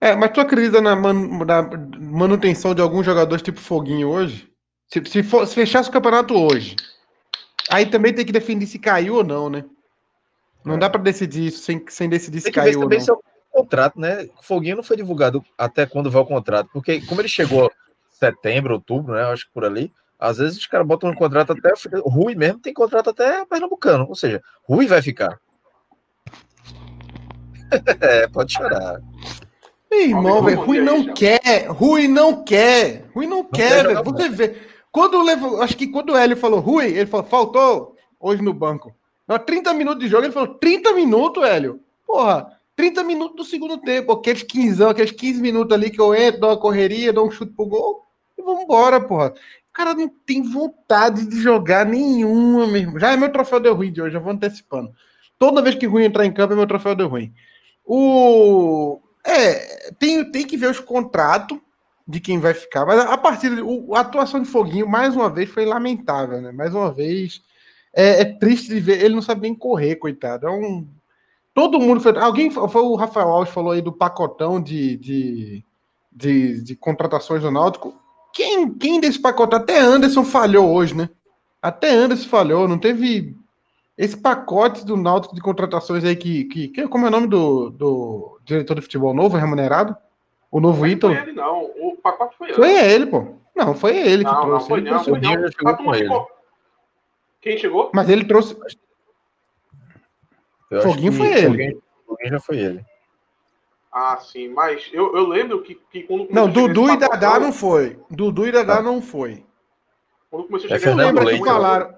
É, 0.00 0.14
mas 0.14 0.30
tu 0.32 0.40
acredita 0.40 0.80
na, 0.82 0.94
man- 0.94 1.44
na 1.46 1.62
manutenção 1.98 2.74
de 2.74 2.82
alguns 2.82 3.06
jogadores 3.06 3.42
tipo 3.42 3.58
Foguinho 3.60 4.08
hoje? 4.08 4.50
Se, 4.88 5.02
se, 5.06 5.22
for- 5.22 5.46
se 5.46 5.54
fechasse 5.54 5.88
o 5.88 5.92
campeonato 5.92 6.34
hoje, 6.34 6.76
aí 7.70 7.86
também 7.86 8.12
tem 8.12 8.26
que 8.26 8.32
definir 8.32 8.66
se 8.66 8.78
caiu 8.78 9.14
ou 9.14 9.24
não, 9.24 9.48
né? 9.48 9.64
Não 10.62 10.74
É. 10.74 10.78
dá 10.78 10.90
pra 10.90 11.00
decidir 11.00 11.46
isso 11.46 11.62
sem, 11.62 11.82
sem 11.88 12.08
decidir 12.08 12.40
se 12.42 12.52
caiu 12.52 12.80
ou 12.82 12.88
não. 12.88 13.00
se 13.00 13.10
é 13.10 13.14
o 13.14 13.20
contrato, 13.50 13.98
né? 13.98 14.28
O 14.38 14.42
Foguinho 14.42 14.76
não 14.76 14.82
foi 14.82 14.96
divulgado 14.98 15.42
até 15.56 15.86
quando 15.86 16.10
vai 16.10 16.20
o 16.20 16.26
contrato, 16.26 16.68
porque 16.74 17.00
como 17.06 17.22
ele 17.22 17.28
chegou 17.28 17.72
setembro, 18.10 18.74
outubro, 18.74 19.14
né? 19.14 19.22
Acho 19.24 19.46
que 19.46 19.52
por 19.54 19.64
ali, 19.64 19.90
às 20.24 20.38
vezes 20.38 20.58
os 20.58 20.66
caras 20.66 20.86
botam 20.86 21.10
um 21.10 21.14
contrato 21.14 21.52
até. 21.52 21.72
Rui 22.04 22.34
mesmo 22.34 22.58
tem 22.58 22.72
contrato 22.72 23.10
até 23.10 23.44
Pernambucano, 23.44 24.06
ou 24.08 24.14
seja, 24.14 24.42
Rui 24.66 24.86
vai 24.86 25.02
ficar. 25.02 25.38
é, 28.00 28.26
pode 28.28 28.54
chorar. 28.54 29.00
Meu 29.90 30.00
irmão, 30.00 30.42
velho, 30.42 30.60
Rui 30.60 30.78
ver, 30.78 30.84
não 30.84 31.14
quer, 31.14 31.66
Rui 31.68 32.08
não 32.08 32.42
quer, 32.42 33.04
Rui 33.14 33.26
não, 33.26 33.44
quer 33.44 33.84
quer, 33.84 33.86
velho. 33.86 34.02
Você 34.02 34.28
vê. 34.28 34.56
Quando 34.90 35.22
levou, 35.22 35.60
acho 35.60 35.76
que 35.76 35.88
quando 35.88 36.10
o 36.10 36.16
Hélio 36.16 36.36
falou 36.36 36.60
Rui, 36.60 36.86
ele 36.86 37.06
falou, 37.06 37.26
faltou 37.26 37.96
hoje 38.18 38.42
no 38.42 38.54
banco. 38.54 38.94
Não, 39.28 39.38
30 39.38 39.74
minutos 39.74 40.00
de 40.00 40.08
jogo, 40.08 40.24
ele 40.24 40.32
falou, 40.32 40.54
30 40.54 40.92
minutos, 40.94 41.44
Hélio? 41.44 41.80
Porra, 42.06 42.50
30 42.76 43.04
minutos 43.04 43.36
do 43.36 43.44
segundo 43.44 43.78
tempo, 43.78 44.12
aqueles 44.12 44.42
15, 44.42 44.84
aqueles 44.84 45.12
15 45.12 45.40
minutos 45.40 45.74
ali 45.74 45.90
que 45.90 46.00
eu 46.00 46.14
entro, 46.14 46.40
dou 46.40 46.50
uma 46.50 46.56
correria, 46.56 47.12
dou 47.12 47.26
um 47.26 47.30
chute 47.30 47.52
pro 47.52 47.66
gol 47.66 48.04
e 48.38 48.42
vamos 48.42 48.64
embora, 48.64 49.00
porra. 49.00 49.34
Cara 49.74 49.92
não 49.92 50.08
tem 50.08 50.40
vontade 50.40 51.26
de 51.26 51.40
jogar 51.42 51.84
nenhuma 51.84 52.66
mesmo. 52.68 52.98
Já 52.98 53.12
é 53.12 53.16
meu 53.16 53.30
troféu 53.30 53.58
de 53.58 53.68
ruim 53.68 53.92
de 53.92 54.00
hoje, 54.00 54.12
já 54.12 54.20
vou 54.20 54.32
antecipando. 54.32 54.92
Toda 55.36 55.60
vez 55.60 55.74
que 55.74 55.84
ruim 55.84 56.04
entrar 56.04 56.24
em 56.24 56.32
campo 56.32 56.52
é 56.52 56.56
meu 56.56 56.66
troféu 56.66 56.94
de 56.94 57.02
ruim. 57.02 57.34
O. 57.84 59.00
É, 59.26 59.90
tem, 59.98 60.30
tem 60.30 60.46
que 60.46 60.56
ver 60.56 60.70
os 60.70 60.78
contratos 60.78 61.58
de 62.06 62.20
quem 62.20 62.38
vai 62.38 62.54
ficar, 62.54 62.84
mas 62.86 63.00
a 63.00 63.16
partir 63.16 63.50
o, 63.62 63.94
a 63.94 64.00
atuação 64.00 64.40
de 64.40 64.48
Foguinho, 64.48 64.86
mais 64.88 65.16
uma 65.16 65.28
vez, 65.28 65.50
foi 65.50 65.64
lamentável, 65.64 66.40
né? 66.40 66.52
Mais 66.52 66.74
uma 66.74 66.92
vez, 66.92 67.42
é, 67.92 68.20
é 68.20 68.24
triste 68.24 68.68
de 68.68 68.78
ver, 68.78 69.02
ele 69.02 69.14
não 69.14 69.22
sabe 69.22 69.42
nem 69.42 69.54
correr, 69.54 69.96
coitado. 69.96 70.46
É 70.46 70.50
um. 70.50 70.86
Todo 71.52 71.80
mundo 71.80 72.00
foi. 72.00 72.16
Alguém 72.18 72.50
foi 72.50 72.82
o 72.82 72.94
Rafael 72.94 73.28
Alves 73.28 73.52
falou 73.52 73.72
aí 73.72 73.82
do 73.82 73.92
pacotão 73.92 74.60
de, 74.60 74.96
de, 74.98 75.64
de, 76.12 76.62
de 76.62 76.76
contratações 76.76 77.42
do 77.42 77.50
Náutico. 77.50 78.03
Quem, 78.34 78.74
quem 78.74 79.00
desse 79.00 79.18
pacote? 79.20 79.54
Até 79.54 79.78
Anderson 79.78 80.24
falhou 80.24 80.70
hoje, 80.74 80.94
né? 80.94 81.08
Até 81.62 81.90
Anderson 81.90 82.28
falhou, 82.28 82.66
não 82.68 82.78
teve 82.78 83.34
esse 83.96 84.16
pacote 84.16 84.84
do 84.84 84.96
Náutico 84.96 85.34
de 85.36 85.40
contratações 85.40 86.04
aí 86.04 86.16
que, 86.16 86.44
que, 86.44 86.68
que 86.68 86.88
como 86.88 87.04
é 87.06 87.08
o 87.08 87.12
nome 87.12 87.28
do, 87.28 87.70
do 87.70 88.40
diretor 88.44 88.74
de 88.74 88.80
futebol 88.82 89.14
novo, 89.14 89.36
remunerado? 89.36 89.96
O 90.50 90.60
novo 90.60 90.80
Não 90.82 90.88
Ítalo? 90.88 91.14
foi 91.14 91.22
ele, 91.22 91.32
não. 91.32 91.62
O 91.64 91.96
pacote 92.02 92.36
foi 92.36 92.52
Foi 92.52 92.70
antes. 92.76 92.92
ele, 92.92 93.06
pô. 93.06 93.26
Não, 93.54 93.74
foi 93.74 93.96
ele 93.96 94.24
que 94.24 94.30
Não, 94.30 94.40
não 94.40 94.46
trouxe. 94.46 94.68
foi 94.68 94.78
ele 94.80 94.90
não. 94.90 95.02
trouxe- 95.04 95.10
Foi 95.10 95.20
Foguinho 95.20 95.40
não. 95.40 95.46
já 95.46 95.52
chegou 95.52 95.76
com 95.76 95.94
ficou- 95.94 96.28
Quem 97.40 97.58
chegou? 97.58 97.90
Mas 97.94 98.08
ele 98.08 98.24
trouxe. 98.24 98.56
Eu 100.70 100.82
Foguinho 100.82 101.12
que 101.12 101.18
foi 101.18 101.26
ele. 101.32 101.46
Foguinho, 101.48 101.82
Foguinho 102.06 102.30
já 102.30 102.40
foi 102.40 102.58
ele. 102.58 102.84
Ah, 103.96 104.18
sim. 104.20 104.48
Mas 104.48 104.90
eu, 104.92 105.14
eu 105.16 105.24
lembro 105.28 105.62
que, 105.62 105.76
que 105.90 106.02
quando 106.02 106.26
Não, 106.28 106.48
Dudu 106.48 106.92
e 106.92 106.96
Dadá 106.96 107.38
não 107.38 107.52
foi. 107.52 107.96
Dudu 108.10 108.48
e 108.48 108.50
Dadá 108.50 108.76
Tá. 108.78 108.82
não 108.82 109.00
foi. 109.00 109.44
Quando 110.28 110.48
começou 110.48 110.68
a 110.68 110.74
É 110.74 110.78
chegar 110.80 110.90
Fernando 110.90 111.06
lembra 111.06 111.24
Leite, 111.24 111.42
que 111.42 111.48
falaram. 111.48 111.94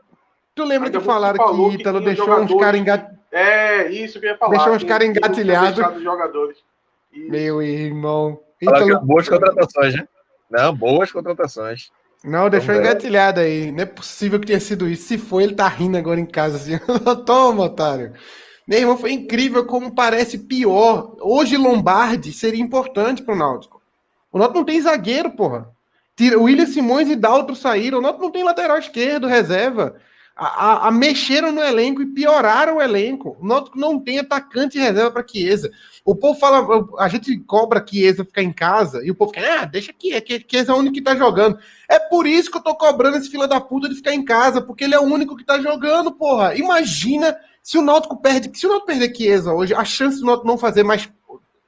Tu 0.55 0.63
lembra 0.65 0.89
Ainda 0.89 0.99
que 0.99 1.05
falaram 1.05 1.39
que 1.39 1.77
que 1.77 1.81
Ítalo 1.81 2.01
deixou 2.03 2.39
uns 2.39 2.55
caras 2.55 2.73
que- 2.73 2.79
engat... 2.83 3.11
É, 3.33 3.89
isso 3.91 4.21
que 4.21 4.27
eu 4.27 4.31
ia 4.31 4.37
falar. 4.39 4.57
Deixou 4.57 4.73
uns 4.75 4.85
caras 4.85 5.09
engatilhados. 5.09 6.03
jogadores. 6.03 6.59
Isso. 7.13 7.31
Meu 7.31 7.63
irmão. 7.63 8.41
Ítalo... 8.61 9.01
boas 9.01 9.27
contratações, 9.29 9.95
né? 9.95 10.07
Não, 10.51 10.75
boas 10.75 11.11
contratações. 11.11 11.91
Não, 12.25 12.49
deixou 12.51 12.69
Vamos 12.75 12.83
ver. 12.83 12.91
engatilhado 12.91 13.41
aí. 13.41 13.73
Não 13.73 13.83
é 13.83 13.87
possível 13.87 14.39
que 14.41 14.47
tenha 14.47 14.61
sido 14.61 14.87
isso. 14.89 15.09
Se 15.09 15.19
foi, 15.19 15.45
ele 15.45 15.55
tá 15.55 15.67
rindo 15.69 15.97
agora 15.97 16.21
em 16.21 16.27
casa 16.27 16.57
assim. 16.57 16.79
Toma, 17.27 17.65
otário. 17.65 18.13
Meu 18.67 18.81
irmão, 18.81 18.97
foi 18.99 19.13
incrível 19.13 19.65
como 19.65 19.95
parece 19.95 20.39
pior. 20.39 21.17
Hoje 21.21 21.57
Lombardi 21.57 22.33
seria 22.33 22.61
importante 22.61 23.23
pro 23.23 23.37
Náutico. 23.37 23.81
O 24.33 24.39
Náutico 24.39 24.59
não 24.59 24.67
tem 24.67 24.81
zagueiro, 24.81 25.31
porra. 25.31 25.69
Tira, 26.17 26.39
William 26.39 26.67
Simões 26.67 27.09
e 27.09 27.15
Daltro 27.15 27.55
saíram. 27.55 27.99
O 27.99 28.01
Náutico 28.01 28.25
não 28.25 28.31
tem 28.33 28.43
lateral 28.43 28.79
esquerdo, 28.79 29.27
reserva. 29.27 29.95
A, 30.35 30.47
a- 30.47 30.89
a- 30.89 30.91
mexeram 30.91 31.53
no 31.53 31.63
elenco 31.63 32.03
e 32.03 32.07
pioraram 32.07 32.77
o 32.77 32.83
elenco. 32.83 33.37
O 33.41 33.47
Náutico 33.47 33.79
não 33.79 34.01
tem 34.01 34.19
atacante 34.19 34.79
reserva 34.79 35.11
para 35.13 35.27
Chiesa. 35.27 35.71
O 36.05 36.15
povo 36.15 36.39
fala, 36.39 36.87
a 36.99 37.09
gente 37.09 37.39
cobra 37.39 37.85
Chiesa 37.89 38.25
ficar 38.25 38.43
em 38.43 38.53
casa 38.53 39.03
e 39.05 39.11
o 39.11 39.15
povo 39.15 39.33
fica, 39.33 39.61
ah, 39.63 39.65
deixa 39.65 39.93
que 39.93 40.11
Chiesa 40.51 40.73
é 40.73 40.75
o 40.75 40.79
único 40.79 40.95
que 40.95 41.03
tá 41.03 41.15
jogando. 41.15 41.59
É 41.89 41.99
por 41.99 42.27
isso 42.27 42.51
que 42.51 42.59
eu 42.59 42.63
tô 42.63 42.75
cobrando 42.75 43.17
esse 43.17 43.31
fila 43.31 43.47
da 43.49 43.61
puta 43.61 43.89
de 43.89 43.95
ficar 43.95 44.13
em 44.13 44.25
casa, 44.25 44.61
porque 44.61 44.85
ele 44.85 44.95
é 44.95 45.01
o 45.01 45.05
único 45.05 45.37
que 45.37 45.45
tá 45.45 45.59
jogando, 45.61 46.13
porra. 46.13 46.55
Imagina 46.57 47.37
se 47.67 47.77
o 47.77 47.83
Náutico 47.83 48.17
perde, 48.17 48.57
se 48.57 48.65
o 48.65 48.69
Náutico 48.69 48.87
perder 48.87 49.13
Chiesa 49.17 49.53
hoje, 49.53 49.75
a 49.75 49.85
chance 49.85 50.21
do 50.21 50.27
Náutico 50.27 50.47
não 50.47 50.57
fazer 50.57 50.85
mais 50.85 51.09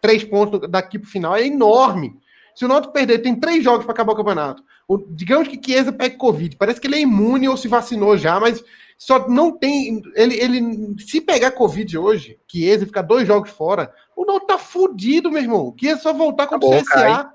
três 0.01 0.23
pontos 0.23 0.61
daqui 0.71 0.97
pro 0.97 1.11
final 1.11 1.35
é 1.35 1.45
enorme. 1.45 2.17
Se 2.55 2.65
o 2.65 2.69
Náutico 2.69 2.93
perder, 2.93 3.19
tem 3.19 3.35
três 3.35 3.65
jogos 3.65 3.85
para 3.85 3.93
acabar 3.93 4.13
o 4.13 4.17
campeonato. 4.17 4.63
O- 4.87 4.97
digamos 4.97 5.49
que 5.49 5.61
Chiesa 5.61 5.93
pegue 5.93 6.15
Covid. 6.17 6.55
Parece 6.57 6.81
que 6.81 6.87
ele 6.87 6.95
é 6.95 7.01
imune 7.01 7.49
ou 7.49 7.57
se 7.57 7.67
vacinou 7.67 8.17
já, 8.17 8.39
mas 8.39 8.63
só 8.97 9.29
não 9.29 9.51
tem. 9.51 10.01
Ele, 10.15 10.37
ele 10.37 10.95
se 11.05 11.21
pegar 11.21 11.51
Covid 11.51 11.99
hoje, 11.99 12.39
Chiesa 12.47 12.87
ficar 12.87 13.03
dois 13.03 13.27
jogos 13.27 13.51
fora, 13.51 13.93
o 14.17 14.25
Náutico 14.25 14.47
tá 14.47 14.57
fudido, 14.59 15.33
meu 15.33 15.43
irmão. 15.43 15.75
Chiesa 15.81 16.01
só 16.01 16.13
voltar 16.13 16.47
contra 16.47 16.69
o 16.69 16.75
Acabou, 16.75 16.85
CSA. 17.13 17.31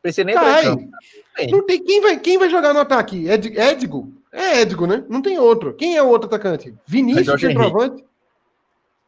Precisa 0.00 0.24
nem 0.24 0.36
entrar 0.36 0.64
em 0.64 0.88
Cai. 1.34 1.48
Não 1.50 1.66
tem 1.66 1.82
quem 1.82 2.00
vai, 2.00 2.16
quem 2.20 2.38
vai 2.38 2.48
jogar 2.48 2.72
no 2.72 2.78
ataque? 2.78 3.28
Ed, 3.28 3.58
Edgo? 3.58 4.12
É 4.38 4.60
Edgo, 4.60 4.86
né? 4.86 5.04
Não 5.08 5.20
tem 5.20 5.38
outro. 5.38 5.74
Quem 5.74 5.96
é 5.96 6.02
o 6.02 6.08
outro 6.08 6.28
atacante? 6.28 6.74
Vinícius, 6.86 7.26
centroavante? 7.54 8.04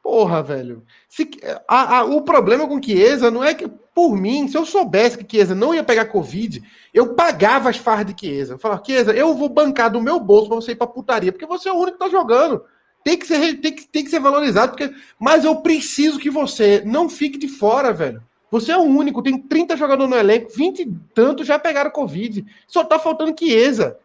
Porra, 0.02 0.42
velho. 0.42 0.82
Se, 1.08 1.28
a- 1.68 1.98
a- 1.98 2.04
o 2.04 2.22
problema 2.22 2.66
com 2.66 2.82
Chiesa 2.82 3.30
não 3.30 3.44
é 3.44 3.52
que, 3.54 3.68
por 3.94 4.16
mim, 4.16 4.48
se 4.48 4.56
eu 4.56 4.64
soubesse 4.64 5.18
que 5.18 5.30
Chiesa 5.30 5.54
não 5.54 5.74
ia 5.74 5.84
pegar 5.84 6.06
Covid, 6.06 6.62
eu 6.92 7.14
pagava 7.14 7.68
as 7.68 7.76
farras 7.76 8.06
de 8.06 8.18
Chiesa. 8.18 8.54
Eu 8.54 8.58
falava, 8.58 8.82
Chiesa, 8.84 9.12
eu 9.12 9.34
vou 9.34 9.48
bancar 9.48 9.90
do 9.90 10.00
meu 10.00 10.18
bolso 10.18 10.48
pra 10.48 10.56
você 10.56 10.72
ir 10.72 10.76
pra 10.76 10.86
putaria, 10.86 11.30
porque 11.30 11.46
você 11.46 11.68
é 11.68 11.72
o 11.72 11.76
único 11.76 11.98
que 11.98 12.04
tá 12.04 12.08
jogando. 12.10 12.64
Tem 13.04 13.16
que 13.16 13.26
ser, 13.26 13.60
tem 13.60 13.74
que, 13.74 13.86
tem 13.86 14.02
que 14.04 14.10
ser 14.10 14.20
valorizado, 14.20 14.72
porque, 14.76 14.92
mas 15.18 15.44
eu 15.44 15.56
preciso 15.56 16.18
que 16.18 16.30
você 16.30 16.82
não 16.84 17.08
fique 17.08 17.38
de 17.38 17.48
fora, 17.48 17.92
velho. 17.92 18.22
Você 18.50 18.72
é 18.72 18.76
o 18.76 18.82
único, 18.82 19.22
tem 19.22 19.38
30 19.38 19.76
jogadores 19.76 20.10
no 20.10 20.18
elenco, 20.18 20.50
20 20.52 20.80
e 20.82 20.92
tantos 21.14 21.46
já 21.46 21.58
pegaram 21.58 21.90
Covid. 21.90 22.44
Só 22.66 22.82
tá 22.82 22.98
faltando 22.98 23.34
Chiesa. 23.38 23.96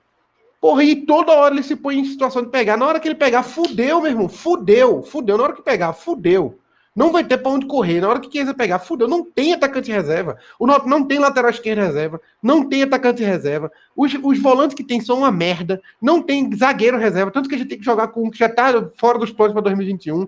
Porra, 0.66 0.84
e 0.84 0.96
toda 1.06 1.32
hora 1.32 1.54
ele 1.54 1.62
se 1.62 1.76
põe 1.76 2.00
em 2.00 2.06
situação 2.06 2.42
de 2.42 2.50
pegar. 2.50 2.76
Na 2.76 2.88
hora 2.88 3.00
que 3.00 3.08
ele 3.08 3.14
pegar, 3.14 3.44
fudeu, 3.44 4.02
meu 4.02 4.10
irmão. 4.10 4.28
Fudeu, 4.28 5.04
fudeu. 5.04 5.38
Na 5.38 5.44
hora 5.44 5.54
que 5.54 5.62
pegar, 5.62 5.94
fudeu. 5.94 6.58
Não 6.96 7.12
vai 7.12 7.24
ter 7.24 7.38
pra 7.38 7.52
onde 7.52 7.68
correr. 7.68 8.02
Na 8.02 8.10
hora 8.10 8.20
que 8.20 8.32
Chiesa 8.32 8.52
pegar, 8.52 8.80
fudeu. 8.80 9.08
Não 9.08 9.24
tem 9.24 9.54
atacante 9.54 9.92
reserva. 9.92 10.40
O 10.58 10.66
Náutico 10.66 10.90
não 10.90 11.04
tem 11.04 11.20
lateral 11.20 11.52
esquerdo 11.52 11.82
reserva. 11.82 12.20
Não 12.42 12.68
tem 12.68 12.82
atacante 12.82 13.22
reserva. 13.22 13.72
Os, 13.96 14.12
os 14.24 14.40
volantes 14.42 14.74
que 14.76 14.84
tem 14.84 15.00
são 15.00 15.20
uma 15.20 15.32
merda. 15.32 15.80
Não 16.02 16.20
tem 16.20 16.50
zagueiro 16.56 16.98
reserva. 16.98 17.30
Tanto 17.30 17.48
que 17.48 17.54
a 17.54 17.58
gente 17.60 17.68
tem 17.68 17.78
que 17.78 17.86
jogar 17.86 18.08
com 18.08 18.24
um 18.24 18.32
que 18.32 18.40
já 18.40 18.50
tá 18.50 18.90
fora 18.98 19.20
dos 19.20 19.30
planos 19.32 19.54
para 19.54 19.62
2021. 19.62 20.28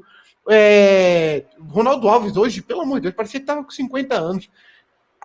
É, 0.52 1.46
Ronaldo 1.68 2.08
Alves 2.08 2.38
hoje, 2.38 2.62
pelo 2.62 2.82
amor 2.82 2.98
de 2.98 3.02
Deus, 3.06 3.16
parecia 3.16 3.40
que 3.40 3.46
tava 3.48 3.64
com 3.64 3.72
50 3.72 4.14
anos. 4.14 4.48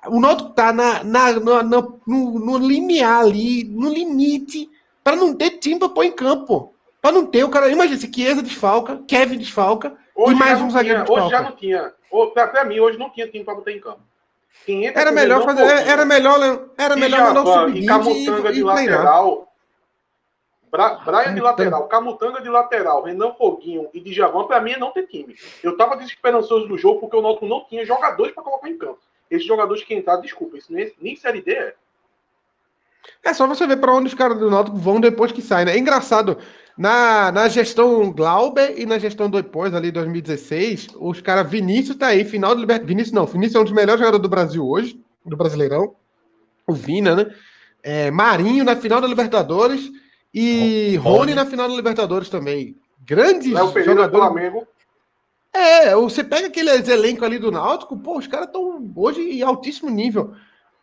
O 0.07 0.19
Náutico 0.19 0.51
tá 0.55 0.73
na, 0.73 1.05
na- 1.05 1.39
na- 1.39 1.63
no, 1.63 2.01
no 2.07 2.57
limiar 2.57 3.21
ali, 3.21 3.63
no 3.65 3.93
limite, 3.93 4.71
para 5.03 5.17
não 5.17 5.35
ter 5.35 5.59
time 5.59 5.79
pra 5.79 5.89
pôr 5.89 6.05
em 6.05 6.13
campo. 6.13 6.75
Para 7.01 7.13
não 7.13 7.27
ter 7.27 7.45
o 7.45 7.49
cara. 7.49 7.69
Imagina 7.71 7.99
se 7.99 8.13
Chiesa 8.13 8.43
desfalca, 8.43 9.03
Kevin 9.09 9.39
desfalca. 9.39 9.97
Hoje 10.15 10.35
E 10.35 10.39
mais 10.39 10.59
um 10.61 10.65
não 10.65 10.71
zagueiro 10.71 11.05
tinha, 11.05 11.19
Hoje 11.19 11.31
já 11.31 11.43
não 11.43 11.53
tinha. 11.53 11.93
Pra 12.35 12.65
mim, 12.65 12.79
hoje 12.79 12.99
não 12.99 13.11
tinha 13.11 13.29
time 13.29 13.45
pra 13.45 13.55
botar 13.55 13.73
em 13.73 13.81
campo. 13.81 14.01
Quem 14.65 14.87
entra 14.87 15.01
Era 15.01 15.13
melhor 15.13 15.45
fazer. 15.45 15.63
Era 15.63 16.05
melhor, 16.05 16.69
era 16.77 16.95
melhor 16.95 17.35
mandar 17.35 17.67
o 17.67 17.73
Djavan 17.73 17.75
sub-20 17.75 17.83
e 17.83 17.87
Camutanga 17.87 18.51
e, 18.51 18.53
de 18.53 18.61
e 18.61 18.63
lateral. 18.63 19.53
Bra 20.71 20.95
Brian 21.05 21.35
de 21.35 21.41
lateral, 21.41 21.87
Camutanga 21.87 22.41
de 22.41 22.49
lateral, 22.49 23.03
Renan 23.03 23.35
Foguinho 23.35 23.91
e 23.93 24.01
Djavan, 24.01 24.47
para 24.47 24.61
mim 24.61 24.73
é 24.73 24.79
não 24.79 24.91
ter 24.91 25.07
time. 25.07 25.37
Eu 25.63 25.77
tava 25.77 25.97
desesperançoso 25.97 26.67
do 26.67 26.79
jogo 26.79 27.01
porque 27.01 27.17
o 27.17 27.21
Náutico 27.21 27.47
não 27.47 27.65
tinha 27.65 27.85
jogadores 27.85 28.33
para 28.33 28.43
colocar 28.43 28.71
em 28.71 28.79
campo. 28.79 28.99
Esses 29.31 29.47
jogadores 29.47 29.85
que 29.85 29.95
entraram, 29.95 30.23
desculpa, 30.23 30.57
isso 30.57 30.73
nem, 30.73 30.91
nem 30.99 31.17
Série 31.17 31.43
D 31.43 31.53
é. 31.53 31.75
É 33.25 33.33
só 33.33 33.47
você 33.47 33.67
ver 33.67 33.77
para 33.77 33.95
onde 33.95 34.09
os 34.09 34.15
caras 34.15 34.39
do 34.39 34.51
Náutico 34.51 34.77
vão 34.77 35.01
depois 35.01 35.33
que 35.33 35.43
saem, 35.43 35.67
né? 35.67 35.75
É 35.75 35.79
engraçado, 35.79 36.39
na, 36.77 37.31
na 37.31 37.49
gestão 37.49 38.11
Glauber 38.11 38.75
e 38.79 38.87
na 38.87 38.99
gestão 38.99 39.29
do 39.29 39.41
depois, 39.41 39.75
ali 39.75 39.91
2016, 39.91 40.89
os 40.99 41.21
caras, 41.21 41.51
Vinícius 41.51 41.97
tá 41.97 42.09
aí, 42.09 42.25
final 42.25 42.55
do 42.55 42.61
Libertadores. 42.61 42.89
Vinícius 42.89 43.15
não, 43.15 43.27
Vinícius 43.27 43.57
é 43.57 43.61
um 43.61 43.65
dos 43.65 43.73
melhores 43.73 44.01
jogadores 44.01 44.23
do 44.23 44.29
Brasil 44.29 44.67
hoje, 44.67 45.01
do 45.25 45.37
Brasileirão. 45.37 45.95
O 46.67 46.73
Vina, 46.73 47.15
né? 47.15 47.27
É, 47.83 48.11
Marinho 48.11 48.65
na 48.65 48.77
final 48.77 49.01
da 49.01 49.07
Libertadores 49.07 49.91
e 50.33 50.97
Rony, 50.97 51.19
Rony 51.19 51.35
na 51.35 51.47
final 51.47 51.69
da 51.69 51.75
Libertadores 51.75 52.29
também. 52.29 52.77
Grandes 53.05 53.55
é 53.55 53.63
o 53.63 53.69
jogadores. 53.83 54.13
Do 54.13 54.19
Flamengo. 54.19 54.67
É, 55.53 55.95
você 55.95 56.25
pega 56.25 56.47
aqueles 56.47 56.89
elenco 56.89 57.25
ali 57.25 57.39
do 57.39 57.51
Náutico, 57.51 57.99
pô, 57.99 58.17
os 58.17 58.27
caras 58.27 58.47
estão 58.47 58.91
hoje 58.97 59.21
em 59.21 59.43
altíssimo 59.43 59.91
nível. 59.91 60.33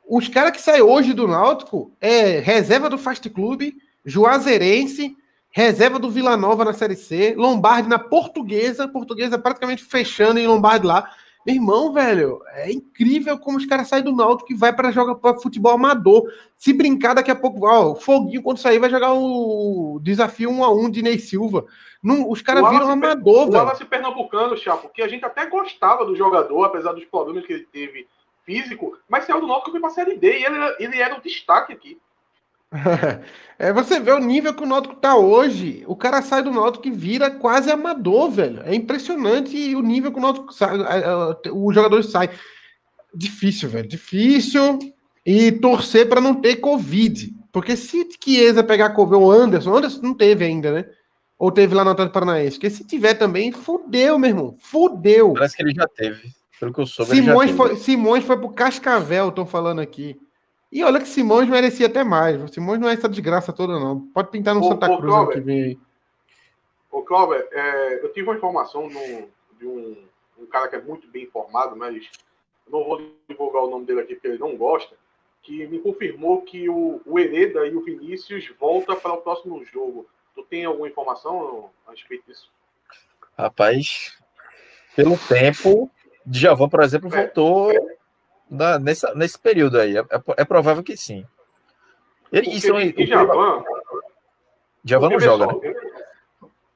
Os 0.10 0.28
caras 0.28 0.54
que 0.54 0.62
saem 0.62 0.82
hoje 0.82 1.13
do 1.13 1.28
Náutico 1.28 1.91
é 2.02 2.39
reserva 2.39 2.89
do 2.89 2.98
Fast 2.98 3.30
Club, 3.30 3.74
Juazeirense, 4.04 5.15
reserva 5.52 6.00
do 6.00 6.10
Vila 6.10 6.36
Nova 6.36 6.65
na 6.65 6.74
Série 6.74 6.95
C, 6.95 7.36
Lombardi 7.38 7.88
na 7.88 8.00
Portuguesa, 8.00 8.88
Portuguesa 8.88 9.38
praticamente 9.38 9.84
fechando 9.84 10.39
em 10.39 10.48
Lombardi 10.48 10.88
lá. 10.88 11.08
Meu 11.45 11.54
irmão, 11.54 11.93
velho, 11.93 12.41
é 12.54 12.72
incrível 12.72 13.38
como 13.38 13.60
os 13.60 13.67
caras 13.67 13.88
saem 13.88 14.04
do 14.04 14.15
Náutico 14.15 14.52
e 14.52 14.56
vai 14.56 14.74
para 14.74 14.91
jogar 14.91 15.13
para 15.13 15.39
futebol 15.39 15.74
amador. 15.74 16.24
Se 16.58 16.74
brincar 16.74 17.13
daqui 17.13 17.30
a 17.30 17.36
pouco, 17.36 17.67
ó, 17.67 17.91
o 17.91 17.95
Foguinho 17.95 18.41
quando 18.41 18.58
sair 18.58 18.80
vai 18.80 18.89
jogar 18.89 19.13
o 19.13 20.00
desafio 20.02 20.50
1 20.50 20.63
a 20.63 20.74
1 20.74 20.89
de 20.89 21.04
Ney 21.04 21.19
Silva. 21.19 21.67
Não, 22.02 22.28
os 22.28 22.41
caras 22.41 22.67
viram 22.67 22.89
amador, 22.89 23.45
velho. 23.45 23.50
O 23.50 23.58
Wallace 23.58 23.86
Pernambucano, 23.86 24.58
Chapo, 24.58 24.89
que 24.89 25.04
a 25.04 25.08
gente 25.08 25.24
até 25.24 25.45
gostava 25.45 26.04
do 26.04 26.15
jogador, 26.15 26.63
apesar 26.63 26.93
dos 26.93 27.06
problemas 27.06 27.45
que 27.45 27.54
ele 27.54 27.67
teve 27.72 28.08
físico, 28.50 28.98
mas 29.08 29.26
saiu 29.26 29.40
do 29.40 29.48
Náutico 29.48 29.70
foi 29.70 29.80
pra 29.80 29.92
Série 29.92 30.18
D 30.18 30.40
e 30.40 30.44
ele, 30.44 30.58
ele 30.80 30.98
era 30.98 31.16
o 31.16 31.22
destaque 31.22 31.72
aqui. 31.72 32.00
é, 33.60 33.72
você 33.72 34.00
vê 34.00 34.12
o 34.12 34.20
nível 34.20 34.56
que 34.56 34.64
o 34.64 34.66
Náutico 34.66 34.96
tá 34.96 35.16
hoje. 35.16 35.84
O 35.88 35.96
cara 35.96 36.24
sai 36.24 36.42
do 36.42 36.52
Náutico 36.52 36.88
e 36.88 36.92
vira 36.92 37.30
quase 37.30 37.72
amador, 37.72 38.32
velho. 38.32 38.64
É 38.64 38.74
impressionante 38.74 39.76
o 39.76 39.82
nível 39.82 40.12
que 40.12 40.18
o 40.18 40.22
Náutico 40.22 40.52
sai, 40.52 40.78
os 41.54 41.76
jogadores 41.76 42.08
saem. 42.08 42.32
Difícil, 43.14 43.70
velho. 43.70 43.88
Difícil. 43.88 44.80
E 45.24 45.52
torcer 45.52 46.10
para 46.10 46.22
não 46.22 46.34
ter 46.34 46.56
Covid. 46.56 47.32
Porque 47.52 47.76
se 47.76 48.08
Chiesa 48.24 48.64
pegar 48.64 48.92
Covid, 48.92 49.24
o 49.24 49.32
Anderson, 49.32 49.76
Anderson 49.76 50.02
não 50.02 50.14
teve 50.14 50.46
ainda, 50.46 50.72
né? 50.72 50.86
Ou 51.38 51.52
teve 51.52 51.74
lá 51.74 51.84
no 51.84 51.92
Atlético 51.92 52.14
Paranaense. 52.14 52.58
Porque 52.58 52.70
se 52.70 52.86
tiver 52.86 53.14
também, 53.14 53.52
fudeu, 53.52 54.18
meu 54.18 54.30
irmão. 54.30 54.58
Fudeu. 54.60 55.34
Parece 55.34 55.56
que 55.56 55.64
ele 55.64 55.74
já 55.74 55.88
teve. 55.88 56.38
Pelo 56.60 56.74
que 56.74 56.82
eu 56.82 56.86
soube, 56.86 57.12
Simões, 57.12 57.52
foi, 57.52 57.76
Simões 57.78 58.24
foi 58.26 58.38
pro 58.38 58.52
Cascavel, 58.52 59.30
estão 59.30 59.45
falando 59.45 59.80
aqui. 59.80 60.19
E 60.72 60.84
olha 60.84 61.00
que 61.00 61.08
Simões 61.08 61.48
merecia 61.48 61.88
até 61.88 62.04
mais. 62.04 62.41
O 62.41 62.48
Simões 62.48 62.80
não 62.80 62.89
é 62.89 62.93
essa 62.93 63.10
desgraça 63.10 63.54
toda, 63.54 63.80
não. 63.80 64.02
Pode 64.08 64.30
pintar 64.30 64.54
no 64.54 64.62
ô, 64.62 64.63
Santa 64.65 64.91
ô, 64.91 64.98
Cruz 64.98 65.10
Cláudio, 65.10 65.34
que 65.34 65.39
vem 65.39 65.63
aí. 65.63 65.80
Ô, 66.91 67.02
Cláudio, 67.02 67.48
é, 67.52 68.04
eu 68.04 68.12
tive 68.12 68.28
uma 68.28 68.36
informação 68.36 68.89
no, 68.89 69.30
de 69.58 69.65
um, 69.65 69.98
um, 70.38 70.45
cara 70.45 70.67
que 70.67 70.76
é 70.76 70.82
muito 70.82 71.08
bem 71.08 71.24
informado, 71.24 71.76
mas 71.76 72.10
não 72.69 72.84
vou 72.84 73.02
divulgar 73.28 73.63
o 73.63 73.69
nome 73.69 73.86
dele 73.86 74.02
aqui 74.02 74.15
porque 74.15 74.28
ele 74.28 74.38
não 74.38 74.56
gosta, 74.58 74.95
que 75.41 75.65
me 75.67 75.80
confirmou 75.80 76.41
que 76.41 76.69
o, 76.69 77.02
o 77.06 77.17
Hereda 77.17 77.65
e 77.65 77.76
o 77.76 77.84
Vinícius 77.84 78.52
voltam 78.60 79.00
para 79.00 79.13
o 79.13 79.22
próximo 79.22 79.63
jogo. 79.65 80.08
Tu 80.36 80.43
tem 80.43 80.65
alguma 80.65 80.88
informação 80.88 81.72
a 81.88 81.91
respeito 81.91 82.26
disso? 82.28 82.52
Rapaz, 83.38 84.17
pelo 84.95 85.17
tempo, 85.17 85.89
Djavan, 86.30 86.70
por 86.70 86.82
exemplo, 86.82 87.10
é. 87.13 87.24
voltou 87.24 87.72
na, 88.50 88.78
nessa, 88.78 89.13
nesse 89.15 89.38
período 89.39 89.80
aí. 89.80 89.98
É, 89.98 90.02
é, 90.02 90.22
é 90.38 90.46
provável 90.46 90.84
que 90.84 90.96
sim. 90.96 91.26
Ele, 92.32 92.52
isso 92.52 92.76
é, 92.76 92.94
e 92.96 93.08
Javan, 93.08 93.63
Javan 94.86 95.10
não 95.10 95.20
joga, 95.20 95.48
né? 95.48 95.54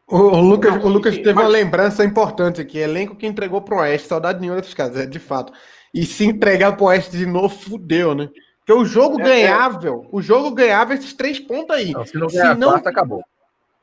O, 0.07 0.39
Lucas, 0.39 0.83
o 0.83 0.87
Lucas 0.87 1.15
teve 1.15 1.33
uma 1.33 1.47
lembrança 1.47 2.03
importante 2.03 2.59
aqui. 2.59 2.79
Elenco 2.79 3.15
que 3.15 3.27
entregou 3.27 3.61
pro 3.61 3.77
Oeste, 3.77 4.07
saudade 4.07 4.39
nenhuma 4.39 4.59
desses 4.59 4.73
caras, 4.73 4.97
é 4.97 5.05
de 5.05 5.19
fato. 5.19 5.53
E 5.93 6.05
se 6.05 6.25
entregar 6.25 6.75
pro 6.75 6.85
Oeste 6.85 7.15
de 7.15 7.25
novo, 7.25 7.49
fudeu, 7.49 8.15
né? 8.15 8.29
Porque 8.59 8.73
o 8.73 8.85
jogo 8.85 9.21
é, 9.21 9.23
ganhável, 9.23 10.05
é. 10.05 10.09
o 10.11 10.21
jogo 10.21 10.51
ganhava 10.51 10.93
esses 10.93 11.13
três 11.13 11.39
pontos 11.39 11.75
aí. 11.75 11.91
Não, 11.91 12.05
se 12.05 12.17
não 12.17 12.27
ganhar 12.27 12.53
se 12.53 12.59
não... 12.59 12.69
quarta, 12.69 12.89
acabou. 12.89 13.23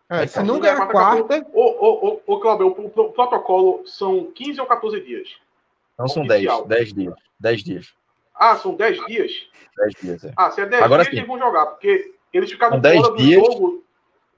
É, 0.09 0.27
se 0.27 0.43
não 0.43 0.59
ganhar 0.59 0.83
a 0.83 0.87
quarta. 0.87 1.47
Ô, 1.53 1.63
ô, 1.63 2.21
ô, 2.27 2.35
ô 2.35 2.41
Cláudio, 2.41 2.67
o, 2.67 2.87
o, 2.87 3.13
protocolo 3.13 3.83
são 3.87 4.25
15 4.35 4.61
ou 4.61 4.67
14 4.67 5.01
dias. 5.03 5.29
Não 6.01 6.09
são 6.09 6.27
10, 6.27 6.67
10 6.67 6.95
dias. 6.95 7.15
10 7.39 7.65
dias. 7.65 7.95
Ah, 8.35 8.57
são 8.57 8.75
10 8.75 9.07
dias? 9.07 9.33
10 9.77 9.95
dias, 10.03 10.25
é. 10.25 10.33
Ah, 10.37 10.51
se 10.51 10.61
é 10.61 10.67
10 10.67 10.83
Agora, 10.83 11.03
dias, 11.03 11.13
sim. 11.13 11.19
eles 11.19 11.29
vão 11.29 11.39
jogar, 11.39 11.67
porque 11.67 12.15
eles 12.33 12.51
ficaram 12.51 12.81
fora 12.81 13.03
do 13.03 13.17
dias... 13.17 13.45
jogo 13.45 13.85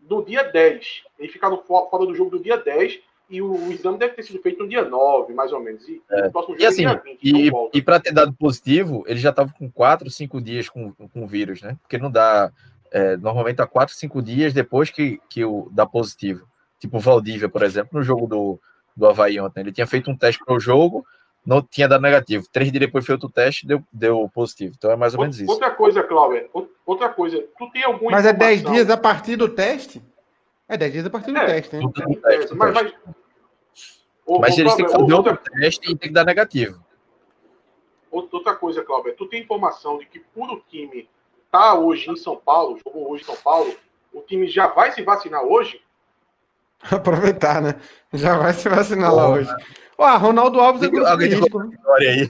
do 0.01 0.25
dia 0.25 0.43
10. 0.43 1.03
Eles 1.19 1.33
ficaram 1.33 1.63
fora 1.63 2.05
do 2.05 2.15
jogo 2.15 2.31
do 2.31 2.43
dia 2.43 2.57
10 2.57 3.01
e 3.31 3.41
o, 3.41 3.51
o 3.51 3.73
exame 3.73 3.97
deve 3.97 4.15
ter 4.15 4.25
sido 4.25 4.43
feito 4.43 4.63
no 4.63 4.69
dia 4.69 4.85
9, 4.85 5.33
mais 5.33 5.53
ou 5.53 5.61
menos. 5.61 5.89
E, 5.89 6.03
é. 6.11 6.31
e 6.59 6.67
assim, 6.67 6.85
é 6.85 6.95
20, 6.95 7.19
e, 7.23 7.47
então 7.47 7.71
e 7.73 7.81
para 7.81 8.01
ter 8.01 8.13
dado 8.13 8.33
positivo, 8.35 9.05
ele 9.07 9.19
já 9.19 9.31
estava 9.31 9.53
com 9.57 9.71
4, 9.71 10.11
5 10.11 10.41
dias 10.41 10.69
com, 10.69 10.93
com 10.93 11.25
o 11.25 11.27
vírus, 11.27 11.63
né? 11.63 11.79
Porque 11.81 11.97
não 11.97 12.11
dá. 12.11 12.53
É, 12.91 13.17
normalmente 13.17 13.63
há 13.63 13.67
4, 13.67 13.95
5 13.95 14.21
dias 14.21 14.53
depois 14.53 14.91
que, 14.91 15.19
que 15.31 15.45
o 15.45 15.71
dá 15.73 15.87
positivo. 15.87 16.47
Tipo 16.79 16.99
o 16.99 17.01
Valdívia, 17.01 17.49
por 17.49 17.63
exemplo, 17.63 17.99
no 17.99 18.03
jogo 18.03 18.27
do, 18.27 18.61
do 18.95 19.07
Havaí 19.07 19.41
ontem. 19.41 19.61
Ele 19.61 19.73
tinha 19.73 19.87
feito 19.87 20.11
um 20.11 20.17
teste 20.17 20.45
para 20.45 20.55
o 20.55 20.61
jogo, 20.61 21.07
não 21.45 21.61
tinha 21.61 21.89
dado 21.89 22.01
negativo. 22.01 22.47
Três 22.51 22.71
dias 22.71 22.81
depois 22.81 23.05
foi 23.05 23.15
outro 23.15 23.29
teste, 23.29 23.67
deu, 23.67 23.83
deu 23.93 24.31
positivo. 24.33 24.75
Então 24.77 24.91
é 24.91 24.97
mais 24.97 25.15
ou 25.15 25.21
menos 25.21 25.41
isso. 25.41 25.51
Outra 25.51 25.71
coisa, 25.71 26.03
Cláudio, 26.03 26.49
outra 26.87 27.09
coisa, 27.09 27.45
tu 27.59 27.71
tem 27.71 27.83
algum. 27.83 28.11
Mas 28.11 28.25
é 28.25 28.33
10 28.33 28.63
dias 28.65 28.91
a 28.91 28.97
partir 28.97 29.37
do 29.37 29.49
teste? 29.49 30.03
É 30.69 30.77
10 30.77 30.93
dias 30.93 31.07
a 31.07 31.11
partir 31.11 31.33
do 31.33 31.39
é, 31.39 31.47
teste, 31.47 31.77
né? 31.77 31.83
Do 31.83 32.21
teste, 32.21 32.55
mas, 32.55 32.75
mas, 32.75 32.93
mas 34.41 34.59
eles 34.59 34.75
têm 34.75 34.87
que 34.87 34.93
fazer 34.93 35.13
outra... 35.13 35.33
outro 35.33 35.53
teste 35.53 35.91
e 35.91 35.97
tem 35.97 36.09
que 36.09 36.15
dar 36.15 36.25
negativo. 36.25 36.83
Outra 38.11 38.55
coisa, 38.55 38.83
Cláudio, 38.83 39.15
tu 39.17 39.27
tem 39.27 39.43
informação 39.43 39.99
de 39.99 40.07
que 40.07 40.21
por 40.21 40.51
o 40.51 40.61
time 40.69 41.09
tá 41.51 41.75
hoje 41.75 42.11
em 42.11 42.17
São 42.17 42.37
Paulo, 42.37 42.79
jogou 42.85 43.11
hoje 43.11 43.23
em 43.23 43.27
São 43.27 43.37
Paulo, 43.37 43.75
o 44.13 44.21
time 44.21 44.47
já 44.47 44.67
vai 44.67 44.93
se 44.93 45.03
vacinar 45.03 45.43
hoje? 45.43 45.81
Aproveitar, 46.91 47.63
né? 47.63 47.75
Já 48.13 48.37
vai 48.37 48.53
se 48.53 48.69
vacinar 48.69 49.15
lá 49.15 49.29
hoje. 49.29 49.51
Ó, 49.97 50.17
Ronaldo 50.17 50.61
Alves 50.61 50.83
é 50.83 50.89
grupo 50.89 51.17
de 51.17 51.27
risco. 51.27 51.71
Aí. 51.99 52.29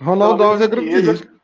Ronaldo 0.00 0.42
Alves 0.42 0.62
é 0.62 0.68
grupo 0.68 0.88
de 0.88 1.00
risco. 1.00 1.36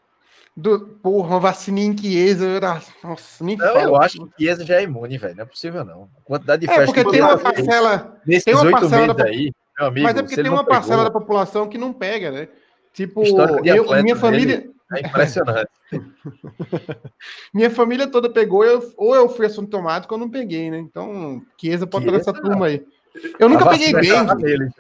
Do, 0.55 0.81
porra, 1.03 1.41
vacina 1.41 1.81
em 1.81 1.97
Chiesa. 1.97 2.61
Nossa, 3.03 3.43
nem 3.43 3.57
não, 3.57 3.81
eu 3.81 3.97
acho 3.97 4.27
que 4.27 4.45
Chiesa 4.45 4.65
já 4.67 4.77
é 4.77 4.83
imune, 4.83 5.17
velho. 5.17 5.35
Não 5.35 5.43
é 5.43 5.47
possível, 5.47 5.83
não. 5.85 6.11
A 6.19 6.21
quantidade 6.23 6.67
de 6.67 6.71
é, 6.71 6.75
festa 6.75 6.87
porque 6.87 7.11
tem 7.11 7.23
uma 7.23 7.39
parcela. 7.39 8.21
Nesses 8.27 8.55
oito 8.55 8.91
meses 8.91 9.17
da... 9.17 9.25
aí, 9.25 9.53
meu 9.79 9.89
amigo. 9.89 10.07
Mas 10.07 10.17
é 10.17 10.23
porque 10.23 10.43
tem 10.43 10.51
uma 10.51 10.65
parcela 10.65 11.05
pegou, 11.05 11.13
da 11.13 11.21
população 11.21 11.69
que 11.69 11.79
não 11.79 11.93
pega, 11.93 12.31
né? 12.31 12.49
Tipo, 12.93 13.23
eu, 13.65 14.03
minha 14.03 14.17
família. 14.17 14.71
É 14.95 15.01
impressionante. 15.01 15.71
minha 17.53 17.71
família 17.71 18.07
toda 18.07 18.31
pegou, 18.31 18.65
eu, 18.65 18.93
ou 18.97 19.15
eu 19.15 19.29
fui 19.29 19.47
assintomático 19.47 20.15
ou 20.15 20.21
não 20.21 20.31
peguei, 20.31 20.71
né? 20.71 20.79
Então, 20.79 21.43
Chiesa 21.59 21.87
pode 21.87 22.05
estar 22.07 22.17
nessa 22.17 22.33
turma 22.33 22.67
aí. 22.67 22.87
Eu 23.39 23.49
nunca 23.49 23.69
peguei 23.69 23.93
dengue. 23.93 24.73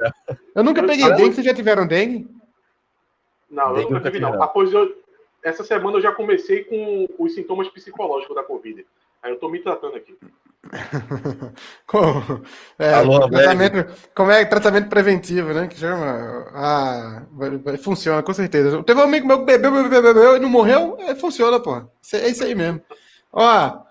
Eu 0.54 0.64
nunca 0.64 0.82
peguei 0.82 1.08
dengue. 1.10 1.34
Vocês 1.34 1.46
já 1.46 1.54
tiveram 1.54 1.86
dengue? 1.86 2.28
Não, 3.50 3.76
eu 3.76 3.90
nunca 3.90 4.10
tive, 4.10 4.20
não. 4.20 4.42
Após 4.42 4.72
eu, 4.72 4.96
essa 5.42 5.62
semana 5.62 5.98
eu 5.98 6.02
já 6.02 6.12
comecei 6.12 6.64
com 6.64 7.06
os 7.18 7.34
sintomas 7.34 7.68
psicológicos 7.68 8.34
da 8.34 8.42
Covid. 8.42 8.86
Aí 9.22 9.32
eu 9.32 9.38
tô 9.38 9.48
me 9.48 9.60
tratando 9.60 9.96
aqui. 9.96 10.16
como, 11.86 12.42
é, 12.78 12.94
Alô, 12.94 13.28
tratamento, 13.28 13.92
como 14.14 14.30
é 14.30 14.44
tratamento 14.44 14.88
preventivo, 14.88 15.52
né? 15.52 15.66
Que 15.66 15.76
chama. 15.76 16.46
Ah, 16.54 17.22
funciona, 17.82 18.22
com 18.22 18.32
certeza. 18.32 18.82
Teve 18.84 19.00
um 19.00 19.04
amigo 19.04 19.26
meu 19.26 19.40
que 19.40 19.44
bebeu, 19.44 19.72
bebeu, 19.72 20.02
bebeu 20.02 20.36
e 20.36 20.40
não 20.40 20.48
morreu, 20.48 20.96
é, 21.00 21.14
funciona, 21.14 21.58
pô. 21.58 21.82
É 22.14 22.28
isso 22.28 22.44
aí 22.44 22.54
mesmo. 22.54 22.80
Ó, 23.32 23.82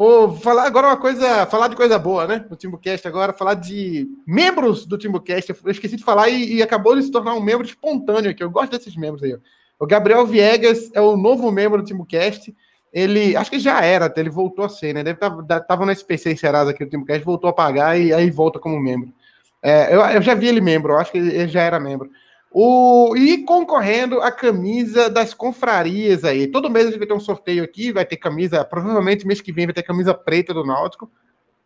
Vou 0.00 0.34
falar 0.34 0.64
agora 0.64 0.86
uma 0.86 0.96
coisa, 0.96 1.44
falar 1.44 1.68
de 1.68 1.76
coisa 1.76 1.98
boa, 1.98 2.26
né? 2.26 2.46
No 2.48 2.56
Timbucast 2.56 3.06
agora, 3.06 3.34
falar 3.34 3.52
de 3.52 4.08
membros 4.26 4.86
do 4.86 4.96
Timbucast. 4.96 5.54
Eu 5.62 5.70
esqueci 5.70 5.94
de 5.94 6.02
falar 6.02 6.30
e, 6.30 6.54
e, 6.54 6.62
acabou 6.62 6.96
de 6.96 7.02
se 7.02 7.10
tornar 7.10 7.34
um 7.34 7.42
membro 7.42 7.66
espontâneo 7.66 8.30
aqui. 8.30 8.42
Eu 8.42 8.48
gosto 8.48 8.70
desses 8.72 8.96
membros 8.96 9.22
aí. 9.22 9.36
O 9.78 9.86
Gabriel 9.86 10.24
Viegas 10.24 10.90
é 10.94 11.02
o 11.02 11.18
novo 11.18 11.52
membro 11.52 11.82
do 11.82 11.86
Timbucast. 11.86 12.56
Ele, 12.92 13.36
acho 13.36 13.50
que 13.50 13.58
já 13.58 13.84
era, 13.84 14.12
ele 14.16 14.30
voltou 14.30 14.64
a 14.64 14.68
ser, 14.68 14.92
né? 14.92 15.04
Deve 15.04 15.16
estar 15.16 15.30
tá, 15.44 15.60
tava 15.60 15.86
no 15.86 15.92
SPC 15.92 16.36
Serasa 16.36 16.70
aqui 16.72 16.84
no 16.84 16.90
Timbucast, 16.90 17.24
voltou 17.24 17.48
a 17.48 17.52
pagar 17.52 17.98
e 17.98 18.12
aí 18.12 18.30
volta 18.30 18.58
como 18.58 18.80
membro. 18.80 19.12
É, 19.62 19.94
eu, 19.94 20.00
eu 20.00 20.22
já 20.22 20.34
vi 20.34 20.48
ele 20.48 20.60
membro, 20.60 20.96
acho 20.96 21.12
que 21.12 21.18
ele 21.18 21.48
já 21.48 21.62
era 21.62 21.78
membro. 21.78 22.10
O, 22.52 23.14
e 23.16 23.44
concorrendo 23.44 24.20
a 24.20 24.32
camisa 24.32 25.08
das 25.08 25.32
confrarias 25.32 26.24
aí. 26.24 26.48
Todo 26.48 26.70
mês 26.70 26.86
a 26.86 26.90
gente 26.90 26.98
vai 26.98 27.06
ter 27.06 27.14
um 27.14 27.20
sorteio 27.20 27.62
aqui, 27.62 27.92
vai 27.92 28.04
ter 28.04 28.16
camisa, 28.16 28.64
provavelmente 28.64 29.26
mês 29.26 29.40
que 29.40 29.52
vem 29.52 29.66
vai 29.66 29.74
ter 29.74 29.84
camisa 29.84 30.12
preta 30.12 30.52
do 30.52 30.64
Náutico. 30.64 31.08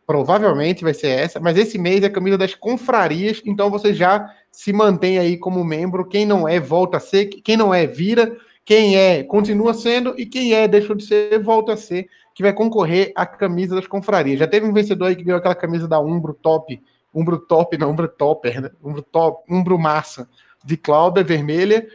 Provavelmente 0.07 0.85
vai 0.85 0.93
ser 0.93 1.09
essa, 1.09 1.41
mas 1.41 1.57
esse 1.57 1.79
mês 1.79 2.03
é 2.03 2.07
a 2.09 2.11
camisa 2.11 2.37
das 2.37 2.55
confrarias, 2.55 3.41
então 3.47 3.71
você 3.71 3.95
já 3.95 4.31
se 4.53 4.71
mantém 4.71 5.19
aí 5.19 5.39
como 5.39 5.65
membro. 5.65 6.07
Quem 6.07 6.27
não 6.27 6.47
é, 6.47 6.61
volta 6.61 6.99
a 6.99 7.01
ser, 7.01 7.27
quem 7.27 7.57
não 7.57 7.73
é, 7.73 7.87
vira, 7.87 8.37
quem 8.65 8.97
é, 8.97 9.23
continua 9.23 9.75
sendo, 9.75 10.15
e 10.19 10.25
quem 10.25 10.55
é, 10.55 10.67
deixou 10.67 10.97
de 10.97 11.05
ser, 11.05 11.39
volta 11.43 11.75
a 11.75 11.77
ser, 11.77 12.09
que 12.35 12.43
vai 12.43 12.53
concorrer 12.53 13.13
à 13.15 13.27
camisa 13.27 13.75
das 13.77 13.87
confrarias. 13.87 14.39
Já 14.39 14.47
teve 14.47 14.67
um 14.67 14.73
vencedor 14.73 15.07
aí 15.07 15.17
que 15.17 15.23
ganhou 15.23 15.39
aquela 15.39 15.55
camisa 15.55 15.87
da 15.87 16.01
Umbro 16.01 16.35
Top, 16.35 16.81
Umbro 17.15 17.39
Top, 17.39 17.77
não, 17.79 17.91
Umbro 17.91 18.09
Topper, 18.09 18.61
né? 18.61 18.71
Umbro 18.83 19.03
Top, 19.03 19.45
Umbro 19.49 19.79
Massa 19.79 20.29
de 20.65 20.77
Cláudia 20.77 21.23
vermelha. 21.23 21.87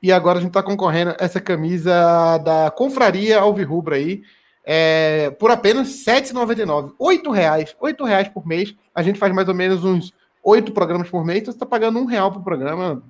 E 0.00 0.12
agora 0.12 0.38
a 0.38 0.40
gente 0.40 0.50
está 0.50 0.62
concorrendo 0.62 1.16
essa 1.18 1.40
camisa 1.40 2.38
da 2.38 2.70
Confraria 2.70 3.40
Alvirrubra 3.40 3.96
aí, 3.96 4.22
é, 4.64 5.30
por 5.30 5.50
apenas 5.50 6.06
R$ 6.06 6.20
7,99. 6.20 6.92
R$ 7.00 7.32
reais, 7.34 7.74
R$ 7.82 8.06
reais 8.06 8.28
por 8.28 8.46
mês. 8.46 8.76
A 8.94 9.02
gente 9.02 9.18
faz 9.18 9.34
mais 9.34 9.48
ou 9.48 9.54
menos 9.54 9.82
uns 9.82 10.12
oito 10.44 10.70
programas 10.70 11.10
por 11.10 11.24
mês, 11.24 11.40
então 11.40 11.52
você 11.52 11.56
está 11.56 11.66
pagando 11.66 11.98
um 11.98 12.04
real 12.04 12.30
por 12.30 12.44
programa. 12.44 13.02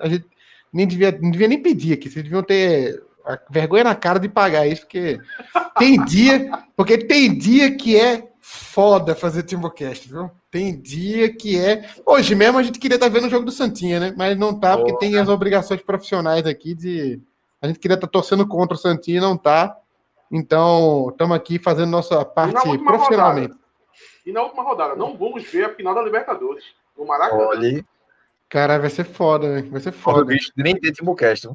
A 0.00 0.08
gente 0.08 0.26
nem 0.72 0.86
devia, 0.86 1.16
não 1.20 1.30
devia 1.30 1.48
nem 1.48 1.62
pedir 1.62 1.94
aqui, 1.94 2.10
vocês 2.10 2.24
deviam 2.24 2.42
ter 2.42 3.02
vergonha 3.50 3.84
na 3.84 3.94
cara 3.94 4.18
de 4.18 4.28
pagar 4.28 4.66
isso, 4.66 4.82
porque 4.82 5.18
tem 5.78 6.02
dia, 6.04 6.50
porque 6.76 6.98
tem 6.98 7.36
dia 7.36 7.76
que 7.76 7.98
é 7.98 8.28
foda 8.40 9.14
fazer 9.14 9.42
Timbocast, 9.42 10.08
viu? 10.08 10.30
Tem 10.50 10.78
dia 10.80 11.34
que 11.34 11.58
é. 11.58 11.88
Hoje 12.04 12.34
mesmo 12.34 12.58
a 12.58 12.62
gente 12.62 12.78
queria 12.78 12.94
estar 12.94 13.06
tá 13.08 13.12
vendo 13.12 13.26
o 13.26 13.30
jogo 13.30 13.44
do 13.44 13.50
Santinha, 13.50 13.98
né? 13.98 14.14
Mas 14.16 14.38
não 14.38 14.58
tá, 14.58 14.76
porque 14.76 14.96
tem 14.98 15.18
as 15.18 15.28
obrigações 15.28 15.82
profissionais 15.82 16.46
aqui 16.46 16.74
de. 16.74 17.20
A 17.60 17.66
gente 17.66 17.80
queria 17.80 17.96
estar 17.96 18.06
tá 18.06 18.10
torcendo 18.10 18.46
contra 18.46 18.76
o 18.76 18.78
Santinha 18.78 19.18
e 19.18 19.20
não 19.20 19.36
tá. 19.36 19.76
Então, 20.30 21.08
estamos 21.10 21.36
aqui 21.36 21.58
fazendo 21.58 21.90
nossa 21.90 22.24
parte 22.24 22.78
profissionalmente. 22.78 23.48
Rodada, 23.48 23.66
e 24.24 24.32
na 24.32 24.42
última 24.42 24.62
rodada, 24.62 24.96
não 24.96 25.16
vamos 25.16 25.44
ver 25.44 25.64
a 25.64 25.74
final 25.74 25.94
da 25.94 26.02
Libertadores 26.02 26.64
no 26.96 27.06
Maracanã. 27.06 27.46
Olha. 27.46 27.84
Cara, 28.48 28.78
vai 28.78 28.90
ser 28.90 29.04
foda, 29.04 29.48
né? 29.48 29.68
Vai 29.70 29.80
ser 29.80 29.92
foda. 29.92 30.24
Bicho, 30.24 30.52
nem 30.56 30.78
tem 30.78 30.92
Timbocast, 30.92 31.48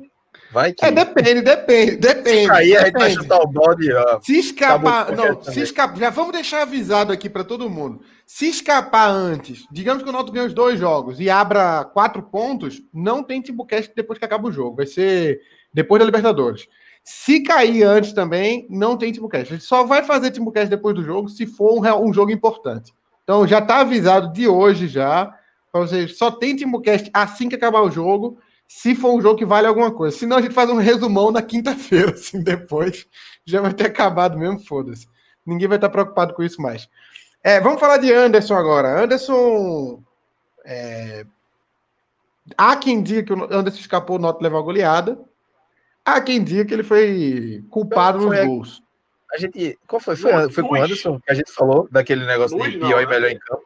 Vai 0.51 0.73
que. 0.73 0.83
É, 0.83 0.91
depende, 0.91 1.41
depende, 1.41 1.95
depende. 1.95 2.41
Se 2.41 2.47
cair, 2.47 2.77
a 2.77 2.85
gente 2.85 2.93
vai 2.93 3.11
chutar 3.11 3.39
o 3.39 3.47
bode, 3.47 3.91
ó. 3.93 4.19
Se 4.21 4.37
escapar. 4.37 5.15
Não, 5.15 5.41
se 5.41 5.61
escapar. 5.61 5.97
Já 5.97 6.09
vamos 6.09 6.33
deixar 6.33 6.63
avisado 6.63 7.13
aqui 7.13 7.29
para 7.29 7.43
todo 7.43 7.69
mundo. 7.69 8.01
Se 8.25 8.47
escapar 8.47 9.09
antes, 9.09 9.65
digamos 9.71 10.03
que 10.03 10.09
o 10.09 10.11
Náutico 10.11 10.35
ganha 10.35 10.47
os 10.47 10.53
dois 10.53 10.79
jogos 10.79 11.19
e 11.19 11.29
abra 11.29 11.85
quatro 11.85 12.21
pontos, 12.21 12.81
não 12.93 13.23
tem 13.23 13.41
Timbucast 13.41 13.93
depois 13.95 14.19
que 14.19 14.25
acaba 14.25 14.47
o 14.47 14.51
jogo. 14.51 14.77
Vai 14.77 14.85
ser 14.85 15.39
depois 15.73 15.99
da 15.99 16.05
Libertadores. 16.05 16.67
Se 17.03 17.41
cair 17.41 17.83
antes 17.83 18.13
também, 18.13 18.67
não 18.69 18.97
tem 18.97 19.11
Timbucast. 19.11 19.53
A 19.53 19.55
gente 19.55 19.65
só 19.65 19.85
vai 19.85 20.03
fazer 20.03 20.31
Timbucast 20.31 20.69
depois 20.69 20.95
do 20.95 21.03
jogo 21.03 21.29
se 21.29 21.45
for 21.45 21.79
um, 21.79 22.09
um 22.09 22.13
jogo 22.13 22.31
importante. 22.31 22.93
Então 23.23 23.47
já 23.47 23.59
está 23.59 23.79
avisado 23.79 24.33
de 24.33 24.47
hoje 24.47 24.87
já. 24.87 25.33
Para 25.71 25.81
vocês, 25.81 26.17
só 26.17 26.29
tem 26.29 26.55
Timbucast 26.55 27.09
assim 27.13 27.47
que 27.47 27.55
acabar 27.55 27.81
o 27.81 27.91
jogo 27.91 28.37
se 28.67 28.95
for 28.95 29.13
um 29.13 29.21
jogo 29.21 29.37
que 29.37 29.45
vale 29.45 29.67
alguma 29.67 29.91
coisa. 29.91 30.17
Senão 30.17 30.37
a 30.37 30.41
gente 30.41 30.53
faz 30.53 30.69
um 30.69 30.77
resumão 30.77 31.29
na 31.29 31.41
quinta-feira, 31.41 32.11
assim, 32.15 32.41
depois. 32.41 33.05
Já 33.45 33.59
vai 33.59 33.73
ter 33.73 33.87
acabado 33.87 34.37
mesmo, 34.37 34.65
foda-se. 34.65 35.07
Ninguém 35.45 35.67
vai 35.67 35.77
estar 35.77 35.89
preocupado 35.89 36.33
com 36.33 36.41
isso 36.41 36.61
mais. 36.61 36.87
É, 37.43 37.59
vamos 37.59 37.79
falar 37.79 37.97
de 37.97 38.13
Anderson 38.13 38.55
agora. 38.55 39.03
Anderson. 39.03 40.01
É... 40.63 41.25
Há 42.57 42.75
quem 42.75 43.03
diga 43.03 43.23
que 43.23 43.33
o 43.33 43.43
Anderson 43.43 43.79
escapou, 43.79 44.17
o 44.17 44.19
Noto 44.19 44.41
levou 44.41 44.59
a 44.59 44.63
goleada. 44.63 45.19
Há 46.05 46.21
quem 46.21 46.43
diga 46.43 46.65
que 46.65 46.73
ele 46.73 46.83
foi 46.83 47.63
culpado 47.69 48.19
não, 48.19 48.27
foi 48.27 48.37
nos 48.37 48.45
gols. 48.45 48.83
A, 49.33 49.37
gente. 49.37 49.77
Qual 49.87 49.99
foi? 49.99 50.15
Foi, 50.15 50.49
foi 50.49 50.63
com 50.63 50.75
o 50.75 50.81
Anderson 50.81 51.19
que 51.19 51.31
a 51.31 51.35
gente 51.35 51.51
falou 51.51 51.87
daquele 51.91 52.25
negócio 52.25 52.57
de 52.57 52.77
pior 52.77 52.89
não, 52.89 53.01
e 53.01 53.05
melhor 53.05 53.21
né? 53.21 53.31
em 53.31 53.39
campo. 53.39 53.63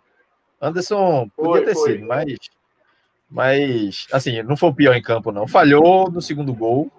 Anderson 0.62 1.30
podia 1.36 1.52
foi, 1.52 1.66
ter 1.66 1.74
foi. 1.74 1.92
sido, 1.94 2.08
mas 2.08 2.38
mas, 3.30 4.08
assim, 4.12 4.42
não 4.44 4.56
foi 4.56 4.70
o 4.70 4.74
pior 4.74 4.96
em 4.96 5.02
campo, 5.02 5.32
não. 5.32 5.48
Falhou 5.48 6.10
no 6.10 6.22
segundo 6.22 6.54
gol. 6.54 6.92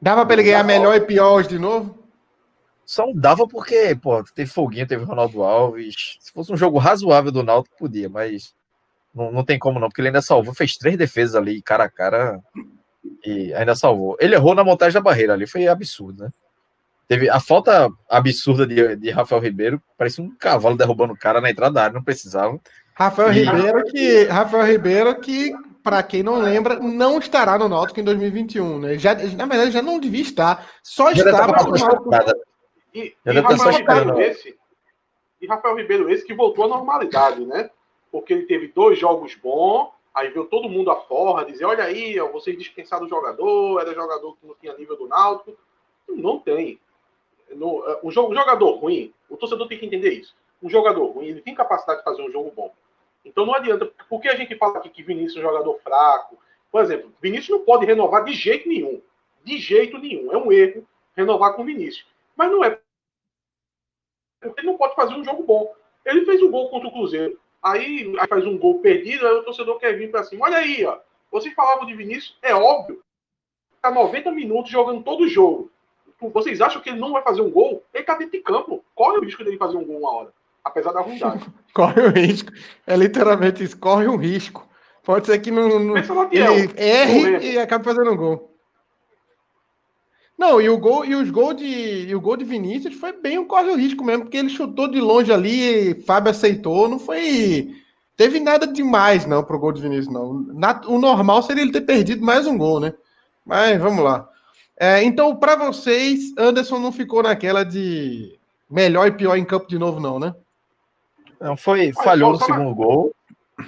Dava 0.00 0.24
para 0.24 0.34
ele 0.34 0.44
ganhar 0.44 0.64
melhor 0.64 0.96
e 0.96 1.00
pior 1.00 1.34
hoje 1.34 1.50
de 1.50 1.58
novo? 1.58 1.98
Só 2.84 3.06
não 3.06 3.14
dava 3.14 3.46
porque, 3.46 3.94
pô, 3.94 4.22
teve 4.24 4.50
Foguinha, 4.50 4.86
teve 4.86 5.04
Ronaldo 5.04 5.42
Alves. 5.42 6.16
Se 6.20 6.32
fosse 6.32 6.52
um 6.52 6.56
jogo 6.56 6.78
razoável 6.78 7.30
do 7.30 7.42
Náutico, 7.42 7.76
podia, 7.76 8.08
mas 8.08 8.54
não, 9.14 9.30
não 9.30 9.44
tem 9.44 9.58
como 9.58 9.78
não, 9.78 9.88
porque 9.88 10.00
ele 10.00 10.08
ainda 10.08 10.22
salvou, 10.22 10.54
fez 10.54 10.76
três 10.76 10.96
defesas 10.96 11.36
ali, 11.36 11.62
cara 11.62 11.84
a 11.84 11.90
cara, 11.90 12.40
e 13.24 13.52
ainda 13.54 13.74
salvou. 13.74 14.16
Ele 14.18 14.34
errou 14.34 14.54
na 14.54 14.64
montagem 14.64 14.94
da 14.94 15.00
barreira 15.00 15.34
ali, 15.34 15.46
foi 15.46 15.68
absurdo, 15.68 16.24
né? 16.24 16.30
Teve 17.06 17.28
a 17.28 17.38
falta 17.38 17.90
absurda 18.08 18.66
de, 18.66 18.96
de 18.96 19.10
Rafael 19.10 19.42
Ribeiro, 19.42 19.82
parecia 19.98 20.24
um 20.24 20.34
cavalo 20.34 20.76
derrubando 20.76 21.12
o 21.12 21.18
cara 21.18 21.40
na 21.40 21.50
entrada 21.50 21.74
da 21.74 21.82
área, 21.84 21.94
não 21.94 22.02
precisava. 22.02 22.58
Rafael 22.94 23.32
e... 23.32 23.42
Ribeiro 23.42 23.84
que 23.84 24.24
Rafael 24.24 24.64
Ribeiro 24.64 25.20
que 25.20 25.52
para 25.82 26.02
quem 26.02 26.22
não 26.22 26.40
lembra, 26.40 26.78
não 26.78 27.18
estará 27.18 27.58
no 27.58 27.68
Náutico 27.68 27.98
em 27.98 28.04
2021, 28.04 28.78
né? 28.78 28.98
Já, 28.98 29.14
na 29.14 29.46
verdade, 29.46 29.72
já 29.72 29.82
não 29.82 29.98
devia 29.98 30.22
estar. 30.22 30.70
Só 30.82 31.12
já 31.12 31.24
estava 31.24 31.52
Náutico. 31.52 32.42
E, 32.94 33.14
e, 33.26 33.30
Rafael 33.32 33.72
Ribeiro 33.72 34.20
esse, 34.20 34.58
e 35.40 35.46
Rafael 35.46 35.76
Ribeiro 35.76 36.10
esse 36.10 36.24
que 36.24 36.34
voltou 36.34 36.66
à 36.66 36.68
normalidade, 36.68 37.44
né? 37.44 37.70
Porque 38.12 38.32
ele 38.32 38.46
teve 38.46 38.68
dois 38.68 38.98
jogos 38.98 39.34
bons, 39.34 39.90
aí 40.14 40.28
veio 40.28 40.44
todo 40.44 40.68
mundo 40.68 40.90
a 40.90 40.96
forra, 40.96 41.46
dizer, 41.46 41.64
olha 41.64 41.84
aí, 41.84 42.20
ó, 42.20 42.28
vocês 42.28 42.56
dispensaram 42.56 43.06
o 43.06 43.08
jogador, 43.08 43.80
era 43.80 43.94
jogador 43.94 44.36
que 44.36 44.46
não 44.46 44.54
tinha 44.60 44.76
nível 44.76 44.96
do 44.96 45.08
Náutico. 45.08 45.56
Não 46.08 46.38
tem. 46.38 46.78
No, 47.50 47.82
um, 48.02 48.10
jogador 48.10 48.78
ruim, 48.78 49.12
o 49.28 49.36
torcedor 49.36 49.66
tem 49.66 49.78
que 49.78 49.86
entender 49.86 50.10
isso. 50.10 50.34
Um 50.62 50.68
jogador 50.70 51.06
ruim, 51.06 51.26
ele 51.26 51.40
tem 51.40 51.54
capacidade 51.54 51.98
de 51.98 52.04
fazer 52.04 52.22
um 52.22 52.30
jogo 52.30 52.52
bom. 52.54 52.72
Então 53.24 53.46
não 53.46 53.54
adianta. 53.54 53.86
Por 54.08 54.20
que 54.20 54.28
a 54.28 54.36
gente 54.36 54.56
fala 54.56 54.78
aqui 54.78 54.88
que 54.88 55.02
Vinícius 55.02 55.36
é 55.36 55.40
um 55.40 55.50
jogador 55.50 55.78
fraco? 55.80 56.38
Por 56.70 56.82
exemplo, 56.82 57.12
Vinícius 57.20 57.50
não 57.50 57.64
pode 57.64 57.86
renovar 57.86 58.24
de 58.24 58.32
jeito 58.32 58.68
nenhum. 58.68 59.00
De 59.44 59.58
jeito 59.58 59.98
nenhum. 59.98 60.32
É 60.32 60.36
um 60.36 60.50
erro 60.50 60.86
renovar 61.16 61.54
com 61.54 61.64
Vinícius. 61.64 62.06
Mas 62.36 62.50
não 62.50 62.64
é. 62.64 62.78
Ele 64.42 64.66
não 64.66 64.76
pode 64.76 64.94
fazer 64.94 65.14
um 65.14 65.24
jogo 65.24 65.42
bom. 65.44 65.74
Ele 66.04 66.24
fez 66.24 66.42
um 66.42 66.50
gol 66.50 66.68
contra 66.70 66.88
o 66.88 66.92
Cruzeiro. 66.92 67.38
Aí, 67.62 68.12
aí 68.18 68.28
faz 68.28 68.44
um 68.44 68.58
gol 68.58 68.80
perdido, 68.80 69.24
aí 69.24 69.34
o 69.34 69.44
torcedor 69.44 69.78
quer 69.78 69.96
vir 69.96 70.10
para 70.10 70.24
cima. 70.24 70.46
Olha 70.46 70.58
aí, 70.58 70.84
ó. 70.84 70.98
Vocês 71.30 71.54
falavam 71.54 71.86
de 71.86 71.94
Vinícius, 71.94 72.36
é 72.42 72.52
óbvio. 72.54 73.02
Tá 73.80 73.90
90 73.90 74.32
minutos 74.32 74.70
jogando 74.70 75.02
todo 75.02 75.24
o 75.24 75.28
jogo. 75.28 75.70
Vocês 76.20 76.60
acham 76.60 76.80
que 76.80 76.88
ele 76.88 76.98
não 76.98 77.12
vai 77.12 77.22
fazer 77.22 77.40
um 77.40 77.50
gol? 77.50 77.84
Ele 77.94 78.04
tá 78.04 78.16
dentro 78.16 78.32
de 78.32 78.40
campo. 78.40 78.84
Corre 78.94 79.18
o 79.18 79.24
risco 79.24 79.44
dele 79.44 79.56
fazer 79.56 79.76
um 79.76 79.84
gol 79.84 79.98
uma 79.98 80.12
hora 80.12 80.32
apesar 80.64 80.92
da 80.92 81.00
ruindade. 81.00 81.44
corre 81.72 82.00
o 82.02 82.10
risco. 82.10 82.52
É 82.86 82.96
literalmente 82.96 83.62
isso, 83.64 83.76
corre 83.78 84.06
um 84.06 84.16
risco. 84.16 84.68
Pode 85.04 85.26
ser 85.26 85.38
que 85.40 85.50
não, 85.50 85.78
não 85.80 85.96
ele 85.96 86.70
erre 86.76 87.52
e 87.52 87.58
acabe 87.58 87.84
fazendo 87.84 88.12
um 88.12 88.16
gol. 88.16 88.52
Não, 90.38 90.60
e 90.60 90.68
o 90.68 90.78
gol 90.78 91.04
e 91.04 91.14
os 91.14 91.30
gols 91.30 91.56
de 91.56 92.06
e 92.08 92.14
o 92.14 92.20
gol 92.20 92.36
de 92.36 92.44
Vinícius 92.44 92.94
foi 92.94 93.12
bem 93.12 93.38
um 93.38 93.44
corre 93.44 93.70
o 93.70 93.76
risco 93.76 94.04
mesmo, 94.04 94.24
porque 94.24 94.36
ele 94.36 94.48
chutou 94.48 94.88
de 94.88 95.00
longe 95.00 95.32
ali, 95.32 95.94
Fábio 96.02 96.30
aceitou, 96.30 96.88
não 96.88 96.98
foi 96.98 97.74
teve 98.16 98.40
nada 98.40 98.66
demais 98.66 99.26
não 99.26 99.42
pro 99.42 99.58
gol 99.58 99.72
de 99.72 99.82
Vinícius 99.82 100.12
não. 100.12 100.34
Na, 100.34 100.80
o 100.86 100.98
normal 100.98 101.42
seria 101.42 101.62
ele 101.62 101.72
ter 101.72 101.82
perdido 101.82 102.24
mais 102.24 102.46
um 102.46 102.56
gol, 102.56 102.80
né? 102.80 102.94
Mas 103.44 103.80
vamos 103.80 104.02
lá. 104.04 104.28
É, 104.78 105.02
então, 105.04 105.36
para 105.36 105.54
vocês, 105.54 106.32
Anderson 106.36 106.78
não 106.78 106.90
ficou 106.90 107.22
naquela 107.22 107.64
de 107.64 108.36
melhor 108.68 109.06
e 109.06 109.12
pior 109.12 109.36
em 109.36 109.44
campo 109.44 109.68
de 109.68 109.78
novo, 109.78 110.00
não, 110.00 110.18
né? 110.18 110.34
Não, 111.42 111.56
foi, 111.56 111.92
falhou 111.92 112.32
no 112.32 112.40
segundo 112.40 112.72
gol. 112.72 113.12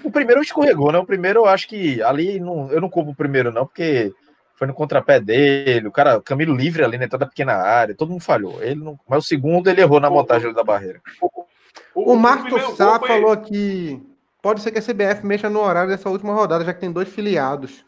O 0.05 0.11
primeiro 0.11 0.41
escorregou, 0.41 0.93
né? 0.93 0.99
O 0.99 1.05
primeiro 1.05 1.41
eu 1.41 1.47
acho 1.47 1.69
que 1.69 2.01
ali 2.03 2.39
não, 2.39 2.71
eu 2.71 2.81
não 2.81 2.89
culpo 2.89 3.11
o 3.11 3.15
primeiro, 3.15 3.53
não, 3.53 3.67
porque 3.67 4.13
foi 4.55 4.69
no 4.69 4.75
contrapé 4.75 5.19
dele, 5.19 5.89
o 5.89 5.93
cara, 5.93 6.21
Camilo 6.23 6.55
livre 6.55 6.85
ali 6.85 6.97
na 6.97 7.05
entrada 7.05 7.25
da 7.25 7.29
pequena 7.29 7.55
área, 7.55 7.95
todo 7.95 8.11
mundo 8.11 8.23
falhou. 8.23 8.63
Ele 8.63 8.77
não, 8.77 8.99
mas 9.09 9.25
o 9.25 9.27
segundo 9.27 9.69
ele 9.69 9.81
errou 9.81 9.99
na 9.99 10.09
montagem 10.09 10.53
da 10.53 10.63
barreira. 10.63 11.01
O, 11.95 12.13
o 12.13 12.17
Marco 12.17 12.59
Sá 12.77 12.99
foi... 13.01 13.09
falou 13.09 13.37
que 13.37 14.01
pode 14.41 14.61
ser 14.61 14.71
que 14.71 14.79
a 14.79 14.83
CBF 14.83 15.27
mexa 15.27 15.51
no 15.51 15.61
horário 15.61 15.91
dessa 15.91 16.09
última 16.09 16.33
rodada, 16.33 16.65
já 16.65 16.73
que 16.73 16.81
tem 16.81 16.93
dois 16.93 17.09
filiados. 17.09 17.85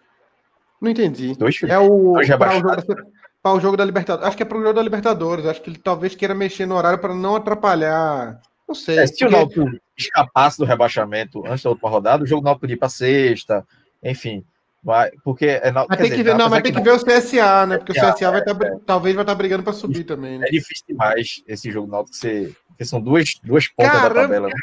Não 0.81 0.91
entendi. 0.91 1.35
Dois 1.37 1.57
filiados. 1.57 1.87
É 1.87 1.91
o 1.91 2.13
para 2.37 2.57
o, 2.57 2.61
jogo 2.61 2.77
da, 2.77 3.53
o 3.53 3.61
jogo 3.61 3.77
da 3.77 3.85
Libertadores. 3.85 4.27
Acho 4.27 4.37
que 4.37 4.43
é 4.43 4.47
para 4.47 4.59
o 4.59 4.63
jogo 4.63 4.75
da 4.75 4.83
Libertadores. 4.83 5.47
Acho 5.47 5.63
que 5.63 5.71
ele 5.71 5.79
talvez 5.79 6.17
queira 6.17 6.35
mexer 6.35 6.67
no 6.67 6.75
horário 6.75 6.99
para 6.99 7.15
não 7.15 7.37
atrapalhar 7.37 8.41
não 8.67 8.75
sei. 8.75 8.99
É, 8.99 9.07
se 9.07 9.13
porque... 9.13 9.25
o 9.27 9.31
Náutico 9.31 9.71
escapasse 9.97 10.59
do 10.59 10.65
rebaixamento 10.65 11.47
antes 11.47 11.63
da 11.63 11.71
última 11.71 11.91
rodada, 11.91 12.25
o 12.25 12.27
jogo 12.27 12.43
Náutico 12.43 12.63
podia 12.63 12.75
ir 12.75 12.79
para 12.79 12.89
sexta, 12.89 13.67
enfim. 14.03 14.45
Vai, 14.83 15.11
porque 15.25 15.47
é, 15.47 15.73
mas 15.73 15.87
tem 15.89 15.97
dizer, 16.05 16.17
que 16.17 16.23
ver, 16.23 16.35
não, 16.37 16.49
mas 16.49 16.63
tem 16.63 16.73
que, 16.73 16.79
que 16.79 16.85
ver 16.85 16.93
o 16.93 17.05
CSA, 17.05 17.67
né? 17.67 17.77
Porque 17.77 17.93
CSA, 17.93 18.11
o 18.11 18.15
CSA 18.15 18.31
vai 18.31 18.45
tá, 18.45 18.53
é, 18.53 18.79
talvez 18.87 19.15
vai 19.17 19.25
estar 19.25 19.33
tá 19.33 19.35
brigando 19.35 19.65
para 19.65 19.73
subir 19.73 20.05
também. 20.05 20.39
Né? 20.39 20.47
É 20.47 20.51
difícil 20.51 20.85
demais 20.89 21.43
esse 21.49 21.73
jogo 21.73 21.91
Náutico 21.91 22.17
ser, 22.17 22.57
porque 22.69 22.85
são 22.85 23.01
duas, 23.01 23.35
duas 23.43 23.67
pontas 23.67 23.93
Caramba. 23.93 24.15
da 24.15 24.23
tabela. 24.23 24.47
Né? 24.47 24.55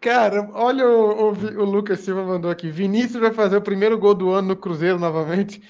Cara, 0.00 0.48
olha 0.52 0.86
o, 0.86 1.30
o, 1.30 1.32
o, 1.32 1.64
Lucas 1.64 2.00
Silva 2.00 2.22
mandou 2.22 2.50
aqui. 2.50 2.70
Vinícius 2.70 3.20
vai 3.20 3.32
fazer 3.32 3.56
o 3.56 3.62
primeiro 3.62 3.98
gol 3.98 4.14
do 4.14 4.30
ano 4.30 4.48
no 4.48 4.56
Cruzeiro 4.56 4.98
novamente. 4.98 5.60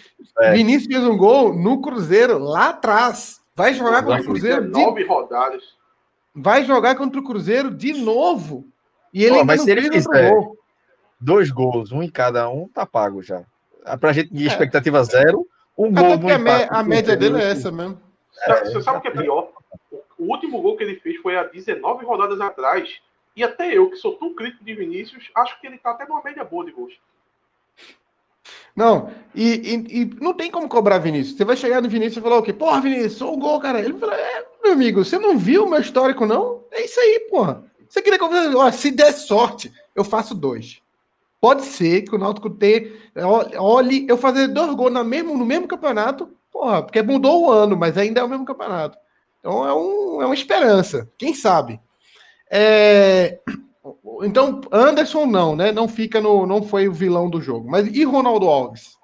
É. 0.40 0.52
Vinícius 0.52 0.92
fez 0.92 1.04
um 1.04 1.16
gol 1.16 1.54
no 1.54 1.80
Cruzeiro, 1.80 2.38
lá 2.38 2.70
atrás. 2.70 3.40
Vai 3.56 3.72
jogar 3.72 4.02
contra 4.02 4.20
o 4.20 4.24
Cruzeiro. 4.24 4.68
Nove 4.68 5.02
de... 5.02 5.08
rodadas. 5.08 5.77
Vai 6.40 6.64
jogar 6.64 6.96
contra 6.96 7.20
o 7.20 7.24
Cruzeiro 7.24 7.70
de 7.70 7.92
novo. 7.92 8.66
E 9.12 9.24
ele 9.24 9.38
Pô, 9.38 9.44
mas 9.44 9.62
se 9.62 9.70
ele 9.70 9.90
fizer 9.90 10.30
gol. 10.30 10.56
dois 11.20 11.50
gols, 11.50 11.92
um 11.92 12.02
em 12.02 12.10
cada 12.10 12.48
um, 12.48 12.68
tá 12.68 12.84
pago 12.84 13.22
já. 13.22 13.44
Pra 14.00 14.12
gente 14.12 14.32
de 14.32 14.44
é. 14.44 14.46
expectativa 14.46 15.02
zero, 15.04 15.46
um 15.76 15.90
Até 15.92 16.16
gol 16.16 16.18
no 16.18 16.50
a, 16.50 16.80
a 16.80 16.82
média 16.82 17.16
dele 17.16 17.40
é 17.40 17.50
essa 17.50 17.70
mesmo. 17.70 18.00
É, 18.42 18.64
Você 18.64 18.82
sabe 18.82 18.98
o 18.98 19.00
que 19.00 19.08
é 19.08 19.10
pior? 19.10 19.50
O 20.18 20.32
último 20.32 20.60
gol 20.60 20.76
que 20.76 20.84
ele 20.84 20.96
fez 20.96 21.16
foi 21.20 21.36
há 21.36 21.44
19 21.44 22.04
rodadas 22.04 22.40
atrás. 22.40 23.00
E 23.34 23.44
até 23.44 23.72
eu, 23.72 23.88
que 23.88 23.96
sou 23.96 24.16
tão 24.16 24.34
crítico 24.34 24.64
de 24.64 24.74
Vinícius, 24.74 25.30
acho 25.36 25.60
que 25.60 25.66
ele 25.66 25.78
tá 25.78 25.92
até 25.92 26.04
numa 26.06 26.22
média 26.22 26.44
boa 26.44 26.64
de 26.64 26.72
gols. 26.72 26.94
Não, 28.74 29.12
e, 29.34 29.54
e, 29.54 30.02
e, 30.02 30.04
não 30.20 30.34
tem 30.34 30.50
como 30.50 30.68
cobrar 30.68 30.98
Vinícius. 30.98 31.36
Você 31.36 31.44
vai 31.44 31.56
chegar 31.56 31.80
no 31.80 31.88
Vinícius 31.88 32.16
e 32.16 32.20
falar 32.20 32.38
o 32.38 32.42
quê? 32.42 32.52
Porra, 32.52 32.80
Vinícius, 32.80 33.22
um 33.22 33.38
gol, 33.38 33.60
cara. 33.60 33.80
Ele 33.80 33.98
fala, 33.98 34.14
é, 34.14 34.46
meu 34.68 34.74
amigo, 34.74 35.04
você 35.04 35.18
não 35.18 35.38
viu 35.38 35.64
o 35.64 35.70
meu 35.70 35.80
histórico, 35.80 36.26
não? 36.26 36.64
É 36.70 36.84
isso 36.84 37.00
aí, 37.00 37.26
porra. 37.30 37.64
Você 37.88 38.02
queria 38.02 38.18
que 38.18 38.24
eu 38.24 38.58
ó, 38.58 38.70
se 38.70 38.90
der 38.90 39.12
sorte, 39.12 39.72
eu 39.94 40.04
faço 40.04 40.34
dois. 40.34 40.82
Pode 41.40 41.62
ser 41.62 42.02
que 42.02 42.14
o 42.14 42.18
Náutico 42.18 42.50
tenha. 42.50 42.90
Olhe, 43.56 44.06
eu 44.08 44.18
fazer 44.18 44.48
dois 44.48 44.74
gols 44.74 44.92
no 44.92 45.04
mesmo, 45.04 45.36
no 45.36 45.46
mesmo 45.46 45.68
campeonato, 45.68 46.28
porra, 46.52 46.82
porque 46.82 47.00
mudou 47.00 47.46
o 47.46 47.50
ano, 47.50 47.76
mas 47.76 47.96
ainda 47.96 48.20
é 48.20 48.24
o 48.24 48.28
mesmo 48.28 48.44
campeonato. 48.44 48.98
Então 49.40 49.66
é, 49.66 49.72
um, 49.72 50.22
é 50.22 50.26
uma 50.26 50.34
esperança. 50.34 51.08
Quem 51.16 51.32
sabe? 51.32 51.80
É, 52.50 53.38
então, 54.22 54.60
Anderson 54.70 55.26
não, 55.26 55.56
né? 55.56 55.72
Não 55.72 55.88
fica 55.88 56.20
no. 56.20 56.44
Não 56.44 56.62
foi 56.62 56.88
o 56.88 56.92
vilão 56.92 57.30
do 57.30 57.40
jogo. 57.40 57.70
Mas 57.70 57.86
e 57.86 58.04
Ronaldo 58.04 58.48
Alves? 58.48 58.98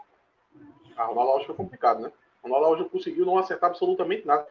Ah, 0.96 1.04
Ronaldo 1.04 1.30
Alves 1.30 1.46
foi 1.46 1.54
complicado, 1.54 2.00
né? 2.00 2.12
Ronaldo 2.42 2.66
Alves 2.66 2.88
conseguiu 2.90 3.24
não 3.24 3.38
acertar 3.38 3.70
absolutamente 3.70 4.26
nada. 4.26 4.46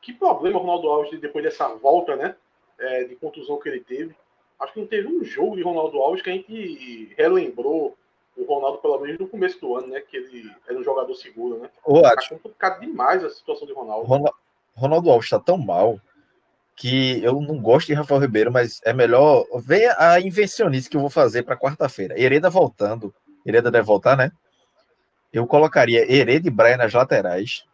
Que 0.00 0.12
problema 0.12 0.58
o 0.58 0.62
Ronaldo 0.62 0.88
Alves 0.88 1.20
depois 1.20 1.44
dessa 1.44 1.68
volta, 1.68 2.16
né? 2.16 2.34
É, 2.78 3.04
de 3.04 3.16
contusão 3.16 3.58
que 3.58 3.68
ele 3.68 3.80
teve. 3.80 4.14
Acho 4.60 4.72
que 4.72 4.80
não 4.80 4.86
teve 4.86 5.08
um 5.08 5.24
jogo 5.24 5.56
de 5.56 5.62
Ronaldo 5.62 5.98
Alves 5.98 6.22
que 6.22 6.30
a 6.30 6.32
gente 6.32 7.14
relembrou 7.16 7.96
o 8.36 8.44
Ronaldo, 8.44 8.78
pelo 8.78 9.00
menos 9.00 9.18
no 9.18 9.28
começo 9.28 9.60
do 9.60 9.76
ano, 9.76 9.88
né? 9.88 10.00
Que 10.00 10.16
ele 10.16 10.50
era 10.68 10.78
um 10.78 10.84
jogador 10.84 11.14
seguro, 11.14 11.58
né? 11.58 11.70
Ô, 11.84 12.02
tá 12.02 12.16
complicado 12.28 12.80
demais 12.80 13.24
a 13.24 13.30
situação 13.30 13.66
de 13.66 13.72
Ronaldo. 13.72 14.32
Ronaldo 14.74 15.10
Alves 15.10 15.26
está 15.26 15.40
tão 15.40 15.58
mal 15.58 16.00
que 16.76 17.22
eu 17.24 17.40
não 17.40 17.60
gosto 17.60 17.88
de 17.88 17.94
Rafael 17.94 18.20
Ribeiro, 18.20 18.52
mas 18.52 18.80
é 18.84 18.92
melhor 18.92 19.44
ver 19.60 19.92
a 19.98 20.20
invencionice 20.20 20.88
que 20.88 20.96
eu 20.96 21.00
vou 21.00 21.10
fazer 21.10 21.42
para 21.42 21.56
quarta-feira. 21.56 22.18
Hereda 22.18 22.48
voltando, 22.48 23.12
Hereda 23.44 23.68
deve 23.68 23.84
voltar, 23.84 24.16
né? 24.16 24.30
Eu 25.32 25.44
colocaria 25.44 26.10
Hereda 26.10 26.46
e 26.46 26.50
Braia 26.50 26.76
nas 26.76 26.94
laterais, 26.94 27.64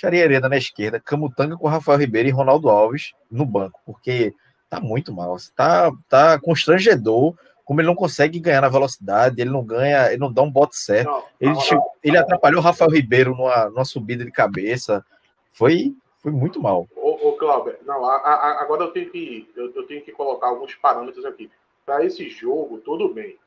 deixaria 0.00 0.24
Hereda 0.24 0.48
na 0.48 0.56
esquerda, 0.56 0.98
Camutanga 0.98 1.56
com 1.56 1.68
Rafael 1.68 1.98
Ribeiro 1.98 2.28
e 2.28 2.32
Ronaldo 2.32 2.70
Alves 2.70 3.12
no 3.30 3.44
banco, 3.44 3.80
porque 3.84 4.34
tá 4.68 4.80
muito 4.80 5.12
mal, 5.12 5.36
tá, 5.54 5.90
tá 6.08 6.40
constrangedor 6.40 7.34
como 7.64 7.80
ele 7.80 7.86
não 7.86 7.94
consegue 7.94 8.40
ganhar 8.40 8.62
na 8.62 8.68
velocidade, 8.68 9.40
ele 9.40 9.50
não 9.50 9.64
ganha, 9.64 10.08
ele 10.08 10.18
não 10.18 10.32
dá 10.32 10.42
um 10.42 10.50
bote 10.50 10.76
certo. 10.76 11.08
Não, 11.08 11.22
ele, 11.40 11.56
ele 12.02 12.16
atrapalhou 12.16 12.60
o 12.60 12.64
Rafael 12.64 12.90
Ribeiro 12.90 13.30
numa, 13.30 13.66
numa 13.66 13.84
subida 13.84 14.24
de 14.24 14.32
cabeça. 14.32 15.06
Foi 15.52 15.94
foi 16.18 16.32
muito 16.32 16.60
mal. 16.60 16.88
Ô, 16.96 17.28
ô 17.28 17.32
Cláudio, 17.34 17.76
não, 17.86 18.04
a, 18.04 18.16
a, 18.16 18.60
agora 18.60 18.82
eu 18.82 18.90
tenho, 18.90 19.08
que, 19.08 19.48
eu, 19.56 19.72
eu, 19.72 19.86
tenho 19.86 20.02
que 20.02 20.10
colocar 20.10 20.48
alguns 20.48 20.74
parâmetros 20.74 21.24
aqui. 21.24 21.48
Para 21.86 22.04
esse 22.04 22.28
jogo, 22.28 22.78
tudo 22.78 23.14
bem. 23.14 23.38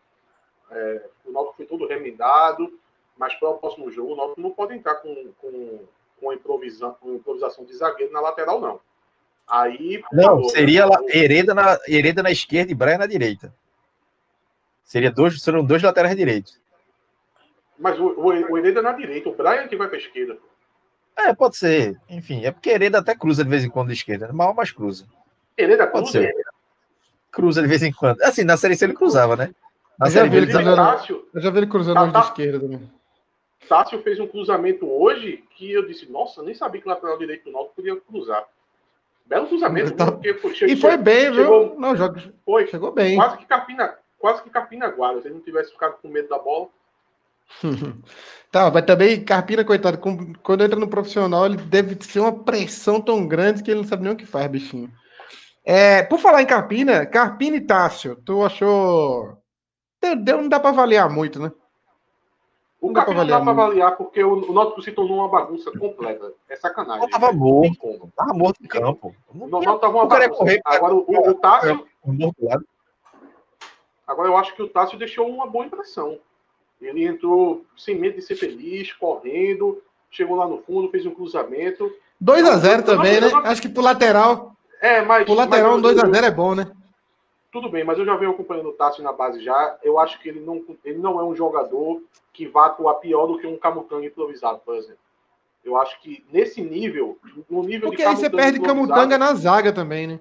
É, 0.72 1.06
o 1.26 1.32
Náutico 1.32 1.58
foi 1.58 1.66
todo 1.66 1.86
remendado, 1.86 2.80
mas 3.18 3.34
para 3.36 3.50
o 3.50 3.58
próximo 3.58 3.92
jogo, 3.92 4.14
o 4.14 4.16
Náutico 4.16 4.42
não 4.42 4.52
pode 4.52 4.74
entrar 4.74 4.96
com, 4.96 5.34
com, 5.40 5.80
com, 6.20 6.34
improvisação, 6.34 6.96
com 7.00 7.16
improvisação 7.16 7.66
de 7.66 7.74
zagueiro 7.76 8.12
na 8.12 8.22
lateral, 8.22 8.60
não. 8.60 8.80
Aí. 9.48 10.02
Não, 10.12 10.24
favor, 10.24 10.50
seria 10.52 10.86
né, 10.86 10.96
Hereda, 11.10 11.54
na, 11.54 11.78
Hereda 11.88 12.24
na 12.24 12.32
esquerda 12.32 12.72
e 12.72 12.76
Braia 12.76 12.98
na 12.98 13.06
direita. 13.06 13.54
Seria 14.84 15.12
dois, 15.12 15.42
seriam 15.42 15.64
dois 15.64 15.82
laterais 15.82 16.16
direitos. 16.16 16.60
Mas 17.78 18.00
o, 18.00 18.06
o, 18.06 18.28
o 18.28 18.58
Hereda 18.58 18.82
na 18.82 18.94
direita, 18.94 19.30
o 19.30 19.36
Brian 19.36 19.68
que 19.68 19.76
vai 19.76 19.88
para 19.88 19.98
a 19.98 20.00
esquerda. 20.00 20.38
É, 21.16 21.34
pode 21.34 21.58
ser. 21.58 22.00
Enfim, 22.10 22.46
é 22.46 22.52
porque 22.52 22.70
Hereda 22.70 23.00
até 23.00 23.16
cruza 23.16 23.44
de 23.44 23.50
vez 23.50 23.64
em 23.64 23.70
quando 23.70 23.88
de 23.88 23.94
esquerda. 23.94 24.32
Mal, 24.32 24.54
mas 24.54 24.72
cruza. 24.72 25.06
Hereda 25.58 25.88
pode 25.88 26.12
cruza? 26.12 26.20
Ser. 26.20 26.36
Cruza 27.32 27.62
de 27.62 27.68
vez 27.68 27.84
em 27.84 27.92
quando. 27.92 28.22
Assim, 28.22 28.44
na 28.44 28.58
série 28.58 28.76
C 28.76 28.86
ele 28.86 28.94
cruzava, 28.94 29.36
né? 29.36 29.54
Na 29.98 30.08
eu, 30.08 30.12
já 30.12 30.24
vi 30.24 30.38
ele 30.38 30.48
cruzando, 30.48 31.26
eu 31.34 31.42
já 31.42 31.50
vi 31.52 31.58
ele 31.58 31.68
cruzando 31.68 31.96
tá, 31.96 32.12
tá, 32.12 32.20
de 32.20 32.26
esquerda 32.28 32.60
também. 32.60 32.92
Tássio 33.68 34.02
fez 34.02 34.20
um 34.20 34.28
cruzamento 34.28 34.90
hoje 34.90 35.44
que 35.56 35.72
eu 35.72 35.86
disse, 35.88 36.12
nossa, 36.12 36.42
nem 36.42 36.54
sabia 36.54 36.82
que 36.82 36.88
o 36.88 36.90
lateral 36.90 37.18
direito 37.18 37.46
do 37.46 37.52
Náutico 37.52 37.76
podia 37.76 37.96
cruzar. 38.00 38.46
Belo 39.26 39.48
cruzamento. 39.48 39.96
Tá... 39.96 40.12
Foi, 40.42 40.54
chegou, 40.54 40.76
e 40.76 40.80
foi 40.80 40.98
bem, 40.98 41.34
chegou, 41.34 41.70
viu? 41.70 41.80
Não, 41.80 41.96
joga... 41.96 42.34
Foi. 42.46 42.68
Chegou 42.68 42.92
bem. 42.92 43.16
Quase 43.16 43.38
que 43.38 43.46
capina, 43.46 43.98
quase 44.20 44.44
que 44.44 44.50
capina 44.50 44.90
guarda. 44.90 45.22
Se 45.22 45.28
ele 45.28 45.36
não 45.36 45.42
tivesse 45.42 45.72
ficado 45.72 45.98
com 46.02 46.08
medo 46.08 46.30
da 46.30 46.40
bola. 46.40 46.68
Tá, 48.54 48.70
mas 48.70 48.86
também 48.86 49.26
Carpina, 49.26 49.66
coitado, 49.66 49.98
quando 49.98 50.64
entra 50.64 50.80
no 50.80 50.88
profissional, 50.88 51.48
ele 51.48 51.58
deve 51.58 51.98
ser 52.06 52.20
uma 52.20 52.44
pressão 52.44 53.02
tão 53.02 53.28
grande 53.28 53.64
que 53.64 53.72
ele 53.72 53.80
não 53.82 53.88
sabe 53.88 54.04
nem 54.04 54.14
o 54.14 54.16
que 54.16 54.28
faz, 54.28 54.46
bichinho. 54.46 54.92
É, 55.66 56.04
por 56.04 56.20
falar 56.20 56.44
em 56.44 56.46
Carpina, 56.46 57.04
Carpina 57.04 57.56
e 57.56 57.62
Tássio, 57.62 58.16
tu 58.24 58.46
achou. 58.46 59.36
Deu, 60.24 60.38
não 60.38 60.48
dá 60.48 60.60
para 60.60 60.70
avaliar 60.70 61.10
muito, 61.10 61.42
né? 61.42 61.52
O 62.84 62.88
não 62.88 62.94
Carpina 62.96 63.24
não 63.24 63.28
dá 63.28 63.40
para 63.40 63.52
avaliar 63.52 63.96
porque 63.96 64.22
o, 64.22 64.52
o 64.52 64.54
Náutico 64.54 64.82
se 64.82 64.92
tornou 64.92 65.20
uma 65.20 65.30
bagunça 65.30 65.72
completa. 65.72 66.34
É 66.50 66.58
sacanagem. 66.58 67.00
Não 67.00 67.10
tava 67.10 67.32
morto. 67.32 68.12
Tava 68.14 68.34
morto 68.34 68.62
em 68.62 68.68
campo. 68.68 69.16
Não, 69.34 69.48
não 69.48 69.80
tava 69.80 70.00
uma 70.00 70.06
bagunça. 70.06 70.30
Correr, 70.32 70.62
Agora, 70.66 70.94
o, 70.94 71.06
o, 71.08 71.30
o 71.30 71.34
Tássio. 71.36 71.88
Agora, 74.06 74.28
eu 74.28 74.36
acho 74.36 74.54
que 74.54 74.62
o 74.62 74.68
Tássio 74.68 75.00
deixou 75.00 75.30
uma 75.30 75.48
boa 75.48 75.66
impressão. 75.66 76.20
Ele 76.82 77.06
entrou 77.06 77.64
sem 77.78 77.98
medo 77.98 78.18
de 78.18 78.22
ser 78.22 78.36
feliz, 78.36 78.92
correndo, 78.92 79.82
chegou 80.12 80.36
lá 80.36 80.46
no 80.46 80.58
fundo, 80.58 80.90
fez 80.90 81.06
um 81.06 81.16
cruzamento. 81.16 81.90
2 82.20 82.46
a 82.46 82.58
0 82.58 82.84
também, 82.84 83.22
né? 83.22 83.32
Acho 83.46 83.62
que 83.62 83.70
pro 83.70 83.82
lateral. 83.82 84.58
É, 84.82 85.02
mas. 85.02 85.24
Pro 85.24 85.36
lateral, 85.36 85.78
um 85.78 85.82
2 85.82 86.00
a 86.00 86.10
0 86.10 86.26
é 86.26 86.32
bom, 86.32 86.54
né? 86.54 86.70
Tudo 87.54 87.70
bem, 87.70 87.84
mas 87.84 88.00
eu 88.00 88.06
já 88.06 88.16
venho 88.16 88.32
acompanhando 88.32 88.70
o 88.70 88.74
Tássio 88.74 89.04
na 89.04 89.14
base 89.14 89.40
já. 89.40 89.78
Eu 89.84 90.00
acho 90.00 90.20
que 90.20 90.28
ele 90.28 90.40
não, 90.40 90.66
ele 90.84 90.98
não 90.98 91.20
é 91.20 91.24
um 91.24 91.36
jogador 91.36 92.02
que 92.34 92.48
vá 92.48 92.66
atuar 92.66 92.96
pior 92.96 93.28
do 93.28 93.38
que 93.38 93.46
um 93.46 93.60
Camutanga 93.60 94.08
improvisado, 94.08 94.60
por 94.66 94.76
exemplo. 94.76 94.98
Eu 95.64 95.78
acho 95.78 96.02
que 96.02 96.26
nesse 96.32 96.64
nível, 96.64 97.20
no 97.48 97.62
nível 97.62 97.90
Porque 97.90 98.02
aí 98.02 98.16
você 98.16 98.28
perde 98.28 98.60
Camutanga 98.60 99.20
na 99.20 99.36
zaga 99.36 99.72
também, 99.72 100.08
né? 100.08 100.20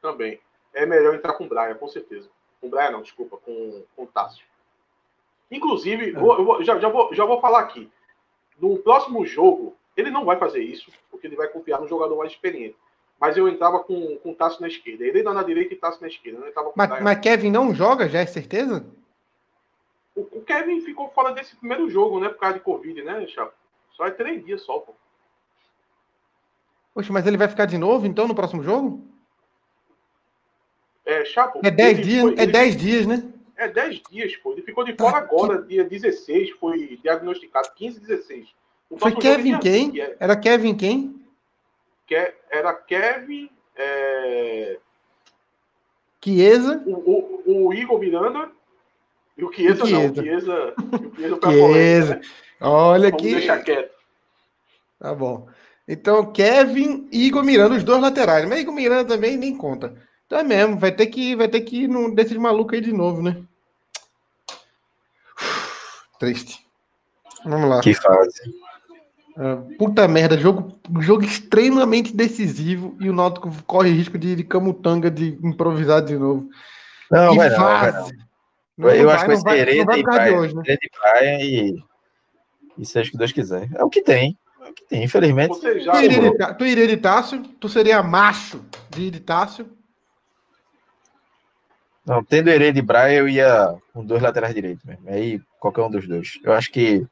Também. 0.00 0.40
É 0.72 0.86
melhor 0.86 1.14
entrar 1.14 1.34
com 1.34 1.44
o 1.44 1.48
Brian, 1.48 1.74
com 1.74 1.86
certeza. 1.86 2.30
Com 2.62 2.68
o 2.68 2.70
Brian 2.70 2.92
não, 2.92 3.02
desculpa, 3.02 3.36
com, 3.36 3.84
com 3.94 4.04
o 4.04 4.06
Tássio. 4.06 4.46
Inclusive, 5.50 6.10
é. 6.10 6.12
vou, 6.12 6.42
vou, 6.42 6.64
já, 6.64 6.78
já, 6.78 6.88
vou, 6.88 7.14
já 7.14 7.26
vou 7.26 7.42
falar 7.42 7.60
aqui. 7.60 7.90
No 8.58 8.78
próximo 8.78 9.26
jogo, 9.26 9.76
ele 9.94 10.10
não 10.10 10.24
vai 10.24 10.38
fazer 10.38 10.62
isso, 10.62 10.90
porque 11.10 11.26
ele 11.26 11.36
vai 11.36 11.46
confiar 11.46 11.78
no 11.78 11.86
jogador 11.86 12.16
mais 12.16 12.32
experiente. 12.32 12.76
Mas 13.24 13.38
eu 13.38 13.48
entrava 13.48 13.82
com, 13.82 14.18
com 14.18 14.32
o 14.32 14.34
Tássio 14.34 14.60
na 14.60 14.68
esquerda. 14.68 15.02
Ele 15.02 15.22
na 15.22 15.42
direita 15.42 15.72
e 15.72 15.78
Tássio 15.78 16.02
na 16.02 16.08
esquerda. 16.08 16.40
mas, 16.76 17.02
mas 17.02 17.20
Kevin 17.20 17.50
não 17.50 17.74
joga, 17.74 18.06
já 18.06 18.18
é 18.20 18.26
certeza? 18.26 18.84
O, 20.14 20.20
o, 20.20 20.42
Kevin 20.42 20.82
ficou 20.82 21.08
fora 21.08 21.32
desse 21.32 21.56
primeiro 21.56 21.88
jogo, 21.88 22.20
né? 22.20 22.28
Por 22.28 22.38
causa 22.38 22.58
de 22.58 22.60
Covid, 22.60 23.02
né, 23.02 23.26
Chapo? 23.28 23.54
Só 23.92 24.06
é 24.06 24.10
três 24.10 24.44
dias 24.44 24.60
só, 24.60 24.78
pô. 24.78 24.92
Poxa, 26.92 27.10
mas 27.14 27.26
ele 27.26 27.38
vai 27.38 27.48
ficar 27.48 27.64
de 27.64 27.78
novo, 27.78 28.06
então, 28.06 28.28
no 28.28 28.34
próximo 28.34 28.62
jogo? 28.62 29.02
É, 31.06 31.24
Chapo. 31.24 31.60
É 31.64 31.70
dez 31.70 32.06
dias, 32.06 32.20
foi, 32.20 32.34
é 32.34 32.46
dez 32.46 32.76
dias, 32.76 33.06
né? 33.06 33.26
É 33.56 33.68
10 33.68 34.02
dias, 34.10 34.36
pô. 34.36 34.52
Ele 34.52 34.60
ficou 34.60 34.84
de 34.84 34.94
fora 34.94 35.16
agora, 35.16 35.62
dia 35.62 35.84
16, 35.84 36.50
foi 36.60 36.98
diagnosticado, 37.02 37.70
15, 37.74 38.00
16. 38.00 38.48
O 38.90 38.98
foi 38.98 39.14
Kevin 39.14 39.58
quem? 39.60 39.88
Assim, 39.88 40.00
é... 40.00 40.16
Era 40.20 40.36
Kevin 40.36 40.76
quem? 40.76 41.23
Que... 42.06 42.34
Era 42.50 42.74
Kevin. 42.74 43.50
É... 43.76 44.78
Chiesa. 46.22 46.82
O, 46.86 46.92
o, 46.92 47.66
o, 47.66 47.74
Igor 47.74 47.98
Miranda. 47.98 48.50
E 49.36 49.44
o 49.44 49.52
Chiesa, 49.52 49.84
não. 49.84 50.10
O 50.10 50.14
Chiesa, 50.14 50.74
o 50.78 51.14
Chiesa, 51.16 51.38
Chiesa. 51.50 52.14
Né? 52.16 52.20
Olha 52.60 53.10
Vamos 53.10 53.22
que. 53.22 53.34
deixar 53.34 53.62
quieto. 53.62 53.92
Tá 54.98 55.14
bom. 55.14 55.48
Então, 55.86 56.32
Kevin 56.32 57.08
e 57.12 57.26
Igor 57.26 57.44
Miranda, 57.44 57.76
os 57.76 57.84
dois 57.84 58.00
laterais. 58.00 58.48
Mas 58.48 58.60
Igor 58.60 58.74
Miranda 58.74 59.04
também 59.04 59.36
nem 59.36 59.56
conta. 59.56 59.94
Então 60.26 60.38
é 60.38 60.42
mesmo, 60.42 60.78
vai 60.78 60.90
ter 60.90 61.06
que, 61.06 61.36
vai 61.36 61.48
ter 61.48 61.60
que 61.60 61.82
ir 61.82 61.88
num 61.88 62.14
desses 62.14 62.36
malucos 62.36 62.74
aí 62.74 62.80
de 62.80 62.92
novo, 62.92 63.22
né? 63.22 63.42
Triste. 66.18 66.66
Vamos 67.44 67.68
lá. 67.68 67.80
Que 67.80 67.92
fase. 67.92 68.54
Uh, 69.36 69.76
puta 69.76 70.06
merda, 70.06 70.38
jogo, 70.38 70.78
jogo 71.00 71.24
extremamente 71.24 72.14
decisivo 72.14 72.96
e 73.00 73.10
o 73.10 73.12
Náutico 73.12 73.50
corre 73.66 73.90
risco 73.90 74.16
de, 74.16 74.36
de 74.36 74.44
camutanga 74.44 75.10
de 75.10 75.36
improvisar 75.42 76.02
de 76.02 76.16
novo. 76.16 76.48
Não, 77.10 77.34
e 77.34 77.36
vai 77.36 77.50
não, 77.50 77.58
vai 77.58 77.92
não. 77.92 78.08
Não, 78.76 78.90
eu 78.90 79.04
não 79.04 79.10
acho 79.10 79.24
que 79.24 79.36
vai 79.36 79.56
ser 79.56 79.68
Hereda 79.68 80.02
vai 80.02 80.30
e 80.30 80.36
hoje, 80.36 80.54
né? 80.54 80.62
E 80.66 80.78
Brian 80.78 81.40
e, 81.40 81.84
e 82.78 82.86
seja 82.86 83.08
o 83.08 83.12
que 83.12 83.18
Deus 83.18 83.32
quiser. 83.32 83.68
É 83.74 83.84
o 83.84 83.90
que 83.90 84.02
tem. 84.02 84.36
É 84.60 84.70
o 84.70 84.72
que 84.72 84.84
tem, 84.84 85.04
infelizmente. 85.04 85.60
Já. 85.80 85.92
Tu 85.92 86.02
iria, 86.04 86.20
de, 86.20 86.38
Tá- 86.38 86.54
tu 86.54 86.64
iria 86.64 86.86
de 86.86 86.96
Tássio? 86.96 87.42
Tu 87.42 87.68
seria 87.68 88.02
macho 88.02 88.64
de, 88.90 89.10
de 89.10 89.20
Tássio? 89.20 89.68
Não, 92.06 92.22
tendo 92.22 92.50
Hereda 92.50 92.78
e 92.78 92.82
Brian, 92.82 93.12
eu 93.12 93.28
ia 93.28 93.74
com 93.92 94.04
dois 94.04 94.22
laterais 94.22 94.54
direitos 94.54 94.84
mesmo. 94.84 95.08
Aí, 95.08 95.40
qualquer 95.58 95.82
um 95.82 95.90
dos 95.90 96.06
dois. 96.06 96.38
Eu 96.42 96.52
acho 96.52 96.70
que, 96.70 97.06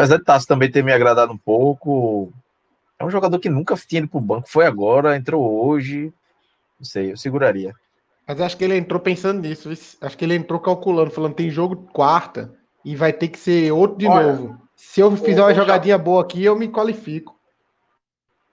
apesar 0.00 0.18
de 0.18 0.24
Tasso 0.24 0.46
também 0.46 0.70
ter 0.70 0.82
me 0.82 0.92
agradado 0.92 1.32
um 1.32 1.38
pouco, 1.38 2.32
é 2.98 3.04
um 3.04 3.10
jogador 3.10 3.38
que 3.38 3.48
nunca 3.48 3.74
tinha 3.76 4.00
ido 4.00 4.08
pro 4.08 4.20
banco. 4.20 4.48
Foi 4.48 4.66
agora, 4.66 5.16
entrou 5.16 5.66
hoje. 5.66 6.12
Não 6.78 6.84
sei, 6.84 7.12
eu 7.12 7.16
seguraria. 7.16 7.74
Mas 8.26 8.40
acho 8.40 8.56
que 8.56 8.64
ele 8.64 8.76
entrou 8.76 9.00
pensando 9.00 9.40
nisso. 9.40 9.70
Acho 10.00 10.16
que 10.16 10.24
ele 10.24 10.34
entrou 10.34 10.60
calculando, 10.60 11.10
falando 11.10 11.34
tem 11.34 11.50
jogo 11.50 11.88
quarta 11.92 12.54
e 12.84 12.94
vai 12.96 13.12
ter 13.12 13.28
que 13.28 13.38
ser 13.38 13.72
outro 13.72 13.98
de 13.98 14.06
Olha, 14.06 14.32
novo. 14.32 14.60
Se 14.76 15.00
eu 15.00 15.14
fizer 15.16 15.42
uma 15.42 15.52
jogadinha 15.54 15.98
boa 15.98 16.22
aqui, 16.22 16.44
eu 16.44 16.56
me 16.56 16.68
qualifico. 16.68 17.38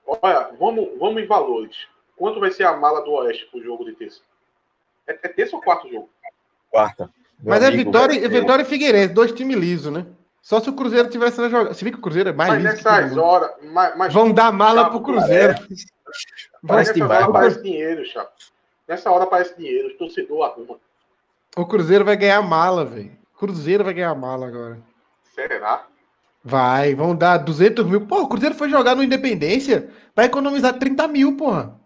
Olha, 0.05 0.49
vamos, 0.59 0.89
vamos 0.99 1.21
em 1.21 1.25
valores. 1.27 1.75
Quanto 2.15 2.39
vai 2.39 2.51
ser 2.51 2.63
a 2.63 2.75
mala 2.75 3.01
do 3.01 3.11
Oeste 3.11 3.45
pro 3.51 3.63
jogo 3.63 3.85
de 3.85 3.93
terça? 3.93 4.21
É, 5.07 5.13
é 5.13 5.27
terça 5.29 5.55
ou 5.55 5.61
quarto 5.61 5.87
jogo? 5.89 6.09
Quarta. 6.71 7.09
Meu 7.39 7.53
Mas 7.53 7.63
é 7.63 7.67
amigo, 7.67 7.91
Vitória, 7.91 8.17
é 8.17 8.19
ser- 8.21 8.29
Vitória 8.29 8.63
e 8.63 8.65
Figueirense, 8.65 9.13
dois 9.13 9.31
times 9.31 9.57
lisos, 9.57 9.93
né? 9.93 10.05
Só 10.47 10.61
se 10.61 10.69
o 10.69 10.73
Cruzeiro 10.73 11.09
tivesse 11.09 11.41
na 11.41 11.49
jogada. 11.49 11.73
Se 11.73 11.83
bem 11.83 11.91
que 11.91 11.99
o 11.99 12.01
Cruzeiro 12.01 12.29
é 12.29 12.31
mais 12.31 12.49
Mas 12.53 12.63
nessas 12.63 13.17
horas. 13.17 13.51
Mas, 13.63 13.97
mas 13.97 14.13
Vão 14.13 14.31
dar 14.31 14.49
mala 14.53 14.83
Chapo, 14.83 15.01
pro 15.01 15.13
Cruzeiro. 15.13 15.55
Parece 16.65 17.01
horas 17.03 17.19
mano. 17.19 17.33
parece 17.33 17.61
dinheiro, 17.61 18.05
chato. 18.05 18.31
Nessa 18.87 19.11
hora 19.11 19.25
parece 19.25 19.57
dinheiro. 19.57 19.89
O 19.89 19.97
torcedor 19.97 20.45
arruma. 20.45 20.77
O 21.57 21.65
Cruzeiro 21.65 22.05
vai 22.05 22.15
ganhar 22.15 22.41
mala, 22.43 22.85
velho. 22.85 23.11
Cruzeiro 23.37 23.83
vai 23.83 23.93
ganhar 23.93 24.15
mala 24.15 24.47
agora. 24.47 24.79
Será? 25.35 25.85
Vai, 26.41 26.95
vão 26.95 27.13
dar 27.13 27.39
200 27.39 27.85
mil. 27.85 28.07
Pô, 28.07 28.21
o 28.21 28.29
Cruzeiro 28.29 28.55
foi 28.55 28.69
jogar 28.69 28.95
no 28.95 29.03
Independência. 29.03 29.89
Vai 30.15 30.27
economizar 30.27 30.79
30 30.79 31.09
mil, 31.09 31.35
porra. 31.35 31.77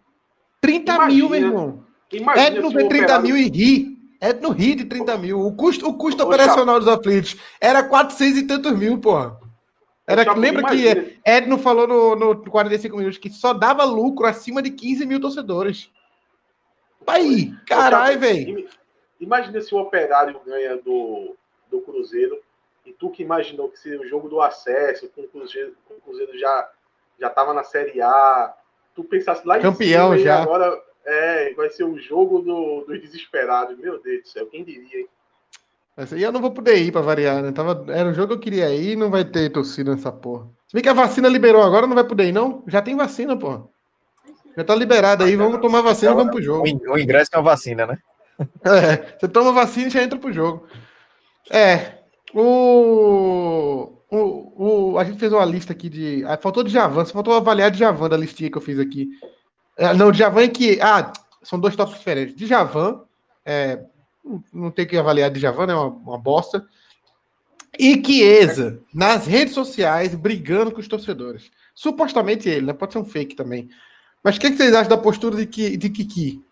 30 0.61 1.07
mil, 1.07 1.27
meu 1.29 1.39
Imagina. 1.39 1.47
irmão. 1.47 1.83
Imagina 2.13 2.47
Edno 2.47 2.69
se 2.69 2.75
vê 2.75 2.83
o 2.83 2.89
30 2.89 3.03
Operário- 3.05 3.25
mil 3.25 3.37
e 3.37 3.49
ri. 3.49 3.97
Edno 4.21 4.51
ri 4.51 4.75
de 4.75 4.85
30 4.85 5.17
mil. 5.17 5.39
O 5.41 5.55
custo, 5.55 5.87
o 5.89 5.97
custo 5.97 6.23
operacional 6.23 6.79
dos 6.79 6.87
aflitos 6.87 7.35
era 7.59 7.83
400 7.83 8.37
e 8.39 8.47
tantos 8.47 8.71
mil, 8.77 8.99
porra. 8.99 9.39
Era, 10.07 10.23
Chapo, 10.23 10.39
lembra 10.39 10.61
imagina. 10.61 11.01
que 11.01 11.19
Edno 11.25 11.57
falou 11.57 11.87
no, 11.87 12.15
no 12.15 12.49
45 12.51 12.97
minutos 12.97 13.17
que 13.17 13.29
só 13.29 13.53
dava 13.53 13.83
lucro 13.83 14.25
acima 14.27 14.61
de 14.61 14.69
15 14.71 15.05
mil 15.05 15.19
torcedores. 15.19 15.89
Aí, 17.07 17.53
caralho, 17.67 18.19
velho. 18.19 18.59
im- 18.59 18.67
Imagina 19.19 19.61
se 19.61 19.73
o 19.75 19.77
Operário 19.77 20.39
ganha 20.45 20.77
do, 20.77 21.35
do 21.69 21.79
Cruzeiro 21.81 22.39
e 22.85 22.91
tu 22.91 23.09
que 23.11 23.21
imaginou 23.21 23.69
que 23.69 23.77
seria 23.79 24.01
o 24.01 24.05
jogo 24.07 24.27
do 24.27 24.41
acesso, 24.41 25.07
com 25.15 25.21
o 25.21 25.27
Cruzeiro, 25.27 25.75
com 25.87 25.93
o 25.93 26.01
Cruzeiro 26.01 26.37
já 26.39 26.69
já 27.19 27.29
tava 27.29 27.53
na 27.53 27.63
Série 27.63 28.01
A, 28.01 28.51
tu 28.95 29.03
pensasse 29.03 29.45
lá 29.47 29.59
Campeão 29.59 30.15
em 30.15 30.17
cima 30.17 30.19
e 30.19 30.23
já. 30.23 30.41
agora 30.41 30.81
é, 31.05 31.53
vai 31.53 31.69
ser 31.69 31.83
o 31.83 31.97
jogo 31.99 32.39
do, 32.39 32.85
dos 32.85 33.01
desesperados. 33.01 33.77
Meu 33.77 34.01
Deus 34.01 34.23
do 34.23 34.27
céu, 34.27 34.45
quem 34.47 34.63
diria, 34.63 34.99
hein? 34.99 35.07
Aí 35.97 36.23
eu 36.23 36.31
não 36.31 36.41
vou 36.41 36.51
poder 36.51 36.77
ir 36.77 36.91
pra 36.91 37.01
variar, 37.01 37.43
né? 37.43 37.51
Tava, 37.51 37.85
era 37.91 38.09
o 38.09 38.13
jogo 38.13 38.29
que 38.29 38.33
eu 38.33 38.39
queria 38.39 38.73
ir 38.73 38.93
e 38.93 38.95
não 38.95 39.11
vai 39.11 39.25
ter 39.25 39.49
torcida 39.51 39.93
nessa 39.93 40.11
porra. 40.11 40.47
Se 40.67 40.73
bem 40.73 40.81
que 40.81 40.89
a 40.89 40.93
vacina 40.93 41.27
liberou 41.27 41.61
agora, 41.61 41.85
não 41.85 41.95
vai 41.95 42.03
poder 42.03 42.29
ir, 42.29 42.31
não? 42.31 42.63
Já 42.67 42.81
tem 42.81 42.95
vacina, 42.95 43.37
porra. 43.37 43.65
Já 44.55 44.63
tá 44.63 44.73
liberado 44.73 45.23
aí, 45.23 45.35
vamos 45.35 45.59
tomar 45.59 45.81
vacina 45.81 46.11
e 46.11 46.15
vamos 46.15 46.31
pro 46.31 46.41
jogo. 46.41 46.63
O 46.63 46.97
ingresso 46.97 47.29
é 47.33 47.37
uma 47.37 47.43
vacina, 47.43 47.85
né? 47.85 47.97
É, 48.65 49.17
você 49.19 49.27
toma 49.27 49.51
vacina 49.51 49.87
e 49.87 49.91
já 49.91 50.01
entra 50.01 50.17
pro 50.17 50.33
jogo. 50.33 50.65
É. 51.51 51.99
O, 52.33 53.91
o, 54.09 54.91
o, 54.93 54.97
a 54.97 55.03
gente 55.03 55.19
fez 55.19 55.31
uma 55.31 55.45
lista 55.45 55.73
aqui 55.73 55.89
de. 55.89 56.23
ah, 56.25 56.37
faltou 56.37 56.63
de 56.63 56.71
Javan, 56.71 57.05
só 57.05 57.13
faltou 57.13 57.35
avaliar 57.35 57.69
de 57.69 57.79
Javan 57.79 58.09
da 58.09 58.17
listinha 58.17 58.49
que 58.49 58.57
eu 58.57 58.61
fiz 58.61 58.79
aqui. 58.79 59.09
É, 59.77 59.93
não, 59.93 60.11
de 60.11 60.19
Javan 60.19 60.43
é 60.43 60.47
que. 60.47 60.79
Ah, 60.81 61.11
são 61.43 61.59
dois 61.59 61.75
tópicos 61.75 61.99
diferentes. 61.99 62.35
De 62.35 62.45
Javan, 62.45 63.01
é, 63.45 63.83
não- 64.53 64.69
tem 64.71 64.85
que 64.85 64.97
avaliar 64.97 65.31
de 65.31 65.39
Javan, 65.39 65.71
é 65.71 65.75
uma, 65.75 65.87
uma 65.87 66.17
bosta. 66.17 66.65
E 67.79 68.01
Chiesa, 68.05 68.81
nas 68.93 69.25
redes 69.25 69.53
sociais, 69.53 70.13
brigando 70.13 70.71
com 70.71 70.79
os 70.79 70.87
torcedores. 70.87 71.49
Supostamente 71.73 72.49
ele, 72.49 72.65
né? 72.65 72.73
Pode 72.73 72.91
ser 72.93 72.99
um 72.99 73.05
fake 73.05 73.35
também. 73.35 73.69
Mas 74.23 74.35
o 74.35 74.39
que, 74.39 74.51
que 74.51 74.57
vocês 74.57 74.73
acham 74.73 74.89
da 74.89 74.97
postura 74.97 75.35
de, 75.37 75.45
Ki- 75.47 75.77
de 75.77 75.89
Kiki? 75.89 76.43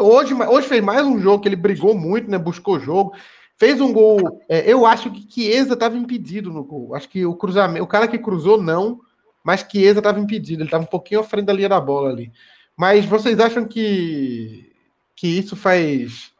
Hoje, 0.00 0.34
hoje 0.34 0.66
fez 0.66 0.82
mais 0.82 1.06
um 1.06 1.18
jogo 1.20 1.42
que 1.42 1.48
ele 1.48 1.54
brigou 1.54 1.94
muito, 1.94 2.28
né? 2.30 2.38
Buscou 2.38 2.80
jogo. 2.80 3.12
Fez 3.56 3.80
um 3.80 3.92
gol. 3.92 4.40
é, 4.48 4.70
eu 4.70 4.86
acho 4.86 5.10
que 5.12 5.26
Chiesa 5.30 5.74
estava 5.74 5.96
impedido 5.96 6.50
no 6.50 6.64
gol. 6.64 6.94
Acho 6.94 7.08
que 7.08 7.24
o 7.26 7.34
cruzamento, 7.36 7.84
o 7.84 7.88
cara 7.88 8.08
que 8.08 8.18
cruzou, 8.18 8.60
não, 8.60 9.00
mas 9.44 9.66
Chiesa 9.68 10.00
estava 10.00 10.20
impedido. 10.20 10.62
Ele 10.62 10.68
estava 10.68 10.84
um 10.84 10.88
pouquinho 10.88 11.20
à 11.20 11.24
frente 11.24 11.46
da 11.46 11.52
linha 11.52 11.68
da 11.68 11.80
bola 11.80 12.10
ali. 12.10 12.32
Mas 12.76 13.04
vocês 13.04 13.38
acham 13.40 13.66
que, 13.66 14.72
que 15.16 15.26
isso 15.26 15.56
faz. 15.56 16.32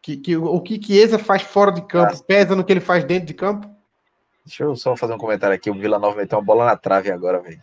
Que, 0.00 0.16
que 0.16 0.36
o 0.36 0.60
que 0.60 0.82
Chiesa 0.82 1.18
faz 1.18 1.42
fora 1.42 1.70
de 1.70 1.82
campo 1.82 2.22
pesa 2.24 2.56
no 2.56 2.64
que 2.64 2.72
ele 2.72 2.80
faz 2.80 3.04
dentro 3.04 3.26
de 3.26 3.34
campo? 3.34 3.70
Deixa 4.44 4.64
eu 4.64 4.74
só 4.74 4.96
fazer 4.96 5.14
um 5.14 5.18
comentário 5.18 5.54
aqui. 5.54 5.70
O 5.70 5.74
Vila 5.74 5.98
Nova 5.98 6.16
meteu 6.16 6.38
uma 6.38 6.44
bola 6.44 6.66
na 6.66 6.76
trave 6.76 7.10
agora, 7.10 7.40
velho. 7.40 7.62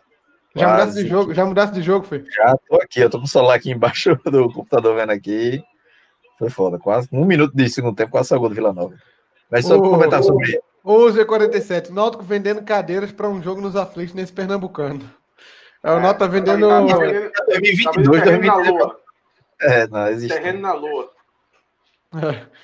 Já 0.56 0.70
mudasse 0.70 1.04
de 1.04 1.10
jogo, 1.10 1.34
já 1.34 1.46
mudasse 1.46 1.74
de 1.74 1.82
jogo, 1.82 2.06
foi. 2.06 2.26
Já 2.30 2.56
tô 2.68 2.76
aqui, 2.78 3.02
eu 3.02 3.10
tô 3.10 3.20
com 3.20 3.26
o 3.26 3.28
celular 3.28 3.56
aqui 3.56 3.72
embaixo 3.72 4.16
do 4.26 4.52
computador 4.52 4.96
vendo 4.96 5.12
aqui. 5.12 5.64
Foi 6.38 6.50
foda, 6.50 6.80
quase 6.80 7.10
um 7.12 7.26
minuto 7.26 7.54
de 7.54 7.70
segundo 7.70 7.96
tempo, 7.96 8.12
quase 8.12 8.30
saiu 8.30 8.48
do 8.48 8.56
Vila 8.56 8.74
Nova. 8.74 8.96
Mas 9.52 9.66
só 9.66 9.78
Ô, 9.78 9.82
comentar 9.82 10.24
sobre. 10.24 10.60
Ô, 10.92 11.06
Z47, 11.12 11.92
Náutico 11.92 12.24
vendendo 12.24 12.64
cadeiras 12.64 13.12
para 13.12 13.30
um 13.30 13.44
jogo 13.44 13.62
nos 13.62 13.76
aflitos 13.76 14.16
nesse 14.16 14.34
Pernambucano. 14.34 15.08
É, 15.84 15.92
o 15.92 16.00
Náutico 16.00 16.20
tá 16.20 16.26
vendendo. 16.28 16.68
Tá, 16.68 16.80
tá 16.88 16.98
vendendo- 16.98 17.32
tá 17.32 17.44
2022, 17.46 18.08
vendendo 18.08 18.24
terreno 18.24 18.46
na 18.48 18.54
2023. 18.56 18.80
lua. 18.80 19.00
É, 19.62 19.88
não, 19.88 20.08
existe. 20.08 20.34
Terreno 20.36 20.60
na 20.62 20.74
lua. 20.74 21.12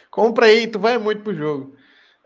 Compra 0.10 0.48
aí, 0.48 0.66
tu 0.66 0.80
vai 0.80 0.98
muito 0.98 1.22
pro 1.22 1.36
jogo. 1.36 1.76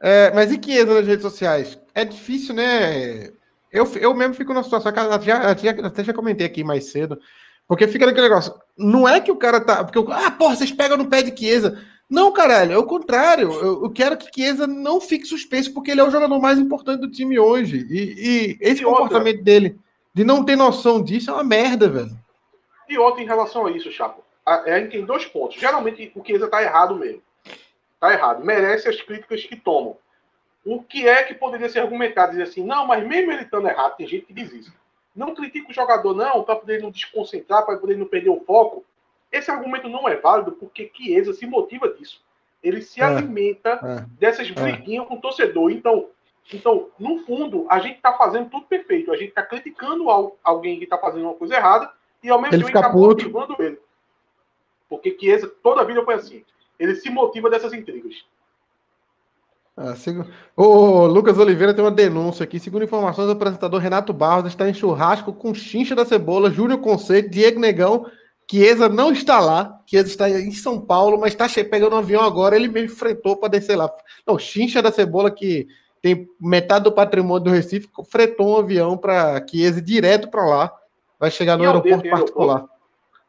É, 0.02 0.32
mas 0.34 0.54
e 0.54 0.60
Chiesa 0.64 0.94
nas 0.94 1.06
redes 1.06 1.22
sociais? 1.22 1.78
É 1.94 2.06
difícil, 2.06 2.56
né? 2.56 3.30
Eu, 3.70 3.86
eu 3.98 4.14
mesmo 4.14 4.34
fico 4.36 4.54
numa 4.54 4.64
situação 4.64 4.94
que 4.94 5.00
eu 5.00 5.22
já, 5.22 5.54
já- 5.58 5.86
até 5.86 6.02
já 6.04 6.14
comentei 6.14 6.48
aqui 6.48 6.64
mais 6.64 6.92
cedo. 6.92 7.20
Porque 7.68 7.88
fica 7.90 8.06
naquele 8.06 8.30
negócio. 8.30 8.54
Não 8.78 9.06
é 9.06 9.20
que 9.20 9.32
o 9.32 9.36
cara 9.36 9.60
tá. 9.60 9.84
Porque, 9.84 9.98
eu- 10.00 10.10
ah, 10.14 10.32
porra, 10.32 10.56
vocês 10.56 10.72
pegam 10.72 10.96
no 10.98 11.10
pé 11.10 11.22
de 11.24 11.38
Chiesa. 11.38 11.78
Não, 12.10 12.32
caralho, 12.32 12.74
é 12.74 12.78
o 12.78 12.86
contrário. 12.86 13.52
Eu, 13.52 13.84
eu 13.84 13.90
quero 13.92 14.18
que 14.18 14.32
Chiesa 14.34 14.66
não 14.66 15.00
fique 15.00 15.26
suspenso, 15.26 15.74
porque 15.74 15.92
ele 15.92 16.02
é 16.02 16.04
o 16.04 16.10
jogador 16.10 16.40
mais 16.40 16.58
importante 16.58 17.02
do 17.02 17.12
time 17.12 17.38
hoje. 17.38 17.86
E, 17.90 17.98
e 18.18 18.58
esse 18.60 18.82
E 18.82 18.86
outra? 18.86 19.04
comportamento 19.04 19.44
dele, 19.44 19.80
de 20.14 20.24
não 20.24 20.44
ter 20.44 20.56
noção 20.56 21.04
disso, 21.04 21.30
é 21.30 21.34
uma 21.34 21.44
merda, 21.44 21.88
velho. 21.88 22.18
E 22.88 22.98
outra 22.98 23.22
em 23.22 23.28
relação 23.28 23.68
a 23.68 23.72
isso, 23.72 23.92
Chapo. 23.92 24.24
A, 24.44 24.62
a 24.62 24.80
gente 24.80 24.92
tem 24.92 25.06
dois 25.06 25.26
pontos. 25.26 25.60
Geralmente 25.60 26.12
o 26.16 26.26
Chiesa 26.26 26.48
tá 26.48 26.64
errado 26.64 26.96
mesmo. 26.96 27.22
Tá 28.00 28.12
errado. 28.12 28.44
Merece 28.44 28.90
as 28.90 29.00
críticas 29.00 29.44
que 29.46 29.56
tomam. 29.56 29.96
O 30.66 30.82
que 30.82 31.08
é 31.08 31.22
que 31.24 31.36
poderia 31.36 31.70
ser 31.70 31.80
argumentado? 31.80 32.32
Dizer 32.32 32.44
assim, 32.44 32.64
não, 32.64 32.88
mas 32.88 33.06
mesmo 33.08 33.32
ele 33.32 33.44
estando 33.44 33.68
errado, 33.68 33.96
tem 33.98 34.08
gente 34.08 34.26
que 34.26 34.34
diz 34.34 34.52
isso. 34.52 34.74
Não 35.16 35.36
critica 35.36 35.70
o 35.70 35.74
jogador, 35.74 36.16
não, 36.16 36.44
para 36.44 36.56
poder 36.56 36.82
não 36.82 36.90
desconcentrar, 36.90 37.66
para 37.66 37.78
poder 37.78 37.98
não 37.98 38.06
perder 38.08 38.30
o 38.30 38.44
foco. 38.46 38.84
Esse 39.32 39.52
argumento 39.52 39.88
não 39.88 40.08
é 40.08 40.16
válido 40.16 40.54
porque 40.54 40.92
Chiesa 40.96 41.34
se 41.34 41.46
motiva 41.46 41.88
disso. 41.90 42.22
Ele 42.64 42.82
se 42.82 43.00
É. 43.00 43.04
alimenta 43.06 43.70
É. 43.84 44.06
dessas 44.20 44.50
briguinhas 44.52 45.08
com 45.08 45.16
o 45.16 45.22
torcedor. 45.22 45.72
Então, 45.72 46.08
então, 46.52 46.90
no 47.00 47.20
fundo, 47.20 47.66
a 47.70 47.80
gente 47.80 47.98
está 47.98 48.14
fazendo 48.14 48.50
tudo 48.50 48.66
perfeito. 48.66 49.12
A 49.12 49.16
gente 49.18 49.30
está 49.30 49.44
criticando 49.44 50.10
al- 50.10 50.36
alguém 50.44 50.78
que 50.78 50.84
está 50.84 50.98
fazendo 50.98 51.24
uma 51.26 51.36
coisa 51.36 51.56
errada 51.56 51.92
e 52.24 52.30
ao 52.30 52.42
mesmo 52.42 52.52
tempo 52.58 52.68
está 52.68 52.92
motivando 52.92 53.56
ele. 53.60 53.80
Porque 54.90 55.16
Chiesa 55.20 55.48
toda 55.62 55.82
a 55.82 55.86
vida 55.86 56.04
foi 56.04 56.16
assim. 56.16 56.44
Ele 56.80 56.96
se 56.96 57.10
motiva 57.10 57.50
dessas 57.50 57.72
intrigas. 57.74 58.26
Ah, 59.78 59.96
segu- 59.96 60.26
O 60.58 61.06
Lucas 61.06 61.38
Oliveira 61.38 61.74
tem 61.74 61.84
uma 61.84 61.92
denúncia 61.92 62.44
aqui. 62.44 62.60
Segundo 62.60 62.84
informações, 62.84 63.30
o 63.30 63.32
apresentador 63.32 63.80
Renato 63.80 64.12
Barros 64.12 64.48
está 64.48 64.68
em 64.68 64.74
churrasco 64.74 65.32
com 65.32 65.54
Chincha 65.54 65.96
da 65.96 66.04
Cebola, 66.04 66.50
Júnior 66.52 66.80
Conceito, 66.82 67.30
Diego 67.30 67.60
Negão. 67.60 68.10
Chiesa 68.50 68.90
não 68.90 69.12
está 69.12 69.40
lá. 69.40 69.80
Chiesa 69.86 70.08
está 70.08 70.30
em 70.30 70.52
São 70.52 70.80
Paulo, 70.82 71.20
mas 71.20 71.34
está 71.34 71.48
pegando 71.64 71.96
um 71.96 72.00
avião 72.00 72.24
agora. 72.24 72.56
Ele 72.56 72.68
mesmo 72.68 72.96
fretou 72.96 73.38
para 73.38 73.50
descer 73.50 73.76
lá. 73.76 73.92
Não, 74.26 74.40
Chincha 74.40 74.82
da 74.82 74.92
Cebola, 74.92 75.30
que 75.30 75.68
tem 76.02 76.28
metade 76.40 76.86
do 76.86 76.92
patrimônio 76.92 77.44
do 77.44 77.50
Recife, 77.52 77.90
fretou 78.10 78.56
um 78.56 78.58
avião 78.58 78.98
para 78.98 79.46
Chiesa 79.48 79.80
ir 79.80 79.84
direto 79.84 80.30
para 80.30 80.46
lá. 80.46 80.74
Vai 81.20 81.30
chegar 81.30 81.58
no 81.58 81.64
E 81.64 81.68
aeroporto 81.68 82.02
tem 82.02 82.12
particular. 82.12 82.66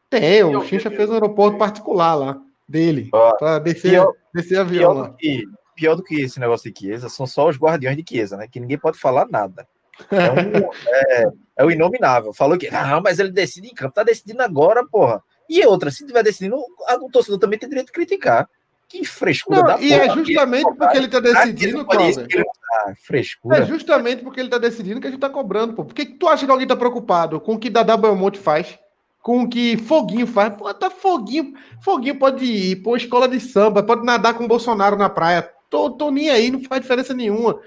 Tem, 0.09 0.39
E 0.39 0.43
o 0.43 0.63
Chincha 0.63 0.89
fez 0.89 1.09
um 1.09 1.13
aeroporto 1.13 1.57
particular 1.57 2.15
lá, 2.15 2.37
dele, 2.67 3.09
Ó, 3.13 3.33
para 3.37 3.59
descer, 3.59 3.91
pior- 3.91 4.13
descer 4.33 4.59
avião 4.59 4.91
Pior 4.91 5.01
lá. 5.01 5.07
do, 5.09 5.15
que, 5.15 5.43
pior 5.75 5.95
do 5.95 6.03
que 6.03 6.21
esse 6.21 6.39
negócio 6.39 6.71
de 6.71 6.77
Chiesa 6.79 7.09
são 7.09 7.25
só 7.27 7.47
os 7.47 7.57
guardiões 7.57 7.95
de 7.97 8.03
Chiesa, 8.07 8.35
né? 8.37 8.47
Que 8.49 8.59
ninguém 8.59 8.77
pode 8.77 8.97
falar 8.97 9.27
nada. 9.29 9.67
É, 10.09 10.31
um, 10.31 10.69
é, 10.87 11.31
é 11.61 11.65
o 11.65 11.71
inominável. 11.71 12.33
Falou 12.33 12.57
que, 12.57 12.67
ah, 12.67 12.99
mas 13.03 13.19
ele 13.19 13.31
decide 13.31 13.67
em 13.67 13.73
campo. 13.73 13.93
Tá 13.93 14.03
decidindo 14.03 14.41
agora, 14.41 14.85
porra. 14.85 15.23
E 15.49 15.65
outra, 15.65 15.91
se 15.91 16.05
tiver 16.05 16.23
decidindo, 16.23 16.55
a- 16.87 16.95
o 16.95 17.09
torcedor 17.09 17.39
também 17.39 17.59
tem 17.59 17.67
direito 17.69 17.87
de 17.87 17.91
criticar. 17.93 18.47
Que 18.87 19.05
frescura 19.05 19.59
Não, 19.59 19.67
da 19.67 19.79
e 19.79 19.93
é 19.93 20.09
justamente 20.09 20.65
porque 20.75 20.97
ele 20.97 21.07
tá 21.07 21.19
decidindo, 21.21 21.85
Cláudio. 21.85 22.13
Cláudio. 22.15 22.45
Ah, 22.73 22.93
frescura. 23.01 23.57
É 23.59 23.65
justamente 23.65 24.21
porque 24.23 24.39
ele 24.39 24.49
tá 24.49 24.57
decidindo 24.57 24.99
que 24.99 25.07
a 25.07 25.11
gente 25.11 25.19
tá 25.19 25.29
cobrando, 25.29 25.73
pô. 25.73 25.85
Por 25.85 25.93
que, 25.93 26.05
que 26.05 26.13
tu 26.17 26.27
acha 26.27 26.45
que 26.45 26.51
alguém 26.51 26.67
tá 26.67 26.75
preocupado 26.75 27.39
com 27.39 27.53
o 27.53 27.59
que 27.59 27.69
Dadá 27.69 27.95
Belmonte 27.95 28.37
faz? 28.39 28.77
Com 29.21 29.43
o 29.43 29.49
que 29.49 29.77
Foguinho 29.77 30.27
faz? 30.27 30.53
Pô, 30.55 30.73
tá 30.73 30.89
Foguinho. 30.89 31.53
Foguinho 31.81 32.17
pode 32.19 32.43
ir, 32.43 32.77
pô, 32.77 32.97
escola 32.97 33.27
de 33.29 33.39
samba, 33.39 33.81
pode 33.83 34.03
nadar 34.05 34.33
com 34.33 34.43
o 34.43 34.47
Bolsonaro 34.47 34.97
na 34.97 35.09
praia. 35.09 35.49
Tô, 35.69 35.89
tô 35.91 36.11
nem 36.11 36.29
aí, 36.29 36.51
não 36.51 36.61
faz 36.63 36.81
diferença 36.81 37.13
nenhuma. 37.13 37.59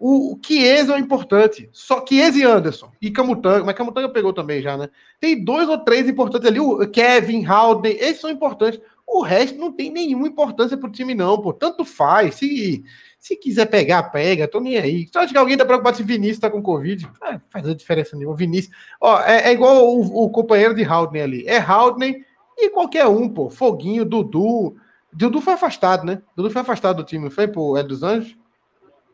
O, 0.00 0.32
o 0.32 0.40
Chiesa 0.42 0.96
é 0.96 0.98
importante. 0.98 1.68
Só 1.72 2.02
Chiesa 2.06 2.38
e 2.38 2.42
Anderson. 2.42 2.90
E 3.02 3.10
Camutanga, 3.10 3.62
mas 3.62 3.74
Camutanga 3.74 4.08
pegou 4.08 4.32
também 4.32 4.62
já, 4.62 4.74
né? 4.74 4.88
Tem 5.20 5.44
dois 5.44 5.68
ou 5.68 5.76
três 5.76 6.08
importantes 6.08 6.48
ali. 6.48 6.58
O 6.58 6.88
Kevin, 6.88 7.46
Howden, 7.46 7.98
esses 8.00 8.22
são 8.22 8.30
importantes. 8.30 8.80
O 9.06 9.20
resto 9.20 9.58
não 9.58 9.70
tem 9.70 9.90
nenhuma 9.90 10.26
importância 10.26 10.78
pro 10.78 10.90
time, 10.90 11.14
não, 11.14 11.38
pô. 11.38 11.52
Tanto 11.52 11.84
faz. 11.84 12.36
Se, 12.36 12.82
se 13.18 13.36
quiser 13.36 13.66
pegar, 13.66 14.04
pega. 14.04 14.48
Tô 14.48 14.58
nem 14.58 14.78
aí. 14.78 15.06
Só 15.12 15.20
acho 15.20 15.34
que 15.34 15.38
alguém 15.38 15.58
tá 15.58 15.66
preocupado 15.66 15.98
se 15.98 16.02
Vinícius 16.02 16.38
tá 16.38 16.48
com 16.48 16.62
Covid. 16.62 17.06
Ah, 17.20 17.38
faz 17.50 17.68
a 17.68 17.74
diferença 17.74 18.16
nenhuma. 18.16 18.34
Vinícius. 18.34 18.74
Ó, 18.98 19.20
é, 19.20 19.48
é 19.48 19.52
igual 19.52 19.86
o, 19.86 20.24
o, 20.24 20.30
companheiro 20.30 20.74
de 20.74 20.82
Howden 20.82 21.22
ali. 21.22 21.46
É 21.46 21.60
Howden 21.60 22.24
e 22.56 22.70
qualquer 22.70 23.06
um, 23.06 23.28
pô. 23.28 23.50
Foguinho, 23.50 24.06
Dudu. 24.06 24.76
Dudu 25.12 25.42
foi 25.42 25.52
afastado, 25.52 26.06
né? 26.06 26.22
Dudu 26.34 26.48
foi 26.48 26.62
afastado 26.62 26.96
do 26.96 27.04
time, 27.04 27.28
foi, 27.28 27.46
pô? 27.46 27.76
É 27.76 27.82
dos 27.82 28.02
Anjos? 28.02 28.34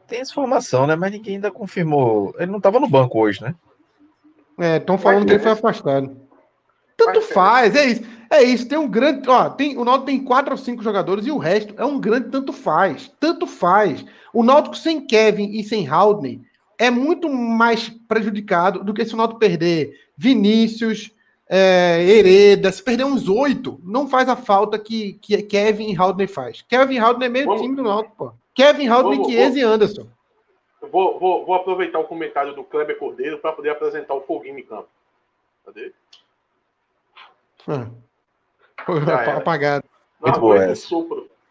Tem 0.07 0.21
essa 0.21 0.31
informação, 0.31 0.87
né? 0.87 0.95
Mas 0.97 1.13
ninguém 1.13 1.37
ainda 1.37 1.51
confirmou. 1.51 2.35
Ele 2.39 2.51
não 2.51 2.59
estava 2.59 2.79
no 2.79 2.89
banco 2.89 3.19
hoje, 3.19 3.43
né? 3.43 3.55
É, 4.59 4.77
estão 4.77 4.97
falando 4.97 5.27
que 5.27 5.33
ele 5.33 5.43
foi 5.43 5.53
afastado. 5.53 6.17
Tanto 6.97 7.21
faz, 7.21 7.75
é 7.75 7.87
isso. 7.87 8.03
É 8.31 8.43
isso. 8.43 8.69
Tem 8.69 8.79
um 8.79 8.89
grande. 8.89 9.29
Ó, 9.29 9.51
tem, 9.51 9.77
o 9.77 9.85
Náutico 9.85 10.07
tem 10.07 10.25
quatro 10.25 10.53
ou 10.53 10.59
cinco 10.59 10.83
jogadores 10.83 11.27
e 11.27 11.31
o 11.31 11.39
resto 11.39 11.75
é 11.77 11.85
um 11.85 12.01
grande 12.01 12.31
tanto 12.31 12.53
faz. 12.53 13.13
Tanto 13.21 13.47
faz. 13.47 14.05
O 14.33 14.43
Náutico 14.43 14.77
sem 14.77 15.07
Kevin 15.07 15.51
e 15.59 15.63
sem 15.63 15.87
Haldney 15.87 16.41
é 16.79 16.91
muito 16.91 17.29
mais 17.29 17.89
prejudicado 17.89 18.83
do 18.83 18.95
que 18.95 19.05
se 19.05 19.15
o 19.15 19.17
Náutico 19.17 19.41
perder 19.41 19.93
Vinícius, 20.17 21.11
é, 21.49 22.03
Hereda, 22.03 22.73
se 22.73 22.83
perder 22.83 23.05
uns 23.05 23.29
oito, 23.29 23.81
não 23.85 24.09
faz 24.09 24.29
a 24.29 24.37
falta 24.37 24.79
que, 24.79 25.15
que 25.15 25.41
Kevin 25.43 25.93
e 25.93 25.97
Haldney 25.97 26.27
faz. 26.27 26.63
Kevin 26.69 26.95
e 26.95 26.99
Haldney 26.99 27.29
é 27.29 27.31
meio 27.31 27.47
Vamos. 27.47 27.63
time 27.63 27.77
do 27.77 27.83
Náutico, 27.83 28.17
pô. 28.17 28.33
Kevin 28.57 28.89
Haldney, 28.89 29.23
Chiesa 29.25 29.59
e 29.59 29.63
Anderson. 29.63 30.09
Vou, 30.91 31.21
vou, 31.21 31.45
vou, 31.45 31.55
aproveitar 31.55 31.99
o 31.99 32.05
comentário 32.05 32.55
do 32.55 32.65
Kleber 32.65 32.99
Cordeiro 32.99 33.39
para 33.39 33.53
poder 33.53 33.71
apresentar 33.71 34.15
o 34.15 34.23
Foguinho 34.23 34.59
em 34.59 34.65
campo. 34.65 34.89
Cadê? 35.65 35.93
Ah. 37.69 37.91
Apagado. 39.37 39.85
Muito 40.21 40.41
boa 40.41 40.65
essa. 40.65 40.89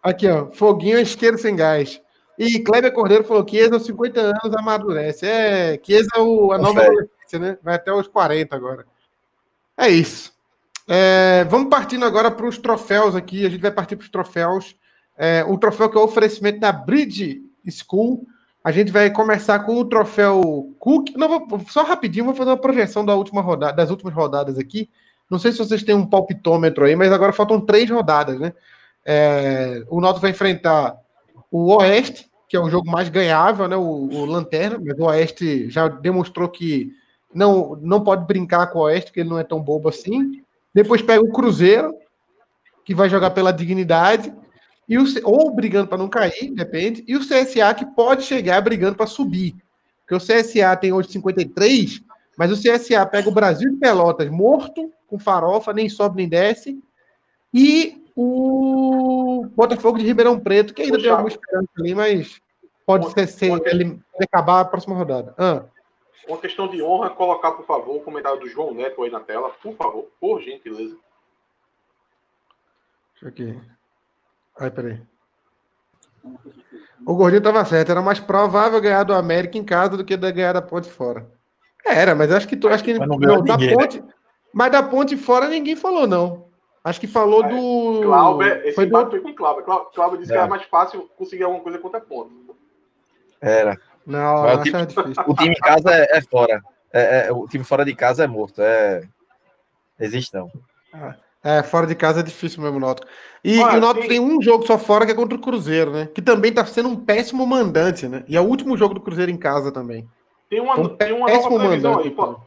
Aqui, 0.01 0.28
ó. 0.28 0.47
Foguinho 0.51 0.99
isqueiro 0.99 1.38
sem 1.38 1.56
gás. 1.56 2.01
E 2.39 2.60
Kleber 2.60 2.91
Cordeiro 2.91 3.24
falou 3.24 3.45
que 3.45 3.62
aos 3.62 3.86
50 3.86 4.20
anos 4.20 4.56
amadurece. 4.58 5.28
É, 5.28 5.80
Chiesa 5.84 6.10
é 6.16 6.20
o, 6.20 6.51
a 6.51 6.58
nova 6.58 6.82
adolescência, 6.82 7.39
né? 7.39 7.58
Vai 7.62 7.76
até 7.76 7.93
os 7.93 8.08
40 8.08 8.56
agora. 8.56 8.86
É 9.78 9.89
isso. 9.89 10.34
É, 10.88 11.43
vamos 11.45 11.70
partindo 11.70 12.06
agora 12.06 12.32
para 12.32 12.47
os 12.47 12.58
troféus 12.58 13.16
aqui. 13.16 13.45
A 13.45 13.49
gente 13.49 13.62
vai 13.62 13.72
partir 13.72 13.95
para 13.95 14.03
os 14.03 14.10
troféus 14.10 14.76
é, 15.18 15.43
o 15.47 15.57
troféu 15.57 15.89
que 15.89 15.97
é 15.97 15.99
o 15.99 16.03
oferecimento 16.03 16.59
da 16.59 16.72
Bridge 16.72 17.41
School. 17.70 18.26
A 18.63 18.72
gente 18.72 18.91
vai 18.91 19.09
começar 19.09 19.59
com 19.59 19.76
o 19.76 19.86
troféu 19.86 20.74
Cook. 20.80 21.11
Não, 21.16 21.28
vou, 21.28 21.61
só 21.70 21.84
rapidinho, 21.84 22.26
vou 22.26 22.36
fazer 22.36 22.49
uma 22.49 22.57
projeção 22.57 23.05
da 23.05 23.16
última 23.16 23.41
rodada, 23.41 23.74
das 23.74 23.89
últimas 23.89 24.13
rodadas 24.13 24.57
aqui. 24.57 24.89
Não 25.30 25.39
sei 25.39 25.51
se 25.51 25.57
vocês 25.57 25.84
têm 25.84 25.95
um 25.95 26.05
palpitômetro 26.05 26.86
aí, 26.86 26.95
mas 26.95 27.11
agora 27.11 27.34
faltam 27.34 27.59
três 27.61 27.89
rodadas, 27.89 28.39
né? 28.39 28.53
É, 29.05 29.84
o 29.88 30.01
Náutico 30.01 30.22
vai 30.22 30.32
enfrentar 30.32 30.97
o 31.51 31.76
Oeste, 31.76 32.30
que 32.47 32.57
é 32.57 32.59
o 32.59 32.70
jogo 32.70 32.89
mais 32.89 33.09
ganhável, 33.09 33.68
né? 33.68 33.76
O, 33.76 34.09
o, 34.11 34.26
Lanterna, 34.26 34.80
mas 34.84 34.97
o 34.97 35.03
Oeste 35.03 35.70
já 35.70 35.88
demonstrou 35.88 36.49
que 36.49 36.91
não, 37.34 37.76
não 37.82 38.03
pode 38.03 38.26
brincar 38.26 38.68
com 38.68 38.80
o 38.80 38.84
Oeste, 38.84 39.07
porque 39.07 39.20
ele 39.20 39.30
não 39.30 39.39
é 39.39 39.43
tão 39.43 39.61
bobo 39.61 39.89
assim. 39.89 40.43
Depois 40.74 41.01
pega 41.01 41.24
o 41.24 41.32
Cruzeiro, 41.32 41.93
que 42.84 42.93
vai 42.93 43.09
jogar 43.09 43.32
pela 43.32 43.53
dignidade. 43.53 44.34
E 44.88 44.97
o, 44.97 45.05
ou 45.23 45.53
brigando 45.53 45.88
para 45.88 45.97
não 45.97 46.07
cair, 46.07 46.51
depende, 46.53 47.03
e 47.07 47.15
o 47.15 47.21
CSA 47.21 47.73
que 47.73 47.86
pode 47.86 48.23
chegar 48.23 48.61
brigando 48.61 48.95
para 48.95 49.07
subir. 49.07 49.55
Porque 50.01 50.15
o 50.15 50.19
CSA 50.19 50.75
tem 50.77 50.93
hoje 50.93 51.11
53, 51.11 52.01
mas 52.38 52.51
o 52.51 52.61
CSA 52.61 53.05
pega 53.05 53.27
o 53.27 53.33
Brasil 53.33 53.71
de 53.71 53.77
Pelotas 53.77 54.29
morto, 54.29 54.91
com 55.07 55.17
farofa, 55.17 55.73
nem 55.73 55.89
sobe 55.89 56.17
nem 56.17 56.29
desce, 56.29 56.79
e 57.53 58.05
o 58.15 59.47
Botafogo 59.55 59.97
de 59.97 60.05
Ribeirão 60.05 60.39
Preto, 60.39 60.73
que 60.73 60.83
ainda 60.83 60.93
Poxa. 60.93 61.03
tem 61.03 61.11
alguma 61.11 61.29
esperança 61.29 61.69
ali, 61.79 61.95
mas 61.95 62.41
pode 62.86 63.11
ser, 63.11 63.27
ser 63.27 63.61
ele 63.65 63.99
acabar 64.21 64.61
a 64.61 64.65
próxima 64.65 64.95
rodada. 64.95 65.33
Ah. 65.38 65.63
Uma 66.27 66.38
questão 66.38 66.67
de 66.67 66.81
honra, 66.81 67.09
colocar, 67.09 67.51
por 67.51 67.65
favor, 67.65 67.97
o 67.97 68.01
comentário 68.01 68.39
do 68.39 68.49
João 68.49 68.73
Neto 68.73 69.03
aí 69.03 69.11
na 69.11 69.19
tela, 69.19 69.49
por 69.49 69.75
favor, 69.75 70.07
por 70.19 70.41
gentileza. 70.41 70.97
Deixa 73.13 73.27
aqui. 73.27 73.74
Ai, 74.60 74.72
peraí. 74.72 75.01
O 77.06 77.16
Gordinho 77.16 77.41
tava 77.41 77.64
certo. 77.66 77.91
Era 77.91 78.01
mais 78.01 78.20
provável 78.20 78.82
ganhar 78.82 79.03
do 79.03 79.14
América 79.14 79.58
em 79.58 79.64
casa 79.64 79.95
do 79.95 80.03
que 80.03 80.18
ganhar 80.18 80.53
da 80.53 80.62
Ponte 80.62 80.89
fora. 80.89 81.30
Era, 81.86 82.16
mas 82.16 82.32
acho 82.32 82.47
que 82.47 82.58
tu, 82.58 82.68
acho 82.68 82.84
que 82.84 82.97
mas 82.97 83.08
não, 83.08 83.18
não 83.18 83.43
da 83.43 83.58
ninguém, 83.58 83.78
Ponte, 83.78 84.01
né? 84.01 84.08
mas 84.51 84.72
da 84.72 84.82
Ponte 84.82 85.16
fora 85.16 85.47
ninguém 85.47 85.76
falou 85.76 86.08
não. 86.08 86.45
Acho 86.84 86.99
que 86.99 87.08
falou 87.08 87.43
é, 87.45 87.49
do. 87.49 88.01
Clauber, 88.03 88.62
esse 88.66 88.74
foi 88.74 88.88
do... 88.88 89.10
foi 89.10 89.20
com 89.20 89.34
Clauber. 89.36 89.64
Clauber 89.64 90.20
disse 90.20 90.32
é. 90.32 90.36
que 90.36 90.39
era 90.39 90.47
mais 90.47 90.64
fácil 90.64 91.10
conseguir 91.16 91.43
alguma 91.43 91.62
coisa 91.62 91.78
contra 91.78 91.99
a 91.99 92.01
Ponte. 92.01 92.34
Era. 93.39 93.80
Não, 94.06 94.43
o, 94.43 94.64
time, 94.64 94.76
o 95.28 95.36
time 95.36 95.56
em 95.56 95.60
casa 95.60 95.91
é, 95.91 96.18
é 96.18 96.22
fora. 96.22 96.62
É, 96.93 97.28
é, 97.28 97.32
o 97.32 97.47
time 97.47 97.64
fora 97.64 97.84
de 97.84 97.95
casa 97.95 98.24
é 98.24 98.28
morto. 98.28 98.62
É... 98.62 99.01
Existe 99.99 100.34
não. 100.34 100.51
Ah. 100.93 101.16
É, 101.45 101.61
fora 101.61 101.85
de 101.85 101.93
casa 101.93 102.21
é 102.21 102.23
difícil 102.23 102.63
mesmo 102.63 102.77
o 102.77 102.79
Náutico. 102.79 103.07
E, 103.43 103.59
Olha, 103.59 103.75
e 103.75 103.77
o 103.77 103.81
Náutico 103.81 104.07
tem... 104.07 104.19
tem... 104.19 104.19
um 104.19 104.41
jogo 104.41 104.65
só 104.65 104.79
fora 104.79 105.05
que 105.05 105.11
é 105.11 105.15
contra 105.15 105.37
o 105.37 105.41
Cruzeiro, 105.41 105.91
né? 105.91 106.07
Que 106.07 106.19
também 106.19 106.51
tá 106.51 106.65
sendo 106.65 106.89
um 106.89 106.95
péssimo 106.95 107.45
mandante, 107.45 108.07
né? 108.07 108.25
E 108.27 108.35
é 108.35 108.41
o 108.41 108.45
último 108.45 108.75
jogo 108.75 108.95
do 108.95 108.99
Cruzeiro 108.99 109.31
em 109.31 109.37
casa 109.37 109.71
também. 109.71 110.09
Tem 110.49 110.59
uma, 110.59 110.73
um 110.79 110.87
tem 110.89 111.13
uma 111.13 111.27
nova 111.27 111.59
previsão 111.59 111.91
mandante, 111.91 112.07
aí. 112.07 112.15
Pô. 112.15 112.39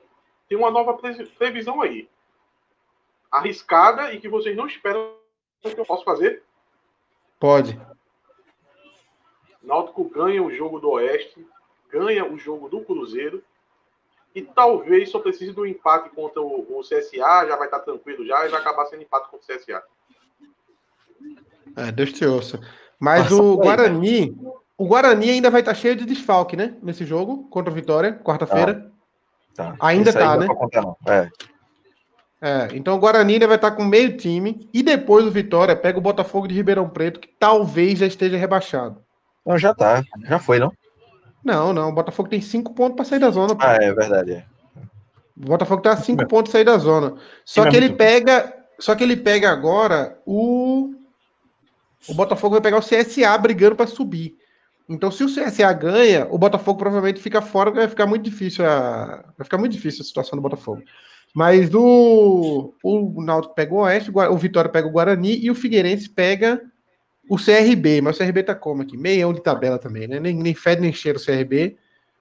Tem 0.49 0.59
uma 0.59 0.71
nova 0.73 0.99
previsão 1.39 1.81
aí. 1.81 2.09
Arriscada 3.31 4.13
e 4.13 4.19
que 4.19 4.29
vocês 4.29 4.57
não 4.57 4.67
esperam 4.67 5.13
que 5.63 5.79
eu 5.79 5.87
possa 5.87 6.03
fazer? 6.03 6.43
Pode. 7.39 7.81
Náutico 9.63 10.03
ganha 10.09 10.43
o 10.43 10.51
jogo 10.51 10.81
do 10.81 10.91
Oeste, 10.91 11.47
ganha 11.89 12.25
o 12.25 12.37
jogo 12.37 12.69
do 12.69 12.81
Cruzeiro 12.81 13.45
e 14.35 14.43
talvez 14.43 15.11
só 15.11 15.19
precise 15.19 15.53
do 15.53 15.67
empate 15.67 16.11
contra 16.11 16.41
o, 16.41 16.79
o, 16.79 16.81
CSA, 16.83 17.47
já 17.47 17.57
vai 17.57 17.67
estar 17.67 17.81
tranquilo 17.81 18.27
já, 18.27 18.47
e 18.47 18.49
vai 18.49 18.61
acabar 18.61 18.87
sendo 18.87 19.03
empate 19.03 19.29
contra 19.31 19.55
o 19.55 19.59
CSA. 19.59 19.83
É, 21.77 21.93
Deus 21.93 22.13
te 22.13 22.25
ouça. 22.25 22.61
Mas 22.99 23.31
o 23.31 23.57
Guarani, 23.57 24.37
o 24.77 24.87
Guarani 24.87 25.31
ainda 25.31 25.51
vai 25.51 25.61
estar 25.61 25.75
cheio 25.75 25.97
de 25.97 26.05
desfalque, 26.05 26.57
né? 26.57 26.77
Nesse 26.83 27.05
jogo, 27.05 27.49
contra 27.49 27.71
o 27.71 27.75
Vitória, 27.75 28.13
quarta-feira. 28.13 28.91
Tá. 29.55 29.73
Tá. 29.73 29.77
Ainda 29.81 30.13
tá, 30.13 30.37
né? 30.37 30.47
Contar, 30.47 30.85
é. 31.07 31.29
É, 32.41 32.69
então 32.73 32.95
o 32.95 32.99
Guarani 33.01 33.35
ainda 33.35 33.49
vai 33.49 33.57
estar 33.57 33.73
com 33.73 33.85
meio 33.85 34.17
time 34.17 34.69
e 34.73 34.81
depois 34.81 35.27
o 35.27 35.31
Vitória 35.31 35.75
pega 35.75 35.99
o 35.99 36.03
Botafogo 36.03 36.47
de 36.47 36.55
Ribeirão 36.55 36.89
Preto, 36.89 37.19
que 37.19 37.29
talvez 37.29 37.99
já 37.99 38.07
esteja 38.07 38.37
rebaixado. 38.37 39.03
Não, 39.45 39.59
já 39.59 39.75
tá. 39.75 40.05
Já 40.23 40.39
foi, 40.39 40.61
não? 40.61 40.73
Não, 41.49 41.73
não. 41.73 41.89
O 41.89 41.93
Botafogo 41.93 42.29
tem 42.29 42.43
cinco 42.43 42.75
pontos 42.75 42.95
para 42.95 43.07
sair 43.07 43.19
da 43.19 43.31
zona. 43.31 43.57
Pô. 43.57 43.65
Ah, 43.65 43.79
é 43.81 43.95
verdade. 43.95 44.33
É. 44.33 44.45
O 45.35 45.47
Botafogo 45.47 45.81
tá 45.81 45.93
a 45.93 45.97
cinco 45.97 46.29
pontos 46.29 46.51
para 46.51 46.59
sair 46.59 46.65
da 46.65 46.77
zona. 46.77 47.15
Só 47.43 47.71
que 47.71 47.75
ele 47.75 47.95
pega. 47.95 48.55
Só 48.79 48.95
que 48.95 49.03
ele 49.03 49.17
pega 49.17 49.51
agora 49.51 50.19
o. 50.27 50.95
O 52.07 52.15
Botafogo 52.15 52.53
vai 52.53 52.61
pegar 52.61 52.77
o 52.77 52.83
CSA 52.83 53.37
brigando 53.39 53.77
para 53.77 53.87
subir. 53.87 54.37
Então, 54.87 55.11
se 55.11 55.25
o 55.25 55.27
CSA 55.27 55.73
ganha, 55.73 56.27
o 56.31 56.39
Botafogo 56.39 56.79
provavelmente 56.79 57.21
fica 57.21 57.41
fora, 57.43 57.71
vai 57.71 57.89
ficar 57.89 58.07
muito 58.07 58.25
difícil 58.25 58.67
a. 58.67 59.25
Vai 59.39 59.45
ficar 59.45 59.57
muito 59.57 59.73
difícil 59.73 60.03
a 60.03 60.05
situação 60.05 60.37
do 60.37 60.43
Botafogo. 60.43 60.83
Mas 61.35 61.75
o, 61.75 62.75
o 62.83 63.23
Náutico 63.23 63.55
pega 63.55 63.75
o 63.75 63.79
Oeste, 63.79 64.11
o 64.11 64.37
Vitória 64.37 64.71
pega 64.71 64.87
o 64.87 64.91
Guarani 64.91 65.39
e 65.39 65.51
o 65.51 65.55
Figueirense 65.55 66.11
pega 66.11 66.61
o 67.29 67.37
CRB, 67.37 68.01
mas 68.01 68.17
o 68.17 68.19
CRB 68.19 68.43
tá 68.43 68.55
como 68.55 68.83
aqui? 68.83 68.97
Meião 68.97 69.33
de 69.33 69.43
tabela 69.43 69.79
também, 69.79 70.09
né? 70.09 70.19
Nem, 70.19 70.35
nem 70.35 70.55
fede 70.55 70.81
nem 70.81 70.93
cheira 70.93 71.19
o 71.19 71.25
CRB. 71.25 71.77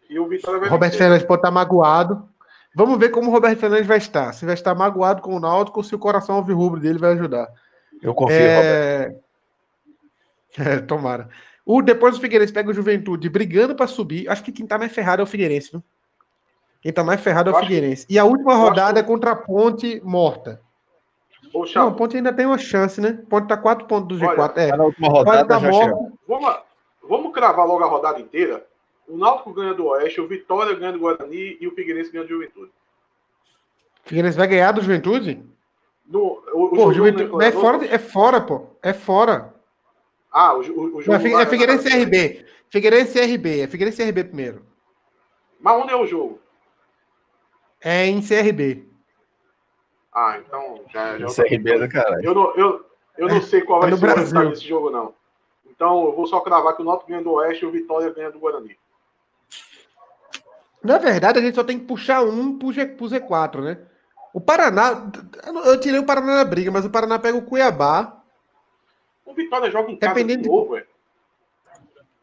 E 0.09 0.19
o 0.19 0.27
Vitória 0.27 0.59
vai 0.59 0.69
Roberto 0.69 0.97
Fernandes 0.97 1.25
pode 1.25 1.39
estar 1.39 1.49
tá 1.49 1.53
magoado. 1.53 2.27
Vamos 2.75 2.99
ver 2.99 3.09
como 3.09 3.29
o 3.29 3.33
Roberto 3.33 3.59
Fernandes 3.59 3.87
vai 3.87 3.97
estar. 3.97 4.33
Se 4.33 4.45
vai 4.45 4.53
estar 4.53 4.75
magoado 4.75 5.21
com 5.21 5.35
o 5.35 5.39
Náutico 5.39 5.79
ou 5.79 5.83
se 5.83 5.95
o 5.95 5.99
coração 5.99 6.35
alvirrubro 6.35 6.79
dele 6.79 6.99
vai 6.99 7.13
ajudar. 7.13 7.47
Eu 8.01 8.13
confio, 8.13 8.37
é... 8.37 9.05
Roberto. 9.05 9.27
É, 10.59 10.79
tomara. 10.79 11.29
O, 11.63 11.83
depois 11.83 12.17
o 12.17 12.19
Figueirense 12.19 12.51
pega 12.51 12.71
o 12.71 12.73
Juventude 12.73 13.29
brigando 13.29 13.75
para 13.75 13.85
subir. 13.85 14.27
Acho 14.27 14.43
que 14.43 14.51
quem 14.51 14.65
tá 14.65 14.75
mais 14.75 14.91
ferrado 14.91 15.21
é 15.21 15.23
o 15.23 15.27
Figueirense, 15.27 15.69
viu? 15.71 15.83
Quem 16.81 16.91
tá 16.91 17.03
mais 17.03 17.21
ferrado 17.21 17.51
é 17.51 17.53
o 17.53 17.59
Figueirense. 17.59 18.07
E 18.09 18.17
a 18.17 18.23
última 18.23 18.55
rodada 18.55 18.99
é 18.99 19.03
contra 19.03 19.31
a 19.31 19.35
Ponte 19.35 20.01
Morta. 20.03 20.59
Poxa, 21.51 21.79
não, 21.79 21.89
o 21.89 21.95
Ponte 21.95 22.17
ainda 22.17 22.33
tem 22.33 22.45
uma 22.45 22.57
chance, 22.57 22.99
né? 22.99 23.19
O 23.23 23.27
Ponte 23.27 23.47
tá 23.47 23.57
4 23.57 23.85
pontos 23.87 24.17
do 24.17 24.25
G4. 24.25 24.37
Olha, 24.37 24.61
é. 24.61 24.75
Na 24.75 24.83
última 24.83 25.07
rodada. 25.09 25.59
Vamos, 26.27 26.57
vamos 27.03 27.33
cravar 27.33 27.65
logo 27.65 27.83
a 27.83 27.87
rodada 27.87 28.19
inteira? 28.19 28.65
O 29.07 29.17
Náutico 29.17 29.53
ganha 29.53 29.73
do 29.73 29.85
Oeste, 29.85 30.19
o 30.19 30.27
Vitória 30.27 30.75
ganha 30.75 30.91
do 30.91 30.99
Guarani 30.99 31.57
e 31.61 31.67
o 31.67 31.71
Figueirense 31.71 32.11
ganha 32.11 32.25
do 32.25 32.29
Juventude. 32.29 32.71
Figueirense 34.03 34.37
vai 34.37 34.47
ganhar 34.47 34.71
do 34.71 34.81
Juventude? 34.81 35.43
No, 36.05 36.43
o, 36.53 36.69
pô, 36.69 36.87
o 36.87 36.93
Juventude, 36.93 37.43
é, 37.43 37.51
fora, 37.51 37.85
é 37.85 37.97
fora, 37.97 38.41
pô. 38.41 38.67
É 38.81 38.93
fora. 38.93 39.53
Ah, 40.31 40.53
o, 40.53 40.57
o, 40.57 40.97
o 40.97 41.01
jogo. 41.01 41.17
Não, 41.17 41.39
é 41.39 41.45
Figueirense 41.45 41.87
e 41.87 42.03
RB. 42.03 42.45
Figueirense 42.69 43.17
e 43.17 43.21
RB. 43.21 43.61
É 43.61 43.67
Figueirense 43.67 44.01
e 44.01 44.05
RB 44.05 44.23
primeiro. 44.25 44.65
Mas 45.59 45.81
onde 45.81 45.91
é 45.91 45.95
o 45.95 46.05
jogo? 46.05 46.39
É 47.81 48.05
em 48.05 48.21
CRB. 48.21 48.85
Ah, 50.19 50.39
então 50.39 50.81
já. 50.91 51.15
já 51.19 51.27
CRB 51.27 51.73
é 51.73 51.77
do 51.79 51.87
caralho. 51.89 52.25
Eu 52.25 52.33
não, 52.33 52.55
eu, 52.55 52.83
eu 53.19 53.27
não 53.27 53.39
sei 53.39 53.61
qual 53.61 53.79
vai 53.81 53.89
É 53.89 53.91
ser 53.93 53.97
o 53.97 54.01
Brasil. 54.01 54.21
resultado 54.23 54.49
desse 54.49 54.67
jogo, 54.67 54.89
não. 54.89 55.13
Então 55.69 56.05
eu 56.05 56.15
vou 56.15 56.25
só 56.25 56.39
cravar 56.39 56.75
que 56.75 56.81
o 56.81 56.85
Náutico 56.85 57.09
ganha 57.11 57.21
do 57.23 57.33
Oeste 57.33 57.63
e 57.63 57.67
o 57.67 57.71
Vitória 57.71 58.09
ganha 58.09 58.31
do 58.31 58.39
Guarani. 58.39 58.75
Na 60.83 60.97
verdade, 60.97 61.37
a 61.37 61.41
gente 61.41 61.53
só 61.53 61.63
tem 61.63 61.77
que 61.77 61.85
puxar 61.85 62.23
um 62.23 62.57
pro, 62.57 62.71
G, 62.71 62.85
pro 62.87 63.05
Z4, 63.07 63.61
né? 63.61 63.77
O 64.33 64.41
Paraná. 64.41 65.03
eu 65.65 65.79
tirei 65.79 65.99
o 65.99 66.05
Paraná 66.05 66.35
da 66.37 66.45
briga, 66.45 66.71
mas 66.71 66.83
o 66.85 66.89
Paraná 66.89 67.19
pega 67.19 67.37
o 67.37 67.41
Cuiabá. 67.43 68.17
O 69.25 69.33
Vitória 69.33 69.69
joga 69.69 69.91
em 69.91 69.97
casa 69.97 70.13
Dependendo 70.15 70.43
de 70.43 70.49
novo, 70.49 70.73
velho. 70.73 70.85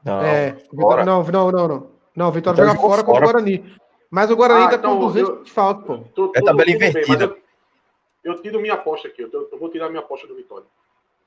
Não, 0.05 0.21
é, 0.21 0.53
fora. 0.53 0.67
Vitória, 0.73 1.05
não, 1.05 1.23
não, 1.23 1.53
não, 1.53 1.69
não. 1.69 1.87
Não, 2.17 2.29
o 2.29 2.33
Vitória 2.33 2.65
Vitória 2.65 2.65
joga 2.67 2.75
jogou 2.77 2.91
fora 2.91 3.05
contra 3.05 3.23
o 3.25 3.27
fora. 3.29 3.33
Guarani. 3.43 3.77
Mas 4.11 4.31
o 4.31 4.37
Guarani 4.37 4.65
Ah, 4.65 4.69
tá 4.71 4.77
então 4.77 4.95
com 4.99 5.07
200 5.07 5.29
eu- 5.29 5.43
de 5.45 5.51
falta, 5.53 5.83
pô. 5.83 5.99
Tô- 6.15 6.33
É 6.35 6.41
tô- 6.41 6.47
tabela 6.47 6.65
bem, 6.65 6.79
mas 6.79 6.91
invertida. 6.91 7.37
Eu, 8.25 8.41
tiro 8.43 8.61
minha 8.61 8.75
aposta 8.75 9.09
aqui. 9.09 9.23
Eu, 9.23 9.31
tô- 9.31 9.49
eu 9.53 9.59
vou 9.59 9.69
tirar 9.69 9.89
minha 9.89 10.01
aposta 10.01 10.27
do 10.27 10.35
Vitória. 10.35 10.67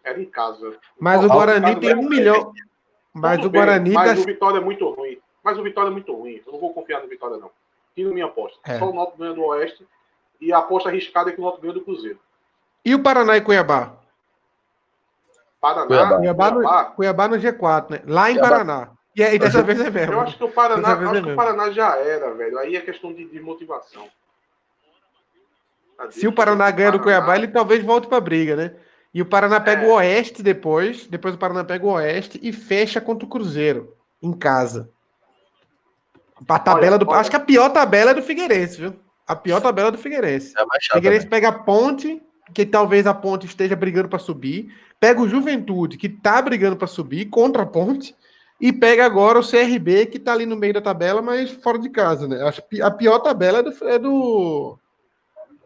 Era 0.04 0.20
em 0.20 0.26
casa. 0.26 0.78
Mas 1.00 1.24
o 1.24 1.28
Guarani 1.28 1.76
tem 1.80 1.92
é 1.92 1.96
um 1.96 2.10
milhão. 2.10 2.54
Mas 3.14 3.38
Tudo 3.38 3.48
o 3.48 3.50
bem, 3.50 3.62
Guarani 3.62 3.92
Mas 3.92 4.20
o 4.20 4.26
Vitória 4.26 4.58
é 4.58 4.62
muito 4.62 4.90
ruim. 4.90 5.20
Mas 5.44 5.58
o 5.58 5.64
Vitória 5.64 5.90
é 5.90 5.92
muito 5.92 6.14
ruim. 6.14 6.42
Eu 6.46 6.54
não 6.54 6.60
vou 6.60 6.74
confiar 6.74 7.02
no 7.02 7.08
Vitória, 7.08 7.38
não. 7.38 7.52
Tiro 7.96 8.14
minha 8.14 8.26
aposta. 8.26 8.60
É. 8.66 8.78
Só 8.78 8.90
o 8.90 8.94
Náutico 8.94 9.18
ganha 9.18 9.34
do 9.34 9.44
Oeste. 9.44 9.88
E 10.40 10.54
a 10.54 10.60
aposta 10.60 10.90
arriscada 10.90 11.30
é 11.30 11.34
que 11.34 11.40
o 11.40 11.44
Náutico 11.44 11.64
ganha 11.64 11.74
do 11.74 11.82
Cruzeiro. 11.82 12.20
E 12.86 12.94
o 12.94 13.02
Paraná 13.02 13.36
e 13.38 13.42
Cuiabá? 13.42 13.94
Paraná, 15.60 15.88
Cuiabá. 15.88 16.18
Cuiabá 16.18 16.52
no, 16.52 16.56
Cuiabá, 16.56 16.86
Cuiabá 16.86 17.28
no 17.28 17.36
G4, 17.38 17.90
né? 17.90 18.02
Lá 18.06 18.30
em 18.30 18.36
Cuiabá. 18.36 18.50
Paraná. 18.50 18.90
E 19.16 19.24
aí, 19.24 19.40
dessa 19.40 19.64
vez 19.64 19.82
é 19.82 19.90
mesmo. 19.90 20.14
Eu 20.14 20.22
acho 20.22 20.38
que 20.38 20.44
o 20.44 20.52
Paraná, 20.52 20.94
acho 20.94 21.16
é 21.16 21.22
que 21.24 21.32
o. 21.32 21.36
Paraná 21.36 21.72
já 21.72 21.98
era, 21.98 22.32
velho. 22.36 22.60
Aí 22.60 22.76
é 22.76 22.82
questão 22.82 23.12
de, 23.12 23.26
de 23.26 23.40
motivação. 23.40 24.08
Se 26.12 26.28
o 26.28 26.32
Paraná 26.32 26.70
ganha 26.72 26.92
do 26.92 27.00
Cuiabá, 27.00 27.36
ele 27.36 27.48
talvez 27.48 27.84
volte 27.84 28.08
pra 28.08 28.20
briga, 28.20 28.56
né? 28.56 28.72
E 29.14 29.22
o 29.22 29.26
Paraná 29.26 29.60
pega 29.60 29.84
É. 29.84 29.88
o 29.88 29.94
Oeste 29.94 30.44
depois. 30.44 31.08
Depois 31.08 31.34
o 31.36 31.38
Paraná 31.38 31.64
pega 31.64 31.86
o 31.86 31.90
Oeste 31.92 32.40
e 32.44 32.52
fecha 32.54 33.02
contra 33.02 33.26
o 33.26 33.30
Cruzeiro, 33.30 33.94
em 34.22 34.32
casa. 34.34 34.90
A 36.48 36.60
tabela 36.60 36.96
Olha, 36.98 37.06
do. 37.06 37.10
olha. 37.10 37.20
Acho 37.20 37.30
que 37.30 37.36
a 37.36 37.40
pior 37.40 37.70
tabela 37.70 38.12
é 38.12 38.14
do 38.14 38.22
Figueirense, 38.22 38.78
viu? 38.80 38.94
A 39.26 39.36
pior 39.36 39.60
tabela 39.60 39.88
é 39.90 39.92
do 39.92 39.98
Figueirense. 39.98 40.54
É 40.58 40.64
O. 40.64 40.68
Figueirense 40.94 41.26
também. 41.26 41.42
pega 41.42 41.50
a 41.50 41.60
Ponte, 41.64 42.22
que 42.54 42.66
talvez 42.66 43.08
a 43.08 43.14
Ponte 43.14 43.46
esteja 43.48 43.76
brigando 43.76 44.08
para 44.08 44.20
subir. 44.20 44.72
Pega 45.00 45.20
o 45.22 45.28
Juventude, 45.28 45.98
que 45.98 46.08
tá 46.10 46.42
brigando 46.42 46.76
para 46.78 46.88
subir, 46.88 47.26
contra 47.26 47.64
a 47.64 47.66
Ponte. 47.66 48.16
E 48.62 48.72
pega 48.74 49.06
agora 49.06 49.40
o 49.40 49.44
CRB, 49.48 50.08
que 50.08 50.18
tá 50.20 50.34
ali 50.34 50.46
no 50.46 50.56
meio 50.56 50.74
da 50.74 50.82
tabela, 50.82 51.22
mas 51.22 51.52
fora 51.52 51.78
de 51.78 51.90
casa, 51.90 52.28
né? 52.28 52.40
A 52.82 52.92
pior 52.92 53.20
tabela 53.20 53.60
é 53.60 53.64
do. 53.64 53.88
É 53.88 54.00
do, 54.00 54.80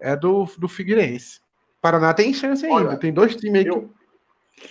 é 0.01 0.15
do, 0.15 0.45
do 0.57 0.67
Figueirense. 0.67 1.39
Paraná 1.81 2.13
tem 2.13 2.33
chance 2.33 2.65
ainda. 2.65 2.89
Olha, 2.89 2.97
tem 2.97 3.13
dois 3.13 3.35
times 3.35 3.65
aí 3.65 3.71
que. 3.71 3.89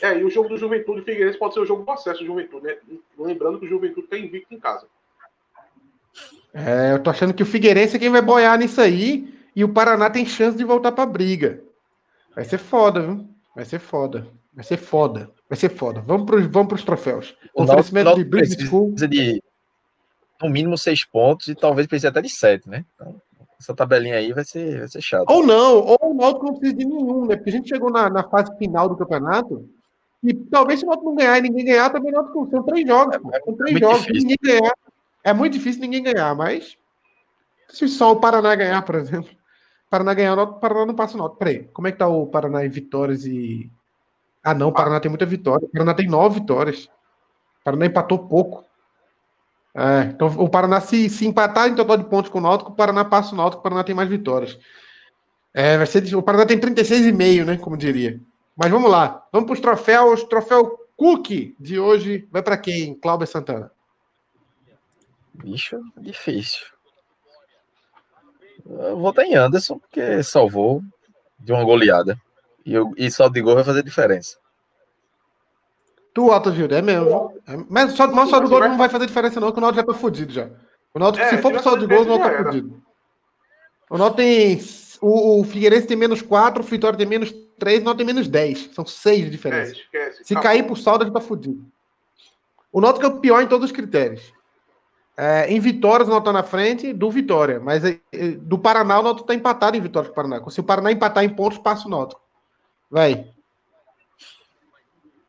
É, 0.02 0.18
e 0.18 0.24
o 0.24 0.30
jogo 0.30 0.48
do 0.48 0.56
Juventude 0.56 1.00
e 1.00 1.04
Figueirense 1.04 1.38
pode 1.38 1.54
ser 1.54 1.60
o 1.60 1.66
jogo 1.66 1.84
do 1.84 1.90
acesso 1.90 2.20
do 2.20 2.26
Juventude, 2.26 2.66
né? 2.66 2.76
Lembrando 3.18 3.58
que 3.58 3.66
o 3.66 3.68
Juventude 3.68 4.06
tem 4.06 4.26
invicto 4.26 4.54
em 4.54 4.60
casa. 4.60 4.86
É, 6.52 6.92
eu 6.92 7.02
tô 7.02 7.10
achando 7.10 7.32
que 7.32 7.42
o 7.42 7.46
Figueirense 7.46 7.96
é 7.96 7.98
quem 7.98 8.10
vai 8.10 8.22
boiar 8.22 8.58
nisso 8.58 8.80
aí. 8.80 9.32
E 9.54 9.64
o 9.64 9.68
Paraná 9.68 10.08
tem 10.08 10.24
chance 10.24 10.56
de 10.56 10.64
voltar 10.64 10.92
pra 10.92 11.06
briga. 11.06 11.62
Vai 12.34 12.44
ser 12.44 12.58
foda, 12.58 13.00
viu? 13.00 13.28
Vai 13.54 13.64
ser 13.64 13.80
foda. 13.80 14.28
Vai 14.54 14.64
ser 14.64 14.76
foda. 14.76 15.30
Vai 15.48 15.58
ser 15.58 15.70
foda. 15.70 16.00
Vamos 16.00 16.26
pros, 16.26 16.46
vamos 16.46 16.68
pros 16.68 16.84
troféus. 16.84 17.36
O 17.54 17.64
Oferecimento 17.64 18.14
de 18.14 18.24
Bridge 18.24 18.66
School. 18.66 18.92
precisa 18.92 19.08
de 19.08 19.42
no 20.40 20.48
mínimo 20.48 20.78
seis 20.78 21.04
pontos 21.04 21.48
e 21.48 21.54
talvez 21.54 21.86
precise 21.86 22.06
até 22.06 22.22
de 22.22 22.30
sete, 22.30 22.68
né? 22.68 22.84
Então, 22.94 23.20
essa 23.60 23.74
tabelinha 23.74 24.16
aí 24.16 24.32
vai 24.32 24.42
ser, 24.42 24.78
vai 24.78 24.88
ser 24.88 25.02
chata. 25.02 25.30
Ou 25.30 25.46
não, 25.46 25.84
ou 25.84 25.98
o 26.00 26.14
Náutico 26.14 26.46
não 26.46 26.54
precisa 26.54 26.78
de 26.78 26.86
nenhum, 26.86 27.26
né? 27.26 27.36
Porque 27.36 27.50
a 27.50 27.52
gente 27.52 27.68
chegou 27.68 27.90
na, 27.90 28.08
na 28.08 28.22
fase 28.22 28.56
final 28.56 28.88
do 28.88 28.96
campeonato 28.96 29.68
e 30.24 30.32
talvez 30.32 30.80
se 30.80 30.86
o 30.86 30.88
Náutico 30.88 31.10
não 31.10 31.16
ganhar 31.16 31.38
e 31.38 31.42
ninguém 31.42 31.66
ganhar, 31.66 31.90
também 31.90 32.10
o 32.10 32.14
Náutico 32.14 32.48
são 32.50 32.62
três 32.62 32.88
jogos. 32.88 33.18
pô. 33.18 33.30
São 33.44 33.54
três 33.54 33.72
muito 33.72 33.84
jogos. 33.84 34.00
Difícil. 34.06 34.22
ninguém 34.22 34.38
ganhar. 34.42 34.74
É 35.22 35.32
muito 35.34 35.52
difícil 35.52 35.80
ninguém 35.82 36.02
ganhar, 36.02 36.34
mas 36.34 36.78
se 37.68 37.86
só 37.86 38.12
o 38.12 38.16
Paraná 38.20 38.54
ganhar, 38.54 38.82
por 38.82 38.94
exemplo. 38.94 39.30
O 39.30 39.90
Paraná 39.90 40.14
ganhar, 40.14 40.38
o 40.38 40.54
Paraná 40.54 40.86
não 40.86 40.94
passa 40.94 41.14
o 41.14 41.18
Náutico. 41.18 41.38
Peraí, 41.38 41.64
como 41.64 41.86
é 41.86 41.92
que 41.92 41.98
tá 41.98 42.08
o 42.08 42.26
Paraná 42.26 42.64
em 42.64 42.70
vitórias 42.70 43.26
e. 43.26 43.70
Ah, 44.42 44.54
não, 44.54 44.68
o 44.68 44.72
Paraná 44.72 45.00
tem 45.00 45.10
muita 45.10 45.26
vitória. 45.26 45.66
O 45.66 45.70
Paraná 45.70 45.92
tem 45.92 46.08
nove 46.08 46.40
vitórias. 46.40 46.86
O 47.60 47.64
Paraná 47.64 47.84
empatou 47.84 48.20
pouco. 48.20 48.64
É, 49.74 50.02
então 50.04 50.26
o 50.26 50.48
Paraná, 50.48 50.80
se, 50.80 51.08
se 51.08 51.26
empatar 51.26 51.68
em 51.68 51.74
total 51.74 51.96
de 51.96 52.04
pontos 52.04 52.30
com 52.30 52.38
o 52.38 52.42
Náutico, 52.42 52.72
o 52.72 52.74
Paraná 52.74 53.04
passa 53.04 53.34
o 53.34 53.36
Náutico, 53.36 53.60
o 53.60 53.62
Paraná 53.62 53.84
tem 53.84 53.94
mais 53.94 54.08
vitórias. 54.08 54.58
É, 55.54 55.76
vai 55.76 55.86
ser, 55.86 56.14
o 56.14 56.22
Paraná 56.22 56.46
tem 56.46 56.58
36,5, 56.58 57.44
né? 57.44 57.56
Como 57.56 57.76
diria. 57.76 58.20
Mas 58.56 58.70
vamos 58.70 58.90
lá. 58.90 59.26
Vamos 59.32 59.46
para 59.46 59.54
os 59.54 59.60
troféus. 59.60 60.24
Troféu 60.24 60.78
Cook 60.96 61.54
de 61.58 61.78
hoje 61.78 62.28
vai 62.30 62.42
para 62.42 62.58
quem? 62.58 62.94
Cláudio 62.94 63.26
Santana. 63.26 63.70
Bicho, 65.32 65.80
difícil. 65.96 66.66
Eu 68.66 68.98
vou 68.98 69.10
estar 69.10 69.24
em 69.24 69.34
Anderson, 69.34 69.78
porque 69.78 70.22
salvou 70.22 70.82
de 71.38 71.52
uma 71.52 71.64
goleada. 71.64 72.20
E, 72.64 72.74
eu, 72.74 72.92
e 72.96 73.10
saldo 73.10 73.34
de 73.34 73.40
gol 73.40 73.54
vai 73.54 73.64
fazer 73.64 73.82
diferença. 73.82 74.39
Tu, 76.12 76.30
Alto 76.30 76.52
Gildo, 76.52 76.74
é 76.74 76.82
mesmo. 76.82 77.32
É, 77.46 77.56
mas 77.68 77.92
só, 77.92 78.06
mas 78.08 78.28
só 78.30 78.40
do 78.40 78.48
gol 78.48 78.60
não 78.60 78.76
vai 78.76 78.88
fazer 78.88 79.06
diferença, 79.06 79.38
não, 79.40 79.52
que 79.52 79.58
o 79.58 79.60
Náutico 79.60 79.80
já 79.86 79.86
tá 79.92 79.98
fudido 79.98 80.32
já. 80.32 80.48
O 80.92 80.98
Náutico, 80.98 81.24
É, 81.24 81.30
se 81.30 81.38
for 81.38 81.52
pro 81.52 81.62
saldo 81.62 81.80
de 81.80 81.84
tiver 81.84 81.96
gols, 81.96 82.06
o 82.06 82.18
Náutico 82.18 82.36
tá 82.36 82.44
fudido. 82.50 82.82
O 83.90 83.98
Náutico 83.98 84.16
tem. 84.16 84.60
O, 85.00 85.40
o 85.40 85.44
Figueirense 85.44 85.86
tem 85.86 85.96
menos 85.96 86.20
4, 86.20 86.62
o 86.62 86.66
Vitória 86.66 86.98
tem 86.98 87.06
menos 87.06 87.32
3, 87.58 87.80
o 87.80 87.84
Náutico 87.84 87.98
tem 88.04 88.06
menos 88.14 88.28
10. 88.28 88.70
São 88.74 88.84
6 88.84 89.20
de 89.20 89.26
É, 89.26 89.30
diferença. 89.30 89.72
esquece. 89.72 90.24
Se 90.24 90.34
Acabou. 90.34 90.42
cair 90.42 90.62
pro 90.64 90.76
saldo, 90.76 91.04
a 91.04 91.06
gente 91.06 91.14
tá 91.14 91.20
fudido. 91.20 91.64
O 92.72 92.80
Náutico 92.80 93.06
é 93.06 93.08
o 93.08 93.20
pior 93.20 93.40
em 93.42 93.46
todos 93.46 93.66
os 93.70 93.72
critérios. 93.72 94.32
É, 95.16 95.50
em 95.50 95.60
vitórias, 95.60 96.08
o 96.08 96.10
Náutico 96.10 96.32
tá 96.32 96.32
na 96.32 96.42
frente 96.42 96.92
do 96.92 97.10
Vitória. 97.10 97.60
Mas 97.60 97.84
é, 97.84 97.98
é, 98.12 98.28
do 98.32 98.58
Paraná, 98.58 99.00
o 99.00 99.02
Náutico 99.02 99.26
tá 99.26 99.34
empatado 99.34 99.76
em 99.76 99.80
vitórias 99.80 100.08
com 100.08 100.12
o 100.12 100.16
Paraná. 100.28 100.50
Se 100.50 100.60
o 100.60 100.64
Paraná 100.64 100.90
empatar 100.92 101.24
em 101.24 101.28
pontos, 101.28 101.58
passa 101.58 101.86
o 101.86 101.90
Náutico. 101.90 102.20
Vai. 102.90 103.26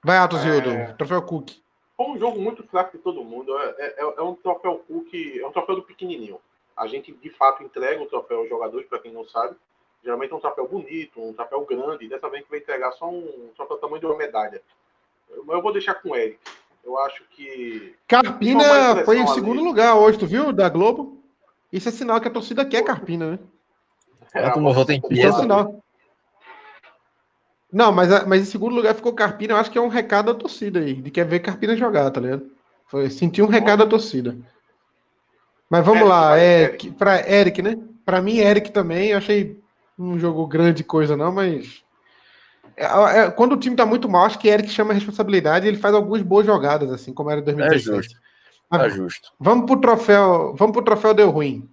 Vai, 0.04 0.18
Atos 0.18 0.39
É. 0.39 0.43
Gildo. 0.43 0.93
Troféu 0.97 1.22
Cook. 1.22 1.52
Foi 1.97 2.06
um 2.08 2.18
jogo 2.20 2.39
muito 2.39 2.64
fraco 2.64 2.97
de 2.97 3.04
todo 3.04 3.24
mundo. 3.24 3.56
É, 3.60 3.76
é- 3.80 4.14
é 4.18 4.22
um 4.22 4.34
troféu 4.36 4.84
Cook, 4.88 5.14
é 5.14 5.45
um 5.45 5.52
troféu 5.52 5.76
do 5.76 5.84
pequenininho. 5.84 6.39
A 6.76 6.88
gente, 6.88 7.12
de 7.12 7.30
fato, 7.30 7.64
entrega 7.64 8.02
o 8.02 8.08
troféu 8.08 8.39
aos 8.39 8.49
jogadores, 8.49 8.88
para 8.88 8.99
quem 8.99 9.12
não 9.12 9.26
sabe. 9.28 9.56
Geralmente 10.04 10.34
é 10.34 10.36
um 10.36 10.39
troféu 10.39 10.68
bonito, 10.68 11.22
um 11.22 11.34
troféu 11.34 11.64
grande. 11.66 12.08
Dessa 12.08 12.28
vez 12.28 12.34
a 12.34 12.38
gente 12.38 12.49
vai 12.49 12.60
entregar 12.60 12.91
só 12.93 13.08
um 13.08 13.49
troféu 13.56 13.78
do 13.78 13.82
tamanho 13.82 13.99
de 13.99 14.06
uma 14.08 14.18
medalha. 14.18 14.62
Eu- 15.30 15.43
Mas 15.45 15.58
eu 15.58 15.62
vou 15.62 15.72
deixar 15.72 15.93
com 15.95 16.10
o 16.10 16.16
Eric. 16.16 16.39
Eu 16.84 16.97
acho 16.99 17.24
que. 17.30 17.95
Carpina 18.08 19.06
foi 19.06 19.18
em 19.18 19.22
ali. 19.22 19.30
segundo 19.36 19.64
lugar 19.64 19.95
hoje, 19.95 20.18
tu 20.18 20.26
viu? 20.26 20.52
Da 20.52 20.68
Globo. 20.68 21.20
Isso 21.72 21.88
é 21.88 21.91
sinal 21.91 22.20
que 22.20 22.28
a 22.28 22.32
torcida 22.32 22.66
quer 22.66 22.84
Carpina, 22.84 23.32
né? 23.32 23.39
É, 24.34 24.45
A 24.45 24.52
turma 24.52 24.74
vota 24.74 24.91
em 24.93 25.02
Isso 25.12 25.28
é 25.28 25.32
sinal. 25.34 25.84
Não, 27.72 27.92
mas, 27.92 28.12
a- 28.12 28.26
mas 28.26 28.42
em 28.42 28.46
segundo 28.46 28.76
lugar 28.76 28.94
ficou 28.96 29.14
Carpina. 29.14 29.54
Eu 29.54 29.58
acho 29.58 29.72
que 29.72 29.78
é 29.78 29.82
um 29.82 29.88
recado 29.88 30.34
da 30.34 30.38
torcida 30.40 30.80
aí, 30.80 30.94
de 30.94 31.10
quer 31.10 31.26
ver 31.26 31.40
Carpina 31.40 31.76
jogar, 31.76 32.10
tá 32.12 32.20
ligado? 32.20 32.50
Foi 32.88 33.10
sentir 33.10 33.42
um 33.42 33.48
recado 33.48 33.80
da 33.80 33.86
torcida. 33.90 34.36
Mas 35.70 35.86
vamos 35.86 36.02
Eric, 36.02 36.10
lá, 36.10 36.38
é, 36.38 36.64
Eric. 36.64 36.92
pra 36.92 37.30
Eric, 37.32 37.62
né? 37.62 37.78
Pra 38.06 38.22
mim, 38.22 38.38
Eric 38.40 38.72
também. 38.72 39.10
Eu 39.10 39.18
achei 39.20 39.58
um 39.98 40.20
jogo 40.20 40.46
grande 40.48 40.84
coisa, 40.84 41.16
não, 41.16 41.32
mas. 41.32 41.82
é, 42.76 43.20
é, 43.20 43.32
quando 43.32 43.54
o 43.54 43.58
time 43.58 43.76
tá 43.76 43.86
muito 43.86 44.10
mal, 44.10 44.26
acho 44.26 44.38
que 44.38 44.50
Eric 44.50 44.68
chama 44.70 44.92
a 44.92 44.94
responsabilidade 44.94 45.66
e 45.66 45.70
ele 45.70 45.78
faz 45.78 45.96
algumas 45.96 46.22
boas 46.22 46.46
jogadas, 46.46 46.92
assim, 46.92 47.14
como 47.14 47.30
era 47.30 47.40
em 47.40 47.44
É 47.44 47.46
2017. 47.46 47.98
justo. 47.98 48.22
Mas 48.70 48.82
Tá 48.82 48.90
justo. 48.90 49.32
Vamos 49.40 49.66
pro 49.66 49.80
troféu. 49.80 50.54
Vamos 50.58 50.74
pro 50.74 50.84
troféu 50.84 51.14
deu 51.14 51.30
ruim. 51.30 51.70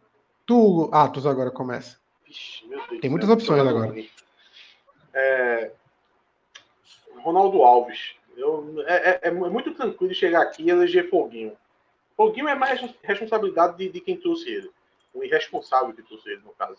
Tu, 0.46 0.88
Atos, 0.92 1.26
agora 1.26 1.50
começa. 1.50 1.96
Vixe, 2.26 2.66
meu 2.68 2.78
Deus 2.88 3.00
Tem 3.00 3.10
muitas 3.10 3.28
opções 3.28 3.60
agora. 3.66 3.94
É, 5.14 5.72
Ronaldo 7.28 7.62
Alves. 7.62 8.14
Eu, 8.36 8.82
é, 8.86 9.10
é- 9.10 9.28
é 9.28 9.30
muito 9.30 9.74
tranquilo 9.74 10.14
chegar 10.14 10.42
aqui 10.42 10.62
e 10.62 10.70
eleger 10.70 11.10
Foguinho. 11.10 11.56
Foguinho 12.16 12.48
é 12.48 12.54
mais 12.54 12.80
responsabilidade 13.02 13.76
de, 13.76 13.88
de 13.90 14.00
quem 14.00 14.16
trouxe 14.16 14.48
ele. 14.50 14.70
O 15.12 15.22
irresponsável 15.22 15.92
que 15.92 16.02
trouxe 16.02 16.30
ele, 16.30 16.42
no 16.42 16.52
caso. 16.52 16.78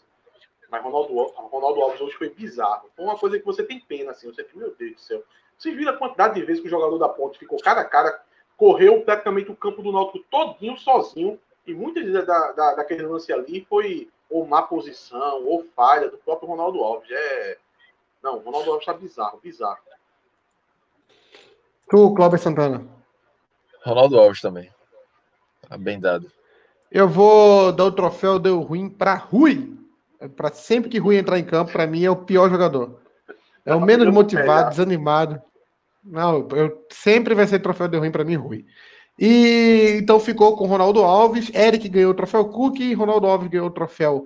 Mas 0.71 0.83
Ronaldo, 0.83 1.13
Ronaldo 1.13 1.81
Alves 1.81 2.01
hoje 2.01 2.15
foi 2.15 2.29
bizarro. 2.29 2.89
Foi 2.95 3.05
uma 3.05 3.17
coisa 3.17 3.39
que 3.39 3.45
você 3.45 3.63
tem 3.63 3.79
pena, 3.79 4.11
assim. 4.11 4.27
Você 4.27 4.45
meu 4.53 4.73
Deus 4.75 4.93
do 4.95 5.01
céu. 5.01 5.23
Vocês 5.57 5.75
viram 5.75 5.93
a 5.93 5.97
quantidade 5.97 6.35
de 6.35 6.43
vezes 6.43 6.61
que 6.61 6.67
o 6.67 6.71
jogador 6.71 6.97
da 6.97 7.09
ponte 7.09 7.37
ficou 7.37 7.59
cara 7.59 7.81
a 7.81 7.85
cara, 7.85 8.21
correu 8.55 9.01
praticamente 9.01 9.51
o 9.51 9.55
campo 9.55 9.81
do 9.81 9.91
Náutico 9.91 10.23
todinho 10.29 10.77
sozinho. 10.77 11.39
E 11.65 11.73
muitas 11.73 12.11
da, 12.25 12.51
da, 12.53 12.75
daquele 12.75 13.03
lance 13.03 13.31
ali 13.31 13.65
foi 13.69 14.09
ou 14.29 14.45
má 14.45 14.61
posição, 14.61 15.45
ou 15.45 15.65
falha 15.75 16.09
do 16.09 16.17
próprio 16.17 16.49
Ronaldo 16.49 16.83
Alves. 16.83 17.09
É... 17.11 17.57
Não, 18.21 18.37
Ronaldo 18.39 18.71
Alves 18.71 18.85
tá 18.85 18.93
bizarro, 18.93 19.39
bizarro. 19.41 19.79
Tu, 21.89 22.13
Cláudio 22.13 22.37
Santana. 22.37 22.85
Ronaldo 23.83 24.19
Alves 24.19 24.41
também. 24.41 24.69
Tá 25.67 25.77
bem 25.77 25.99
dado. 25.99 26.31
Eu 26.91 27.07
vou 27.07 27.71
dar 27.71 27.85
o 27.85 27.91
troféu 27.91 28.37
deu 28.37 28.61
ruim 28.61 28.89
para 28.89 29.15
Rui. 29.15 29.75
Para 30.35 30.51
sempre 30.51 30.89
que 30.89 30.99
Rui 30.99 31.17
entrar 31.17 31.39
em 31.39 31.43
campo, 31.43 31.71
para 31.71 31.87
mim 31.87 32.03
é 32.03 32.11
o 32.11 32.15
pior 32.15 32.49
jogador. 32.49 32.99
É 33.65 33.73
o 33.73 33.81
menos 33.81 34.07
motivado, 34.13 34.69
desanimado. 34.69 35.41
Não, 36.03 36.47
eu 36.51 36.85
sempre 36.91 37.33
vai 37.33 37.47
ser 37.47 37.59
troféu 37.59 37.87
deu 37.87 37.99
ruim 37.99 38.11
para 38.11 38.23
mim, 38.23 38.35
Rui. 38.35 38.65
E 39.17 39.97
então 39.99 40.19
ficou 40.19 40.55
com 40.55 40.65
Ronaldo 40.65 41.03
Alves, 41.03 41.51
Eric 41.53 41.89
ganhou 41.89 42.11
o 42.11 42.15
troféu 42.15 42.45
Cook, 42.45 42.79
Ronaldo 42.95 43.27
Alves 43.27 43.49
ganhou 43.49 43.67
o 43.67 43.71
troféu 43.71 44.25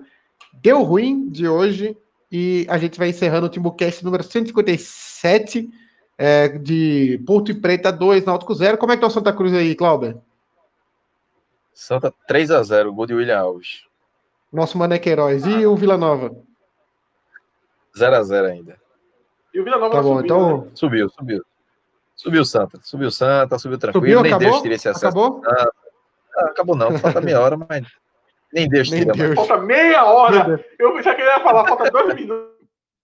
Deu 0.52 0.82
Ruim 0.82 1.28
de 1.28 1.48
hoje. 1.48 1.96
E 2.30 2.66
a 2.68 2.78
gente 2.78 2.98
vai 2.98 3.08
encerrando 3.08 3.46
o 3.46 3.48
Timbucast 3.48 4.04
número 4.04 4.22
157 4.22 5.70
é, 6.18 6.48
de 6.48 7.22
Porto 7.26 7.50
e 7.50 7.54
Preta 7.54 7.92
2, 7.92 8.24
Náutico 8.24 8.54
0. 8.54 8.78
Como 8.78 8.92
é 8.92 8.96
que 8.96 9.00
tá 9.00 9.06
o 9.06 9.10
Santa 9.10 9.32
Cruz 9.32 9.52
aí, 9.52 9.74
Cláudio? 9.74 10.22
Santa 11.72 12.12
3 12.28 12.50
a 12.52 12.62
0 12.62 12.92
gol 12.92 13.06
de 13.06 13.14
William 13.14 13.38
Alves. 13.38 13.84
Nosso 14.52 14.78
Mané 14.78 14.98
Queiroz. 14.98 15.44
E 15.44 15.66
o 15.66 15.74
Vila 15.74 15.98
Nova? 15.98 16.34
0 17.98 18.16
a 18.16 18.22
0 18.22 18.46
ainda. 18.46 18.76
E 19.52 19.60
o 19.60 19.64
Vila 19.64 19.78
Nova 19.78 19.96
tá 19.96 20.02
bom, 20.02 20.16
subindo, 20.16 20.24
então... 20.24 20.58
Né? 20.58 20.70
Subiu, 20.74 21.08
subiu. 21.08 21.44
Subiu 22.14 22.44
Santa. 22.44 22.78
Subiu 22.82 23.10
Santa, 23.10 23.58
subiu 23.58 23.78
tranquilo. 23.78 24.04
Subiu, 24.04 24.22
nem 24.22 24.32
acabou? 24.32 24.50
Deus 24.50 24.62
tira 24.62 24.74
esse 24.74 24.88
acesso. 24.88 25.06
Acabou? 25.06 25.42
Ah, 25.44 25.70
acabou 26.46 26.76
não, 26.76 26.96
falta 26.98 27.20
meia 27.20 27.40
hora, 27.40 27.56
mas 27.56 27.86
nem 28.52 28.68
Deus 28.68 28.90
Nem 28.90 29.00
tira. 29.00 29.12
Deus. 29.12 29.34
Falta 29.34 29.58
meia 29.58 30.04
hora. 30.04 30.64
Eu 30.78 31.02
já 31.02 31.14
queria 31.14 31.40
falar, 31.40 31.66
falta 31.66 31.90
dois 31.90 32.14
minutos. 32.14 32.53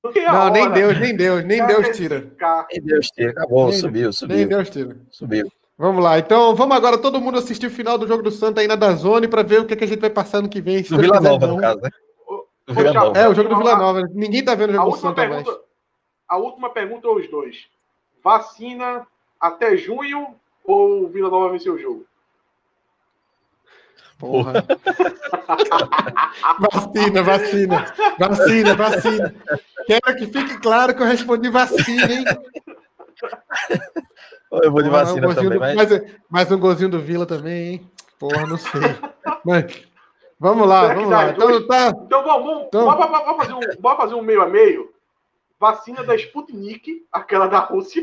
Não, 0.02 0.50
nem 0.50 0.62
hora. 0.64 0.72
Deus, 0.72 0.98
nem 1.00 1.16
Deus, 1.16 1.44
nem 1.44 1.66
Deus 1.66 1.96
tira. 1.96 2.32
Nem 2.72 2.82
Deus 2.82 3.06
tira. 3.08 3.30
Acabou, 3.32 3.68
Nem- 3.68 3.78
subiu, 3.78 4.02
Nem 4.04 4.12
subiu. 4.12 4.48
Deus 4.48 4.70
tira. 4.70 4.96
Subiu. 5.10 5.52
Vamos 5.76 6.04
lá, 6.04 6.18
então 6.18 6.54
vamos 6.54 6.76
agora 6.76 6.98
todo 6.98 7.20
mundo 7.20 7.38
assistir 7.38 7.66
o 7.66 7.70
final 7.70 7.96
do 7.96 8.06
jogo 8.06 8.22
do 8.22 8.30
Santa 8.30 8.60
aí 8.60 8.66
na 8.66 8.76
Dazone 8.76 9.26
para 9.26 9.42
ver 9.42 9.60
o 9.60 9.64
que, 9.66 9.74
que 9.74 9.84
a 9.84 9.86
gente 9.86 10.00
vai 10.00 10.10
passar 10.10 10.42
no 10.42 10.48
que 10.48 10.60
vem. 10.60 10.82
Do 10.82 10.98
Vila 10.98 11.20
Nova, 11.20 11.46
não. 11.46 11.54
no 11.54 11.60
caso, 11.60 11.80
né? 11.80 11.90
Vila 12.68 12.92
Nova. 12.92 13.18
É, 13.18 13.26
o 13.28 13.34
jogo 13.34 13.48
do 13.48 13.56
Vila 13.56 13.76
Nova. 13.76 14.02
Ninguém 14.12 14.44
tá 14.44 14.54
vendo 14.54 14.70
o 14.70 14.72
jogo 14.74 14.84
do 14.84 14.90
última, 14.92 15.08
Santa 15.10 15.28
mais. 15.28 15.42
pergunta, 15.44 15.64
a 16.28 16.36
última 16.36 16.70
pergunta 16.70 17.08
aos 17.08 17.30
dois. 17.30 17.66
Vacina 18.22 19.06
até 19.40 19.74
junho 19.76 20.34
ou 20.64 21.04
o 21.04 21.08
Vila 21.08 21.30
Nova 21.30 21.50
venceu 21.50 21.74
o 21.74 21.78
jogo? 21.78 22.04
Porra. 24.20 24.52
vacina, 26.60 27.22
vacina. 27.22 27.94
Vacina, 28.18 28.74
vacina. 28.74 29.34
Quero 29.86 30.16
que 30.16 30.26
fique 30.26 30.58
claro 30.60 30.94
que 30.94 31.02
eu 31.02 31.06
respondi 31.06 31.48
vacina, 31.48 32.12
hein? 32.12 32.24
Eu 34.52 34.70
vou 34.70 34.82
de 34.82 34.90
Porra, 34.90 35.04
vacina 35.04 35.28
um 35.28 35.34
também, 35.34 35.50
do- 35.50 35.60
mas 35.60 35.74
mais, 35.74 36.02
mais 36.28 36.52
um 36.52 36.58
golzinho 36.58 36.90
do 36.90 37.00
Vila 37.00 37.24
também, 37.26 37.72
hein? 37.74 37.90
Porra, 38.18 38.46
não 38.46 38.58
sei. 38.58 38.80
Mas, 39.44 39.82
vamos 40.38 40.68
lá, 40.68 40.82
Será 40.82 40.94
vamos 40.94 41.10
lá. 41.10 41.30
Então, 41.30 41.66
tá, 41.66 41.88
Então 42.04 42.22
vamos, 42.24 42.44
vamos, 42.46 42.64
Então- 42.66 42.84
bora, 42.84 43.06
bora- 43.06 43.24
bora 43.24 43.36
fazer 43.38 43.54
um, 43.54 43.60
bora 43.80 43.96
fazer 43.96 44.14
um 44.14 44.22
meio 44.22 44.42
a 44.42 44.46
meio. 44.48 44.92
Vacina 45.58 46.02
da 46.04 46.14
Sputnik, 46.16 47.04
aquela 47.12 47.46
da 47.46 47.58
Rússia. 47.60 48.02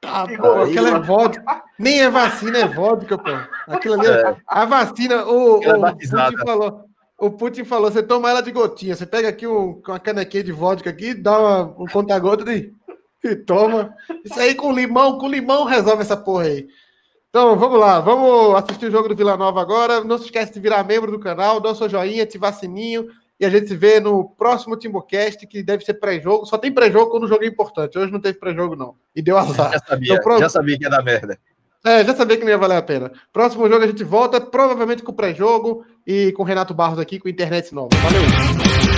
Tá, 0.00 0.26
pô, 0.26 0.36
gol, 0.36 0.62
aquela 0.62 0.88
é 0.90 1.00
vodka. 1.00 1.62
Nem 1.78 2.00
é 2.00 2.10
vacina, 2.10 2.58
é 2.58 2.66
vodka, 2.66 3.18
pô. 3.18 3.30
Aquilo 3.68 3.94
ali, 3.94 4.06
é- 4.06 4.30
É. 4.30 4.36
a 4.46 4.64
vacina, 4.64 5.24
o, 5.26 5.58
o 5.58 5.80
batizada. 5.80 6.32
Putin 6.32 6.44
falou. 6.44 6.84
O 7.18 7.30
Putin 7.30 7.64
falou, 7.64 7.90
você 7.90 8.02
toma 8.02 8.28
ela 8.28 8.42
de 8.42 8.52
gotinha. 8.52 8.94
Você 8.94 9.06
pega 9.06 9.28
aqui 9.28 9.46
um, 9.46 9.80
uma 9.88 9.98
canequinha 9.98 10.44
de 10.44 10.52
vodka 10.52 10.90
aqui, 10.90 11.14
dá 11.14 11.38
uma, 11.38 11.62
um 11.78 11.86
conta-gota 11.86 12.52
e, 12.52 12.70
e 13.24 13.34
toma. 13.36 13.94
Isso 14.24 14.38
aí 14.38 14.54
com 14.54 14.70
limão, 14.72 15.18
com 15.18 15.26
limão 15.28 15.64
resolve 15.64 16.02
essa 16.02 16.16
porra 16.16 16.44
aí. 16.44 16.68
Então, 17.30 17.56
vamos 17.56 17.78
lá, 17.78 18.00
vamos 18.00 18.54
assistir 18.54 18.86
o 18.86 18.90
jogo 18.90 19.08
do 19.08 19.16
Vila 19.16 19.36
Nova 19.36 19.60
agora. 19.60 20.04
Não 20.04 20.18
se 20.18 20.24
esquece 20.24 20.52
de 20.54 20.60
virar 20.60 20.84
membro 20.84 21.10
do 21.10 21.18
canal, 21.18 21.58
dá 21.60 21.70
o 21.70 21.74
seu 21.74 21.88
joinha, 21.88 22.22
ativar 22.22 22.52
sininho. 22.52 23.08
E 23.38 23.44
a 23.44 23.50
gente 23.50 23.68
se 23.68 23.76
vê 23.76 24.00
no 24.00 24.30
próximo 24.30 24.76
Timbocast, 24.76 25.46
que 25.46 25.62
deve 25.62 25.84
ser 25.84 25.94
pré-jogo. 25.94 26.46
Só 26.46 26.56
tem 26.56 26.72
pré-jogo 26.72 27.10
quando 27.10 27.24
o 27.24 27.28
jogo 27.28 27.44
é 27.44 27.46
importante. 27.46 27.98
Hoje 27.98 28.10
não 28.10 28.20
teve 28.20 28.38
pré-jogo, 28.38 28.74
não. 28.74 28.94
E 29.14 29.20
deu 29.20 29.36
azar. 29.36 29.72
já 29.74 29.78
sabia, 29.78 30.12
Então, 30.12 30.24
pronto. 30.24 30.40
já 30.40 30.48
sabia 30.48 30.78
que 30.78 30.84
ia 30.84 30.90
dar 30.90 31.02
merda. 31.02 31.38
É, 31.84 32.04
já 32.04 32.16
sabia 32.16 32.36
que 32.36 32.42
não 32.42 32.50
ia 32.50 32.58
valer 32.58 32.78
a 32.78 32.82
pena. 32.82 33.12
Próximo 33.32 33.68
jogo 33.68 33.84
a 33.84 33.86
gente 33.86 34.02
volta, 34.02 34.40
provavelmente 34.40 35.02
com 35.02 35.12
o 35.12 35.14
pré-jogo 35.14 35.84
e 36.06 36.32
com 36.32 36.42
o 36.42 36.46
Renato 36.46 36.74
Barros 36.74 36.98
aqui 36.98 37.18
com 37.20 37.28
internet 37.28 37.72
nova. 37.74 37.90
Valeu! 38.02 38.95